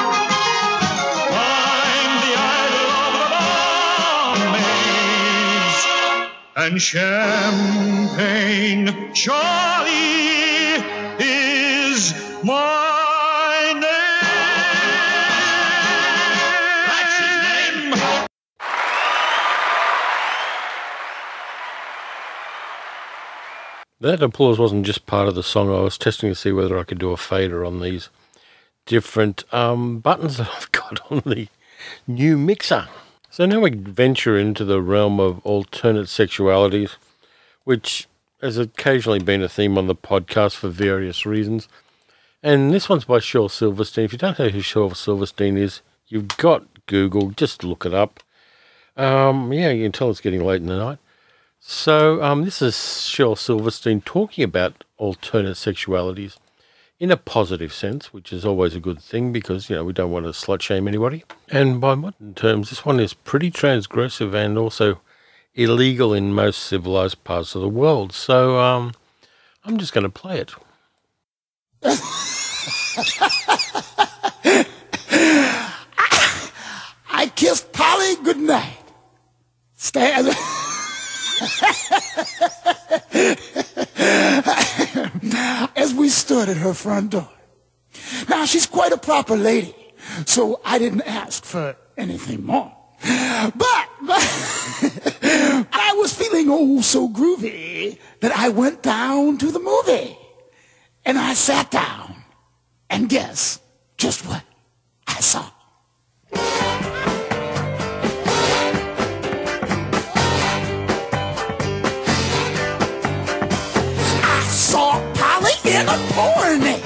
The 1.30 1.39
the 4.51 4.57
and 6.57 6.82
Champagne 6.82 7.12
Charlie 9.12 10.34
my 12.45 13.72
name. 13.74 14.05
That 24.01 24.22
applause 24.22 24.59
wasn't 24.59 24.84
just 24.84 25.07
part 25.07 25.28
of 25.28 25.34
the 25.34 25.42
song. 25.42 25.70
I 25.70 25.80
was 25.80 25.97
testing 25.97 26.28
to 26.28 26.34
see 26.34 26.53
whether 26.53 26.78
I 26.78 26.84
could 26.84 26.99
do 26.99 27.12
a 27.12 27.16
fader 27.16 27.64
on 27.64 27.80
these 27.80 28.11
different 28.84 29.45
um, 29.53 30.01
buttons 30.01 30.36
that 30.36 30.51
I've 30.57 30.70
got 30.72 31.01
on 31.11 31.22
the 31.24 31.49
new 32.07 32.36
mixer. 32.36 32.88
So 33.30 33.47
now 33.47 33.61
we 33.61 33.70
venture 33.70 34.38
into 34.38 34.64
the 34.64 34.82
realm 34.82 35.18
of 35.20 35.40
alternate 35.45 36.07
sexualities, 36.07 36.97
which 37.64 38.07
has 38.42 38.59
occasionally 38.59 39.20
been 39.20 39.42
a 39.42 39.49
theme 39.49 39.78
on 39.78 39.86
the 39.86 39.95
podcast 39.95 40.55
for 40.57 40.68
various 40.68 41.24
reasons. 41.24 41.66
And 42.45 42.74
this 42.74 42.90
one's 42.90 43.07
by 43.07 43.20
Shel 43.20 43.49
Silverstein. 43.49 44.05
If 44.05 44.12
you 44.12 44.18
don't 44.18 44.38
know 44.38 44.51
who 44.51 44.61
Shel 44.61 44.90
Silverstein 44.90 45.57
is, 45.57 45.80
you've 46.09 46.28
got 46.36 46.84
Google. 46.84 47.30
Just 47.30 47.64
look 47.64 47.86
it 47.86 47.95
up. 47.95 48.22
Um, 48.99 49.51
yeah, 49.51 49.70
you 49.70 49.86
can 49.86 49.92
tell 49.92 50.11
it's 50.11 50.20
getting 50.20 50.45
late 50.45 50.61
in 50.61 50.66
the 50.66 50.76
night. 50.76 50.99
So 51.59 52.22
um, 52.22 52.45
this 52.45 52.61
is 52.61 53.07
Shel 53.07 53.34
Silverstein 53.34 54.03
talking 54.03 54.45
about 54.45 54.84
alternate 54.99 55.55
sexualities 55.55 56.36
in 57.01 57.11
a 57.11 57.16
positive 57.16 57.72
sense, 57.72 58.12
which 58.12 58.30
is 58.30 58.45
always 58.45 58.74
a 58.74 58.80
good 58.80 59.01
thing 59.01 59.32
because 59.32 59.70
you 59.70 59.76
know 59.76 59.84
we 59.84 59.95
don't 59.95 60.12
want 60.12 60.26
to 60.26 60.32
slut 60.32 60.61
shame 60.61 60.86
anybody. 60.86 61.24
And 61.49 61.80
by 61.80 61.95
modern 61.95 62.34
terms, 62.34 62.68
this 62.68 62.84
one 62.84 63.01
is 63.01 63.14
pretty 63.14 63.51
transgressive 63.51 64.34
and 64.34 64.59
also 64.59 65.01
illegal 65.55 66.12
in 66.12 66.34
most 66.34 66.59
civilized 66.59 67.24
parts 67.24 67.55
of 67.55 67.62
the 67.62 67.70
world. 67.70 68.12
So 68.12 68.61
um, 68.61 68.92
I'm 69.64 69.78
just 69.78 69.95
going 69.95 70.05
to 70.05 70.11
play 70.11 70.40
it. 70.40 70.53
I 77.11 77.30
kissed 77.34 77.72
Polly 77.72 78.16
goodnight. 78.22 78.78
Stand. 79.76 80.28
as 85.76 85.92
we 85.95 86.09
stood 86.09 86.49
at 86.49 86.57
her 86.57 86.74
front 86.74 87.11
door. 87.11 87.28
Now, 88.28 88.45
she's 88.45 88.66
quite 88.66 88.92
a 88.92 88.97
proper 88.97 89.36
lady, 89.36 89.74
so 90.26 90.61
I 90.64 90.78
didn't 90.78 91.03
ask 91.03 91.45
for 91.45 91.76
anything 91.97 92.45
more. 92.45 92.72
But, 93.03 93.88
but 94.03 94.22
I 95.72 95.95
was 95.97 96.14
feeling 96.14 96.47
oh 96.49 96.80
so 96.80 97.09
groovy 97.09 97.99
that 98.20 98.32
I 98.32 98.49
went 98.49 98.82
down 98.82 99.38
to 99.38 99.51
the 99.51 99.59
movie. 99.59 100.16
And 101.05 101.18
I 101.18 101.34
sat 101.34 101.70
down. 101.70 102.23
And 102.91 103.09
guess 103.09 103.61
just 103.97 104.26
what 104.26 104.43
I 105.07 105.20
saw. 105.20 105.51
I 114.22 114.47
saw 114.49 115.01
Polly 115.14 115.53
in 115.64 115.89
a 115.89 115.99
porny 116.14 116.80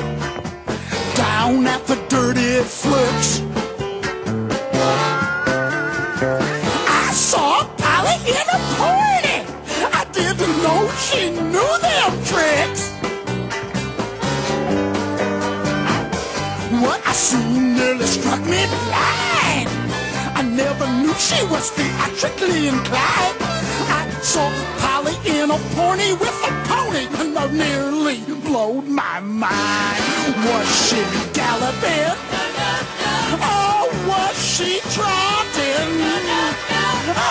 down 1.16 1.66
at 1.66 1.86
the 1.86 1.96
dirty 2.08 2.62
flicks. 2.62 3.42
I 6.88 7.10
saw 7.12 7.64
Polly 7.76 8.16
in 8.28 8.46
a 8.48 8.60
porny. 8.76 9.44
I 9.94 10.04
didn't 10.12 10.62
know 10.62 10.88
she 10.96 11.30
knew 11.30 11.78
them 11.80 12.24
tricks. 12.24 12.97
Soon 17.18 17.74
nearly 17.74 18.06
struck 18.06 18.40
me 18.40 18.62
blind. 18.86 19.68
I 20.38 20.42
never 20.42 20.86
knew 21.02 21.12
she 21.14 21.42
was 21.50 21.70
theatrically 21.70 22.68
inclined. 22.68 23.38
I 23.90 24.06
saw 24.22 24.46
Polly 24.78 25.16
in 25.26 25.50
a 25.50 25.58
pony 25.74 26.12
with 26.12 26.38
a 26.50 26.52
pony, 26.70 27.04
and 27.20 27.36
I 27.36 27.50
nearly 27.50 28.18
blowed 28.46 28.86
my 28.86 29.18
mind. 29.18 30.00
Was 30.46 30.68
she 30.86 31.02
galloping? 31.34 32.14
Oh, 33.42 33.90
was 34.06 34.36
she 34.38 34.78
trotting? 34.94 35.90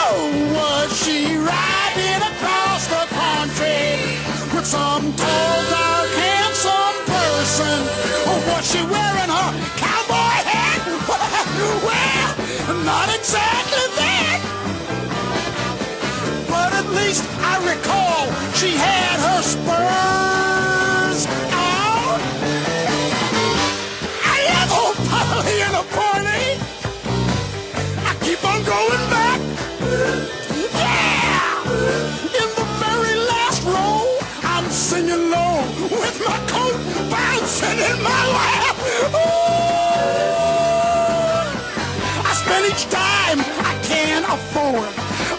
Oh, 0.03 0.19
was 0.57 0.89
she 1.01 1.37
riding 1.37 2.21
across 2.31 2.83
the 2.91 3.03
country 3.15 3.87
with 4.53 4.67
some 4.67 5.13
tall, 5.15 5.57
dark, 5.71 6.09
handsome 6.23 6.97
person? 7.07 7.79
Or 8.29 8.37
was 8.51 8.63
she 8.69 8.81
wearing 8.83 9.31
her 9.37 9.76
not 12.87 13.13
exactly 13.13 13.85
that. 13.99 14.39
But 16.47 16.71
at 16.71 16.87
least 16.95 17.23
I 17.51 17.55
recall 17.67 18.31
she 18.55 18.71
had 18.77 19.19
her 19.27 19.41
spurs 19.43 20.36
Each 42.77 42.89
dime 42.91 43.39
I 43.41 43.73
can 43.81 44.23
afford. 44.23 44.89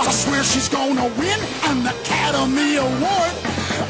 I 0.01 0.11
swear 0.11 0.43
she's 0.43 0.69
gonna 0.69 1.07
win 1.23 1.39
an 1.71 1.87
Academy 1.87 2.79
Award. 2.79 3.33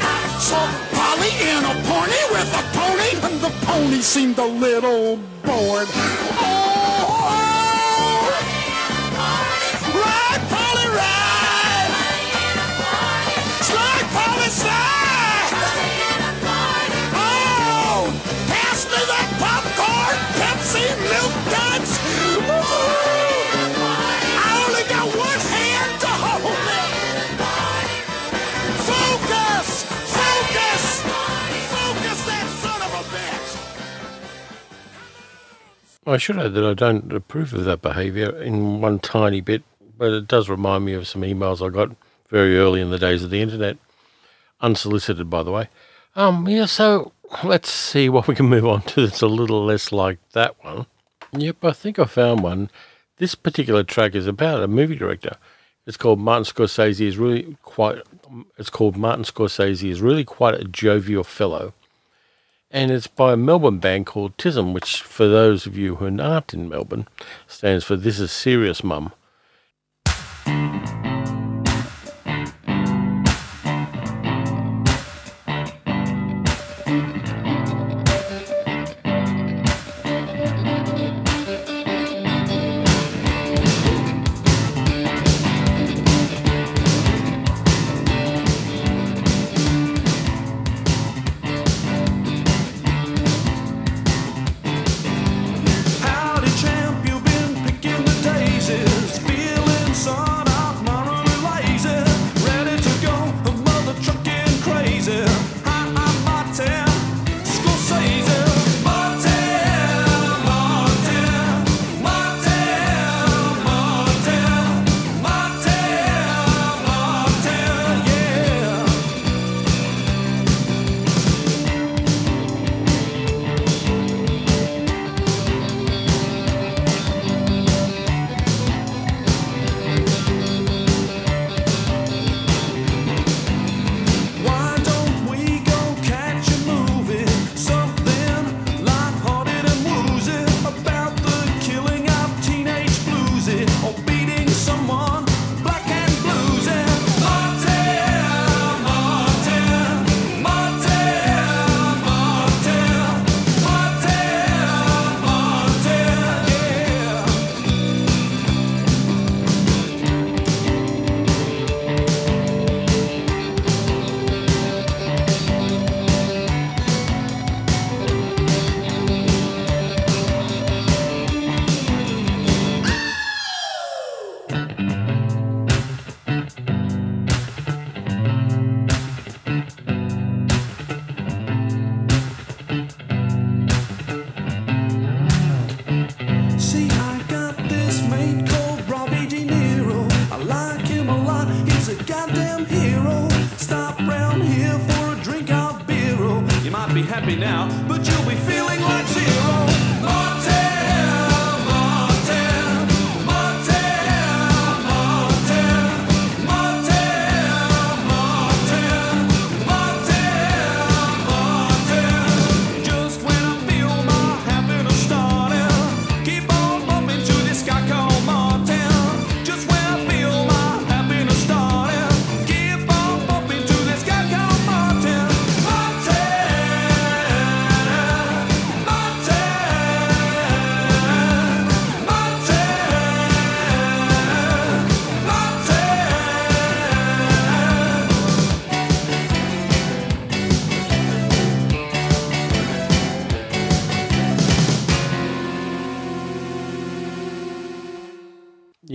I 0.05 0.37
saw 0.37 0.61
Polly 0.93 1.33
in 1.49 1.61
a 1.65 1.73
pony 1.89 2.21
with 2.29 2.49
a 2.53 2.63
pony, 2.77 3.11
and 3.25 3.41
the 3.41 3.49
pony 3.65 4.01
seemed 4.01 4.37
a 4.37 4.45
little 4.45 5.17
bored. 5.41 5.87
Oh, 6.45 6.68
I 36.09 36.17
should 36.17 36.39
add 36.39 36.53
that 36.55 36.65
I 36.65 36.73
don't 36.73 37.13
approve 37.13 37.53
of 37.53 37.65
that 37.65 37.81
behaviour 37.81 38.41
in 38.41 38.81
one 38.81 38.99
tiny 38.99 39.41
bit, 39.41 39.63
but 39.97 40.11
it 40.11 40.27
does 40.27 40.49
remind 40.49 40.85
me 40.85 40.93
of 40.93 41.07
some 41.07 41.21
emails 41.21 41.65
I 41.65 41.69
got 41.69 41.95
very 42.29 42.57
early 42.57 42.81
in 42.81 42.89
the 42.89 42.97
days 42.97 43.23
of 43.23 43.29
the 43.29 43.41
internet, 43.41 43.77
unsolicited, 44.59 45.29
by 45.29 45.43
the 45.43 45.51
way. 45.51 45.69
Um, 46.15 46.47
yeah, 46.47 46.65
so 46.65 47.11
let's 47.43 47.69
see 47.69 48.09
what 48.09 48.27
we 48.27 48.35
can 48.35 48.47
move 48.47 48.65
on 48.65 48.81
to 48.83 49.05
that's 49.05 49.21
a 49.21 49.27
little 49.27 49.63
less 49.63 49.91
like 49.91 50.17
that 50.33 50.55
one. 50.63 50.87
Yep, 51.31 51.63
I 51.63 51.71
think 51.71 51.99
I 51.99 52.05
found 52.05 52.41
one. 52.41 52.71
This 53.17 53.35
particular 53.35 53.83
track 53.83 54.15
is 54.15 54.25
about 54.25 54.63
a 54.63 54.67
movie 54.67 54.95
director. 54.95 55.37
It's 55.85 55.97
called 55.97 56.19
Martin 56.19 56.45
Scorsese 56.45 57.05
is 57.05 57.17
really 57.17 57.57
quite. 57.61 58.01
It's 58.57 58.69
called 58.69 58.97
Martin 58.97 59.25
Scorsese 59.25 59.89
is 59.89 60.01
really 60.01 60.23
quite 60.23 60.55
a 60.55 60.63
jovial 60.63 61.23
fellow, 61.23 61.73
and 62.71 62.91
it's 62.91 63.07
by 63.07 63.33
a 63.33 63.37
Melbourne 63.37 63.79
band 63.79 64.05
called 64.05 64.37
Tism, 64.37 64.73
which, 64.73 65.01
for 65.01 65.27
those 65.27 65.65
of 65.65 65.77
you 65.77 65.95
who 65.95 66.21
aren't 66.21 66.53
in 66.53 66.69
Melbourne, 66.69 67.07
stands 67.47 67.83
for 67.83 67.95
This 67.95 68.19
Is 68.19 68.31
Serious 68.31 68.83
Mum. 68.83 69.11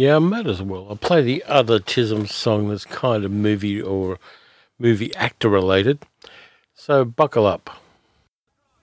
Yeah, 0.05 0.17
I 0.17 0.19
might 0.19 0.47
as 0.47 0.61
well. 0.61 0.87
I'll 0.91 0.97
play 0.97 1.23
the 1.23 1.43
other 1.45 1.81
Tism 1.81 2.29
song 2.29 2.69
that's 2.69 2.85
kind 2.85 3.25
of 3.25 3.31
movie 3.31 3.81
or 3.81 4.19
movie 4.79 5.15
actor 5.15 5.49
related. 5.49 6.01
So 6.75 7.07
buckle 7.07 7.47
up. 7.47 7.71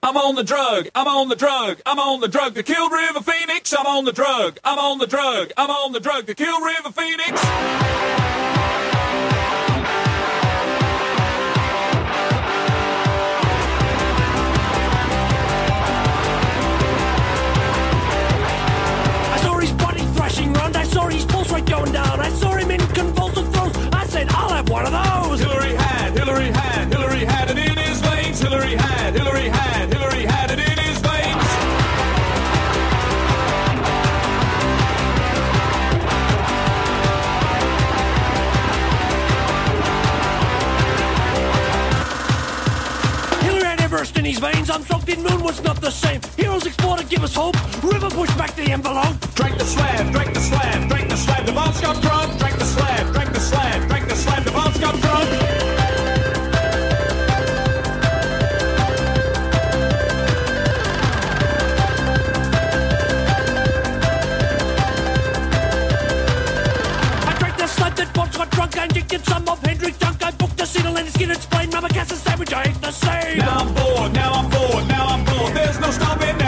I'm 0.02 0.16
on 0.16 0.34
the 0.34 0.42
drug, 0.42 0.88
I'm 0.96 1.06
on 1.06 1.28
the 1.28 1.36
drug, 1.36 1.80
I'm 1.86 2.00
on 2.00 2.18
the 2.18 2.26
drug 2.26 2.56
to 2.56 2.64
kill 2.64 2.90
River 2.90 3.20
Phoenix. 3.20 3.72
I'm 3.72 3.86
on 3.86 4.04
the 4.04 4.12
drug, 4.12 4.58
I'm 4.64 4.80
on 4.80 4.98
the 4.98 5.06
drug, 5.06 5.52
I'm 5.56 5.70
on 5.70 5.92
the 5.92 6.00
drug 6.00 6.26
to 6.26 6.34
kill 6.34 6.60
River 6.60 6.90
Phoenix. 6.90 8.51
One 24.72 24.86
of 24.86 24.92
those. 24.92 25.38
Hillary 25.38 25.74
had, 25.74 26.16
Hillary 26.16 26.50
had, 26.50 26.90
Hillary 26.90 27.24
had 27.26 27.50
it 27.50 27.58
in 27.58 27.76
his 27.76 28.00
veins. 28.00 28.40
Hillary 28.40 28.74
had, 28.74 29.14
Hillary 29.14 29.48
had, 29.50 29.92
Hillary 29.92 30.24
had 30.24 30.50
it 30.50 30.58
in 30.58 30.78
his 30.78 30.98
veins. 31.08 31.48
Hillary 43.44 43.64
had 43.66 43.80
Everest 43.82 44.16
in 44.16 44.24
his 44.24 44.38
veins. 44.38 44.70
In 45.06 45.22
moon 45.22 45.42
was 45.42 45.62
not 45.62 45.78
the 45.82 45.90
same. 45.90 46.22
Heroes 46.38 46.64
explore 46.64 46.96
to 46.96 47.04
give 47.04 47.22
us 47.22 47.34
hope. 47.34 47.56
River 47.84 48.08
pushed 48.08 48.38
back 48.38 48.54
the 48.56 48.72
envelope. 48.72 49.20
Drank 49.34 49.58
the 49.58 49.66
slab, 49.66 50.10
drank 50.12 50.32
the 50.32 50.40
slab, 50.40 50.88
drank 50.88 51.10
the 51.10 51.16
slab. 51.16 51.44
The 51.44 51.52
bombs 51.52 51.80
got 51.82 52.00
drunk. 52.00 52.38
Drank 52.38 52.56
the 52.58 52.64
slab, 52.64 53.12
drank 53.12 53.32
the 53.34 53.40
slab, 53.40 53.91
bombs 54.82 55.00
got 55.00 55.00
drunk. 55.00 55.28
I 67.24 67.38
drank 67.38 67.56
the 67.56 67.66
slab 67.66 67.94
that 67.96 68.16
once 68.16 68.36
got 68.36 68.50
drunk. 68.50 68.78
I 68.78 68.84
injected 68.84 69.24
some 69.24 69.48
of 69.48 69.60
Hendrix 69.62 69.98
junk. 69.98 70.22
I 70.24 70.30
booked 70.32 70.56
the 70.56 70.66
seal 70.66 70.96
and 70.96 71.08
skin 71.08 71.30
and 71.30 71.40
spleen. 71.40 71.70
Mama 71.70 71.88
cast 71.88 72.12
a 72.12 72.16
sandwich. 72.16 72.52
I 72.52 72.62
ate 72.62 72.80
the 72.80 72.90
same. 72.90 73.38
Now 73.38 73.58
I'm 73.58 73.74
bored, 73.74 74.12
now 74.12 74.32
I'm 74.32 74.50
bored, 74.50 74.88
now 74.88 75.06
I'm 75.06 75.24
bored. 75.24 75.54
There's 75.54 75.80
no 75.80 75.90
stopping. 75.90 76.41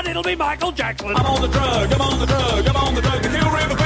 On 0.00 0.10
it'll 0.10 0.22
be 0.22 0.36
Michael 0.36 0.72
Jackson. 0.72 1.14
I'm 1.16 1.26
on 1.26 1.40
the 1.42 1.48
drug, 1.48 1.92
I'm 1.92 2.00
on 2.00 2.18
the 2.18 2.26
drug, 2.26 2.66
I'm 2.66 2.76
on 2.76 2.94
the 2.94 3.02
drug 3.02 3.22
to 3.22 3.28
kill 3.28 3.50
River 3.50 3.79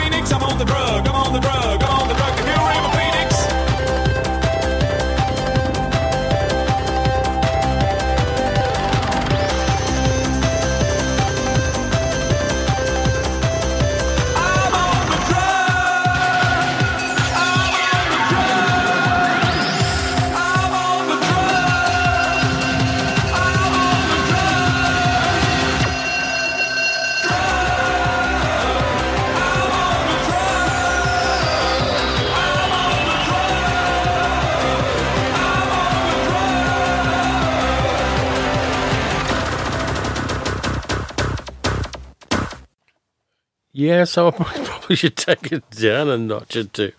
Yeah, 43.84 44.04
so 44.04 44.28
I 44.28 44.30
probably 44.64 44.96
should 44.96 45.16
take 45.16 45.52
it 45.52 45.68
down 45.68 46.08
a 46.08 46.16
notch 46.16 46.56
or 46.56 46.64
two 46.64 46.92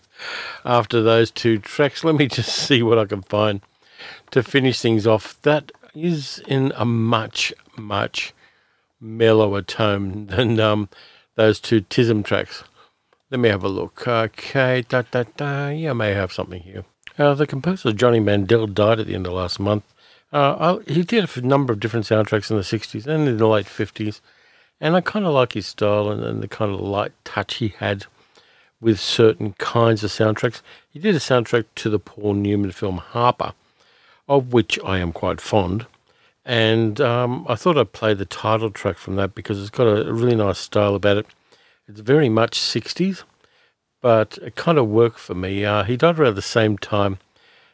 after 0.64 1.02
those 1.02 1.32
two 1.32 1.58
tracks. 1.58 2.04
Let 2.04 2.14
me 2.14 2.28
just 2.28 2.56
see 2.56 2.84
what 2.84 3.00
I 3.00 3.06
can 3.06 3.24
find 3.24 3.62
to 4.30 4.44
finish 4.44 4.80
things 4.80 5.08
off. 5.08 5.42
That 5.42 5.72
is 5.96 6.44
in 6.48 6.72
a 6.76 6.86
much, 6.86 7.52
much 7.76 8.36
mellower 9.02 9.64
tone 9.64 10.28
than 10.28 10.60
um, 10.60 10.90
those 11.34 11.60
two 11.60 11.82
Tism 11.82 12.24
tracks. 12.24 12.64
Let 13.32 13.40
me 13.40 13.50
have 13.50 13.64
a 13.64 13.68
look. 13.68 14.08
Okay, 14.08 14.86
da 14.88 15.02
da 15.10 15.24
da. 15.36 15.70
Yeah, 15.70 15.90
I 15.90 15.94
may 15.94 16.14
have 16.14 16.32
something 16.32 16.62
here. 16.62 16.86
Uh, 17.18 17.34
the 17.34 17.48
composer 17.48 17.94
Johnny 17.94 18.20
Mandel 18.20 18.68
died 18.68 19.00
at 19.00 19.08
the 19.08 19.16
end 19.16 19.26
of 19.26 19.34
last 19.34 19.60
month. 19.60 19.86
Uh, 20.32 20.78
I, 20.88 20.92
he 20.92 21.02
did 21.02 21.36
a 21.36 21.42
number 21.42 21.74
of 21.74 21.80
different 21.80 22.06
soundtracks 22.06 22.52
in 22.52 22.58
the 22.58 22.62
60s 22.62 23.08
and 23.08 23.28
in 23.28 23.38
the 23.38 23.48
late 23.48 23.66
50s. 23.66 24.22
And 24.82 24.96
I 24.96 25.02
kind 25.02 25.26
of 25.26 25.34
like 25.34 25.54
his 25.54 25.68
style 25.68 26.10
and, 26.10 26.24
and 26.24 26.44
the 26.44 26.48
kind 26.48 26.74
of 26.74 26.80
light 26.82 27.14
touch 27.24 27.56
he 27.56 27.70
had 27.70 28.06
with 28.82 29.00
certain 29.00 29.54
kinds 29.54 30.04
of 30.04 30.12
soundtracks. 30.12 30.62
He 30.90 31.00
did 31.00 31.16
a 31.16 31.20
soundtrack 31.20 31.66
to 31.76 31.90
the 31.90 32.00
Paul 32.00 32.34
Newman 32.34 32.72
film 32.72 32.98
Harper, 32.98 33.54
of 34.28 34.54
which 34.54 34.78
I 34.84 35.00
am 35.00 35.12
quite 35.12 35.40
fond. 35.40 35.88
And 36.46 37.02
um, 37.02 37.46
I 37.50 37.56
thought 37.56 37.78
I'd 37.78 37.94
play 37.94 38.14
the 38.14 38.26
title 38.26 38.70
track 38.70 38.98
from 38.98 39.16
that 39.16 39.34
because 39.34 39.60
it's 39.60 39.72
got 39.72 39.86
a, 39.88 40.14
really 40.14 40.36
nice 40.36 40.60
style 40.60 40.94
about 40.94 41.18
it. 41.18 41.26
It's 41.88 42.02
very 42.02 42.30
much 42.30 42.60
60s, 42.60 43.24
but 44.02 44.38
it 44.42 44.56
kind 44.56 44.78
of 44.78 44.88
worked 44.88 45.20
for 45.20 45.34
me. 45.34 45.66
Uh, 45.66 45.84
he 45.84 45.98
died 45.98 46.20
around 46.20 46.36
the 46.36 46.42
same 46.42 46.78
time 46.78 47.18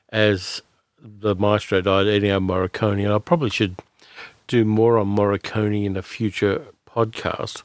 as 0.09 0.61
the 0.97 1.35
maestro 1.35 1.81
died, 1.81 2.05
Ennio 2.05 2.39
Morricone, 2.39 3.03
and 3.03 3.11
I 3.11 3.19
probably 3.19 3.49
should 3.49 3.75
do 4.47 4.63
more 4.63 4.97
on 4.97 5.15
Morricone 5.15 5.85
in 5.85 5.97
a 5.97 6.01
future 6.01 6.65
podcast. 6.95 7.63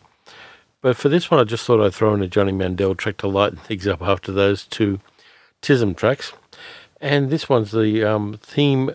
But 0.81 0.97
for 0.97 1.09
this 1.09 1.31
one, 1.31 1.41
I 1.41 1.45
just 1.45 1.65
thought 1.65 1.85
I'd 1.85 1.95
throw 1.95 2.15
in 2.15 2.23
a 2.23 2.29
Johnny 2.29 2.53
Mandel 2.53 2.95
track 2.95 3.17
to 3.19 3.29
lighten 3.29 3.59
things 3.59 3.87
up 3.87 4.03
after 4.03 4.33
those 4.33 4.65
two 4.65 5.01
Tism 5.63 5.97
tracks. 5.97 6.33
And 7.01 7.31
this 7.31 7.49
one's 7.49 7.73
the 7.73 8.05
um, 8.05 8.39
theme, 8.41 8.91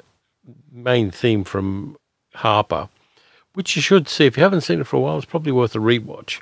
main 0.72 1.12
theme 1.12 1.44
from 1.44 1.98
Harper, 2.36 2.90
which 3.54 3.76
you 3.76 3.82
should 3.82 4.08
see. 4.08 4.26
If 4.26 4.38
you 4.38 4.44
haven't 4.44 4.62
seen 4.62 4.80
it 4.80 4.88
for 4.88 4.96
a 4.98 5.00
while, 5.00 5.18
it's 5.18 5.26
probably 5.26 5.52
worth 5.52 5.76
a 5.76 5.80
rewatch. 5.80 6.42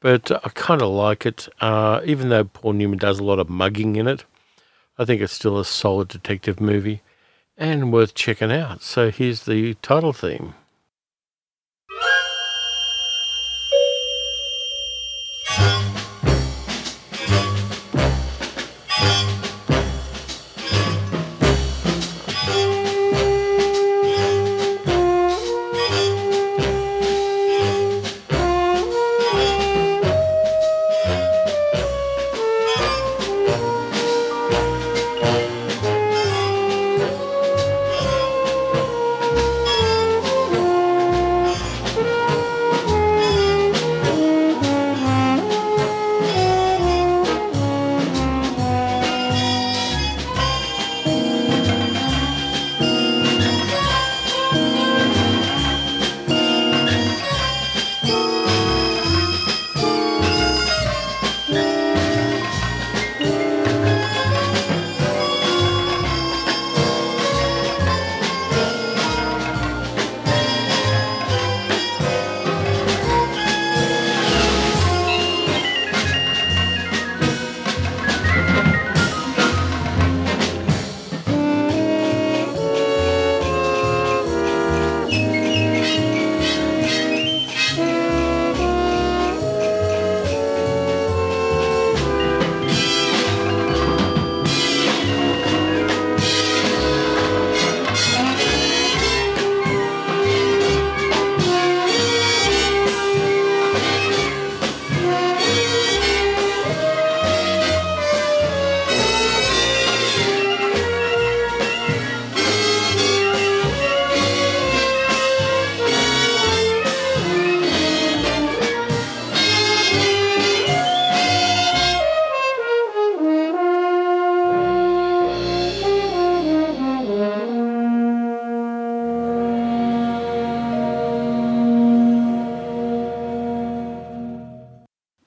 But 0.00 0.30
I 0.30 0.50
kind 0.50 0.82
of 0.82 0.90
like 0.90 1.24
it, 1.26 1.48
uh, 1.60 2.00
even 2.04 2.28
though 2.28 2.44
Paul 2.44 2.74
Newman 2.74 2.98
does 2.98 3.18
a 3.18 3.24
lot 3.24 3.38
of 3.38 3.48
mugging 3.48 3.96
in 3.96 4.06
it. 4.06 4.24
I 4.98 5.04
think 5.04 5.20
it's 5.20 5.32
still 5.32 5.58
a 5.58 5.64
solid 5.64 6.08
detective 6.08 6.60
movie 6.60 7.02
and 7.56 7.92
worth 7.92 8.14
checking 8.14 8.52
out. 8.52 8.82
So 8.82 9.10
here's 9.10 9.44
the 9.44 9.74
title 9.74 10.12
theme. 10.12 10.54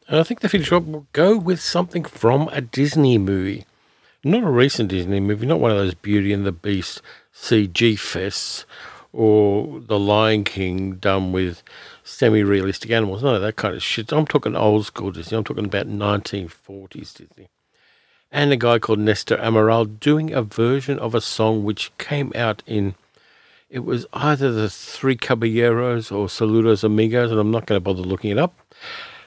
And 0.09 0.19
I 0.19 0.23
think 0.23 0.39
the 0.39 0.49
finish 0.49 0.71
up 0.71 0.85
will 0.85 1.05
go 1.13 1.37
with 1.37 1.61
something 1.61 2.03
from 2.03 2.49
a 2.51 2.61
Disney 2.61 3.19
movie. 3.19 3.67
Not 4.23 4.43
a 4.43 4.49
recent 4.49 4.89
Disney 4.89 5.19
movie, 5.19 5.45
not 5.45 5.59
one 5.59 5.69
of 5.69 5.77
those 5.77 5.93
Beauty 5.93 6.33
and 6.33 6.47
the 6.47 6.51
Beast 6.51 7.03
CG 7.31 7.93
fests 7.93 8.65
or 9.13 9.79
The 9.79 9.99
Lion 9.99 10.45
King 10.45 10.95
done 10.95 11.31
with 11.31 11.61
semi 12.03 12.41
realistic 12.41 12.89
animals. 12.89 13.21
None 13.21 13.35
of 13.35 13.43
that 13.43 13.55
kind 13.55 13.75
of 13.75 13.83
shit. 13.83 14.11
I'm 14.11 14.25
talking 14.25 14.55
old 14.55 14.87
school 14.87 15.11
Disney. 15.11 15.37
I'm 15.37 15.43
talking 15.43 15.65
about 15.65 15.87
1940s 15.87 17.13
Disney. 17.13 17.49
And 18.31 18.51
a 18.51 18.57
guy 18.57 18.79
called 18.79 18.97
Nestor 18.97 19.37
Amaral 19.37 19.99
doing 19.99 20.33
a 20.33 20.41
version 20.41 20.97
of 20.97 21.13
a 21.13 21.21
song 21.21 21.63
which 21.63 21.95
came 21.99 22.31
out 22.33 22.63
in 22.65 22.95
it 23.69 23.85
was 23.85 24.07
either 24.13 24.51
the 24.51 24.71
Three 24.71 25.15
Caballeros 25.15 26.11
or 26.11 26.25
Saludos 26.25 26.83
Amigos, 26.83 27.29
and 27.29 27.39
I'm 27.39 27.51
not 27.51 27.67
going 27.67 27.77
to 27.77 27.83
bother 27.83 28.01
looking 28.01 28.31
it 28.31 28.39
up. 28.39 28.59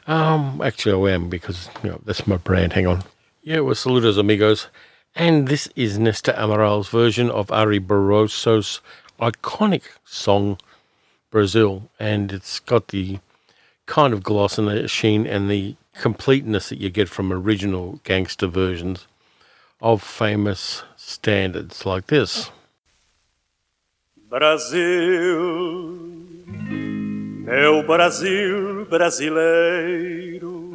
Um, 0.07 0.61
actually, 0.63 1.11
I 1.11 1.15
am 1.15 1.29
because 1.29 1.69
you 1.83 1.91
know 1.91 2.01
that's 2.05 2.27
my 2.27 2.37
brand. 2.37 2.73
Hang 2.73 2.87
on. 2.87 3.05
Yeah, 3.43 3.57
it 3.57 3.65
was 3.65 3.79
Saludos 3.79 4.19
Amigos, 4.19 4.69
and 5.15 5.49
this 5.49 5.69
is 5.77 5.99
Nestor 5.99 6.33
Amaral's 6.33 6.89
version 6.89 7.31
of 7.31 7.51
Ari 7.51 7.79
Barroso's 7.79 8.81
iconic 9.21 9.83
song 10.05 10.59
Brazil, 11.31 11.89
and 11.99 12.33
it's 12.33 12.61
got 12.61 12.89
the 12.89 13.19
kind 13.87 14.13
of 14.13 14.23
gloss 14.23 14.59
and 14.59 14.69
the 14.69 14.87
sheen 14.89 15.27
and 15.27 15.51
the 15.51 15.77
completeness 15.95 16.69
that 16.69 16.81
you 16.81 16.91
get 16.91 17.09
from 17.09 17.33
original 17.33 18.01
gangster 18.05 18.47
versions 18.47 19.07
of 19.81 20.03
famous 20.03 20.83
standards 20.97 21.85
like 21.85 22.07
this. 22.07 22.51
Brasil, 24.29 24.79
meu 27.43 27.85
Brasil 27.85 28.87
brasileiro, 28.89 30.71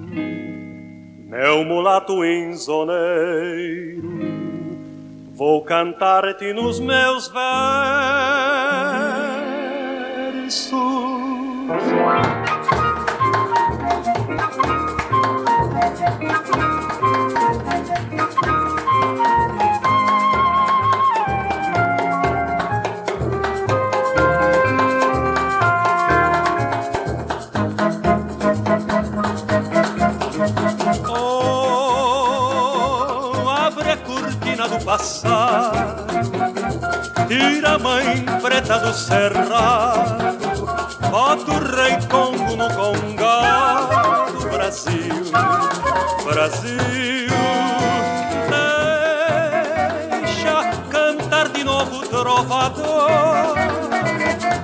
meu 1.25 1.63
mulato 1.63 2.25
insoneiro, 2.25 4.03
vou 5.33 5.63
cantar-te 5.63 6.51
nos 6.51 6.79
meus 6.81 7.29
versos. 7.29 7.47
Oh, 10.73 11.37
tira 37.37 37.75
a 37.75 37.79
mãe 37.79 38.25
preta 38.41 38.79
do 38.79 38.93
cerrado, 38.93 40.17
bota 41.09 41.51
o 41.51 41.59
rei 41.75 41.97
Congo 42.09 42.55
no 42.55 42.67
congado, 42.73 44.49
Brasil, 44.49 45.23
Brasil. 46.23 46.77
Deixa 50.09 50.63
cantar 50.89 51.49
de 51.49 51.63
novo 51.63 51.97
o 51.97 52.07
trovador, 52.07 53.55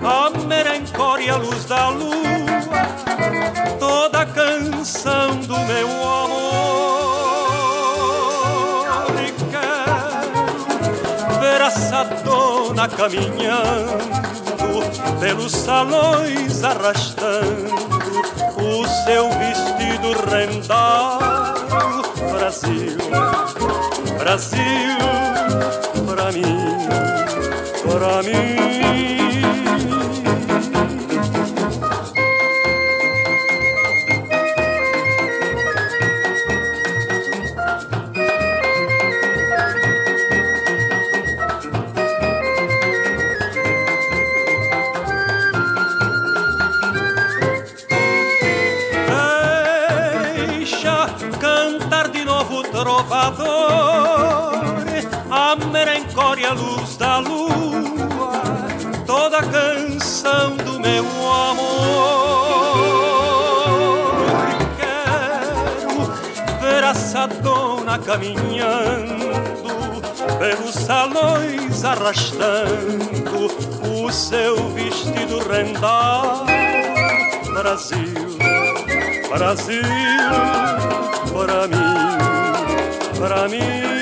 a 0.04 0.32
merencória 0.48 1.36
luz 1.36 1.66
da 1.66 1.90
lua, 1.90 2.43
caminhando 12.88 14.24
pelos 15.20 15.52
salões, 15.52 16.64
arrastando 16.64 17.74
o 18.58 18.88
seu 19.06 19.30
vestido 19.30 20.14
rendado. 20.30 21.64
Brasil, 22.32 22.98
Brasil, 24.18 24.98
pra 26.06 26.32
mim, 26.32 26.44
pra 27.90 28.24
mim. 28.24 29.23
Dona 67.94 68.00
caminhando 68.00 69.32
pelos 70.40 70.74
salões, 70.74 71.84
arrastando 71.84 73.48
o 73.88 74.12
seu 74.12 74.70
vestido 74.70 75.40
rendado. 75.48 76.46
Brasil, 77.54 78.38
Brasil, 79.30 79.82
para 81.32 81.68
mim, 81.68 83.20
para 83.20 83.50
mim. 83.50 83.93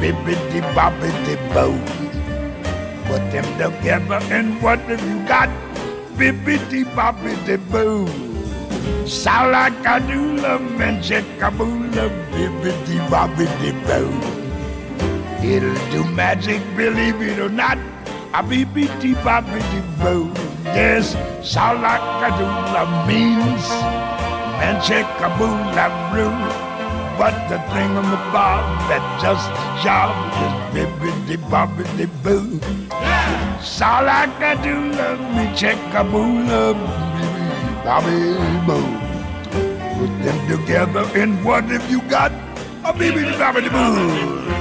Bibbidi 0.00 0.60
bobbidi 0.74 1.34
boo. 1.54 1.78
Put 3.06 3.22
them 3.32 3.46
together 3.58 4.20
and 4.30 4.60
what 4.62 4.78
have 4.80 5.02
you 5.08 5.18
got? 5.26 5.48
Bibbidi 6.16 6.84
bobbidi 6.96 7.56
boo. 7.70 8.06
Salakadoola, 9.06 10.52
me 10.78 10.88
checkaboola, 11.06 12.04
bibbidi 12.32 12.98
bobbidi 13.12 13.72
boo. 13.86 14.12
It'll 15.42 15.74
do 15.92 16.04
magic, 16.12 16.60
believe 16.76 17.22
it 17.22 17.38
or 17.38 17.48
not. 17.48 17.78
A 18.34 18.42
bibbidi 18.42 19.14
bobbidi 19.26 19.80
boo. 20.02 20.30
Yes, 20.64 21.14
salakadoola 21.42 23.06
means 23.06 23.66
Manchekaboola 24.58 25.86
roo. 26.12 26.67
But 27.18 27.34
the 27.48 27.58
thing 27.74 27.96
on 27.98 28.08
the 28.12 28.16
bob 28.30 28.62
that 28.88 29.02
just 29.20 29.50
the 29.50 29.66
job 29.82 30.14
is 30.44 30.54
bibbidi 30.72 31.36
bobbidi 31.50 32.06
boo. 32.22 32.60
Salakadoola, 33.58 35.08
me 35.34 35.44
check 35.56 35.76
a 35.76 36.04
checkaboola, 36.04 36.62
bibbidi 37.18 37.74
bobby 37.84 38.18
boo. 38.68 38.86
Put 39.98 40.12
them 40.22 40.38
together 40.48 41.04
and 41.20 41.44
what 41.44 41.64
have 41.64 41.90
you 41.90 42.02
got? 42.02 42.30
A 42.84 42.92
bibbidi 42.92 43.34
bobbidi 43.42 43.68
boo. 43.68 44.57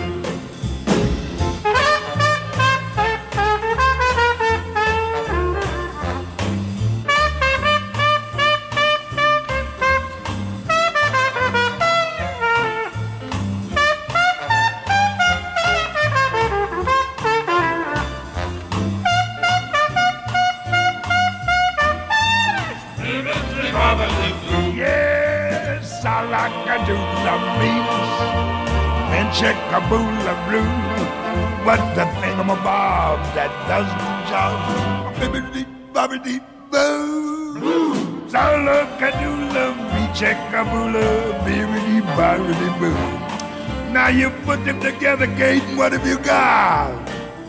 Now 44.08 44.14
you 44.14 44.30
put 44.48 44.64
them 44.64 44.80
together, 44.80 45.28
Kate, 45.36 45.62
what 45.76 45.92
have 45.92 46.08
you 46.08 46.18
got? 46.20 46.96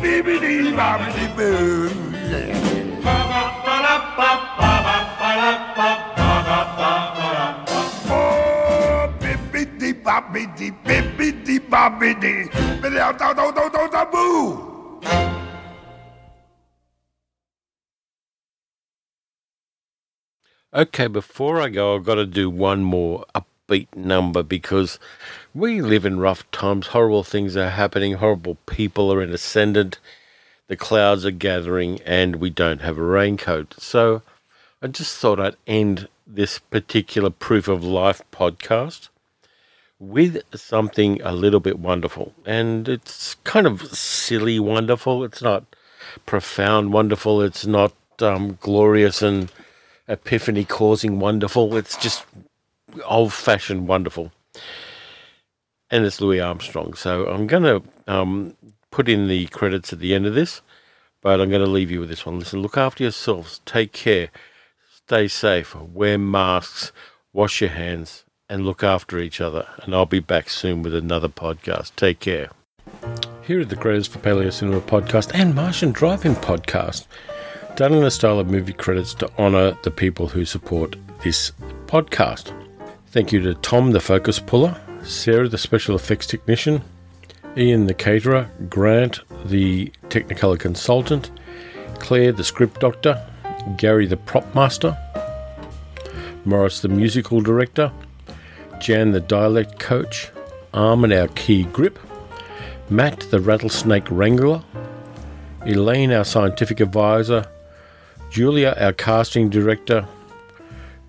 Bibbidi 0.01 0.75
bobbidi 0.75 1.27
boo. 1.37 1.87
Oh, 8.11 9.07
bibbidi 9.21 9.93
bobbidi, 10.03 10.73
bibbidi 10.83 11.61
bobbidi, 11.61 12.51
bibbidi 12.51 13.19
do 13.21 13.29
do 13.39 13.53
do 13.55 13.65
do 13.71 13.83
do 13.93 14.03
boo. 14.11 14.69
Okay, 20.75 21.07
before 21.07 21.61
I 21.61 21.69
go, 21.69 21.95
I've 21.95 22.05
got 22.05 22.17
to 22.17 22.27
do 22.27 22.51
one 22.51 22.83
more 22.83 23.25
upbeat 23.69 23.95
number 23.95 24.43
because 24.43 24.99
we 25.55 25.81
live 25.81 26.05
in 26.05 26.21
rough 26.21 26.49
times. 26.51 26.89
Horrible 26.89 27.25
things 27.25 27.57
are 27.57 27.71
happening. 27.71 28.15
Horrible 28.15 28.57
people 28.67 29.13
are 29.13 29.23
in 29.23 29.31
ascendant. 29.31 29.99
The 30.69 30.77
clouds 30.77 31.25
are 31.25 31.31
gathering, 31.31 32.01
and 32.03 32.37
we 32.37 32.51
don't 32.51 32.83
have 32.83 32.99
a 32.99 33.03
raincoat. 33.03 33.75
So 33.79 34.23
I 34.83 34.89
just 34.89 35.17
thought 35.17 35.41
I'd 35.41 35.57
end 35.67 36.09
this 36.27 36.59
particular 36.59 37.31
Proof 37.31 37.69
of 37.69 37.83
Life 37.83 38.23
podcast 38.33 39.09
with 39.99 40.43
something 40.55 41.21
a 41.23 41.33
little 41.33 41.61
bit 41.61 41.79
wonderful. 41.79 42.35
And 42.45 42.89
it's 42.89 43.35
kind 43.45 43.67
of 43.67 43.97
silly 43.97 44.61
wonderful. 44.61 45.25
It's 45.25 45.43
not 45.43 45.65
profound 46.27 46.93
wonderful. 46.93 47.41
It's 47.41 47.67
not 47.67 47.93
um, 48.21 48.59
glorious 48.61 49.23
and 49.23 49.51
epiphany 50.07 50.65
causing 50.65 51.19
wonderful. 51.19 51.77
It's 51.77 51.97
just 51.97 52.25
old 53.05 53.33
fashioned 53.33 53.89
wonderful. 53.89 54.33
And 55.91 56.05
it's 56.05 56.21
Louis 56.21 56.41
Armstrong. 56.41 56.95
So 56.95 57.27
I'm 57.27 57.47
going 57.47 57.63
to 57.63 57.83
um, 58.07 58.57
put 58.91 59.09
in 59.09 59.29
the 59.29 59.47
credits 59.47 59.93
at 59.93 60.01
the 60.01 60.15
end 60.15 60.27
of 60.27 60.35
this, 60.35 60.61
but 61.23 61.41
I'm 61.41 61.49
going 61.49 61.65
to 61.65 61.71
leave 61.71 61.91
you 61.91 62.01
with 62.01 62.09
this 62.09 62.27
one. 62.27 62.39
Listen, 62.39 62.61
look 62.61 62.77
after 62.77 63.05
yourselves. 63.05 63.61
Take 63.65 63.93
care. 63.93 64.29
Stay 64.91 65.29
safe. 65.29 65.75
Wear 65.75 66.19
masks. 66.19 66.93
Wash 67.33 67.61
your 67.61 67.71
hands. 67.71 68.25
And 68.51 68.65
look 68.65 68.83
after 68.83 69.19
each 69.19 69.41
other. 69.41 69.69
And 69.83 69.95
I'll 69.95 70.07
be 70.07 70.21
back 70.21 70.49
soon 70.49 70.83
with 70.83 70.95
another 70.95 71.29
podcast. 71.29 71.93
Take 71.97 72.21
care. 72.21 72.51
Here 73.43 73.61
are 73.61 73.65
the 73.65 73.77
credits 73.77 74.07
for 74.07 74.19
Paleo 74.19 74.53
Cinema 74.53 74.81
Podcast 74.81 75.31
and 75.35 75.55
Martian 75.55 75.93
Drive-In 75.93 76.35
Podcast 76.35 77.07
done 77.79 77.95
in 77.95 78.03
the 78.03 78.11
style 78.11 78.41
of 78.41 78.51
movie 78.51 78.73
credits 78.73 79.15
to 79.15 79.31
honour 79.39 79.79
the 79.85 79.91
people 79.91 80.27
who 80.27 80.45
support 80.45 80.97
this 81.23 81.53
podcast. 81.87 82.53
Thank 83.11 83.33
you 83.33 83.41
to 83.41 83.55
Tom, 83.55 83.93
the 83.93 84.01
focus 84.01 84.39
puller, 84.39 84.79
Sarah, 85.03 85.49
the 85.49 85.57
special 85.57 85.97
effects 85.97 86.27
technician, 86.27 86.83
Ian, 87.57 87.87
the 87.87 87.95
caterer, 87.95 88.51
Grant, 88.69 89.21
the 89.47 89.91
Technicolor 90.11 90.61
consultant, 90.61 91.31
Claire, 92.01 92.33
the 92.33 92.45
script 92.45 92.81
doctor, 92.81 93.27
Gary, 93.79 94.07
the 94.07 94.19
prop 94.19 94.55
master, 94.55 94.95
Morris, 96.45 96.81
the 96.81 96.91
musical 96.91 97.41
director, 97.41 97.91
Jan, 98.79 99.13
the 99.13 99.21
dialect 99.21 99.79
coach, 99.79 100.31
Armin, 100.75 101.11
our 101.11 101.29
key 101.29 101.65
grip, 101.65 101.99
Matt, 102.91 103.21
the 103.31 103.41
rattlesnake 103.41 104.11
wrangler, 104.11 104.63
Elaine, 105.65 106.13
our 106.13 106.25
scientific 106.25 106.79
advisor, 106.79 107.47
Julia, 108.31 108.77
our 108.79 108.93
casting 108.93 109.49
director, 109.49 110.07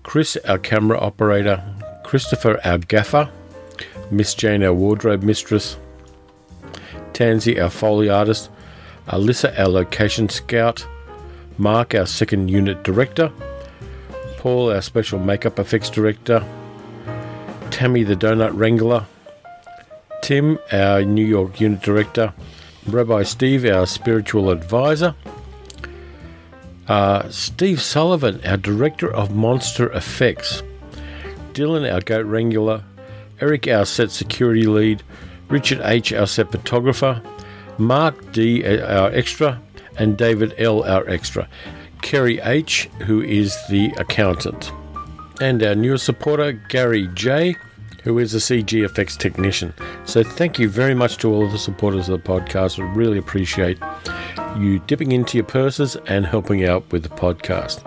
Chris, 0.02 0.38
our 0.46 0.58
camera 0.58 0.98
operator, 0.98 1.62
Christopher, 2.10 2.58
our 2.64 2.78
gaffer, 2.78 3.30
Miss 4.10 4.34
Jane, 4.34 4.64
our 4.64 4.74
wardrobe 4.74 5.22
mistress, 5.22 5.76
Tansy, 7.12 7.62
our 7.62 7.70
foley 7.70 8.08
artist, 8.08 8.50
Alyssa, 9.06 9.56
our 9.56 9.68
location 9.68 10.28
scout, 10.28 10.84
Mark, 11.56 11.94
our 11.94 12.06
second 12.06 12.48
unit 12.48 12.82
director, 12.82 13.30
Paul, 14.38 14.72
our 14.72 14.82
special 14.82 15.20
makeup 15.20 15.60
effects 15.60 15.88
director, 15.88 16.44
Tammy, 17.70 18.02
the 18.02 18.16
donut 18.16 18.58
wrangler, 18.58 19.06
Tim, 20.20 20.58
our 20.72 21.04
New 21.04 21.24
York 21.24 21.60
unit 21.60 21.80
director, 21.80 22.34
Rabbi 22.88 23.22
Steve, 23.22 23.64
our 23.66 23.86
spiritual 23.86 24.50
advisor, 24.50 25.14
uh, 26.88 27.28
Steve 27.28 27.80
Sullivan, 27.80 28.44
our 28.44 28.56
director 28.56 29.08
of 29.08 29.32
monster 29.32 29.92
effects, 29.92 30.64
Dylan, 31.60 31.92
our 31.92 32.00
goat 32.00 32.24
wrangler, 32.24 32.82
Eric, 33.38 33.68
our 33.68 33.84
set 33.84 34.10
security 34.10 34.64
lead, 34.64 35.02
Richard 35.48 35.82
H., 35.84 36.10
our 36.10 36.26
set 36.26 36.50
photographer, 36.50 37.20
Mark 37.76 38.32
D., 38.32 38.64
our 38.64 39.10
extra, 39.10 39.60
and 39.98 40.16
David 40.16 40.54
L., 40.56 40.82
our 40.84 41.06
extra, 41.06 41.46
Kerry 42.00 42.40
H., 42.40 42.88
who 43.00 43.20
is 43.20 43.54
the 43.68 43.92
accountant, 43.98 44.72
and 45.38 45.62
our 45.62 45.74
newest 45.74 46.06
supporter, 46.06 46.52
Gary 46.52 47.08
J., 47.08 47.54
who 48.04 48.18
is 48.18 48.34
a 48.34 48.38
CG 48.38 48.82
effects 48.82 49.18
technician. 49.18 49.74
So 50.06 50.22
thank 50.22 50.58
you 50.58 50.70
very 50.70 50.94
much 50.94 51.18
to 51.18 51.30
all 51.30 51.44
of 51.44 51.52
the 51.52 51.58
supporters 51.58 52.08
of 52.08 52.22
the 52.22 52.26
podcast. 52.26 52.82
I 52.82 52.90
really 52.94 53.18
appreciate 53.18 53.78
you 54.56 54.78
dipping 54.78 55.12
into 55.12 55.36
your 55.36 55.44
purses 55.44 55.96
and 56.06 56.24
helping 56.24 56.64
out 56.64 56.90
with 56.90 57.02
the 57.02 57.10
podcast. 57.10 57.84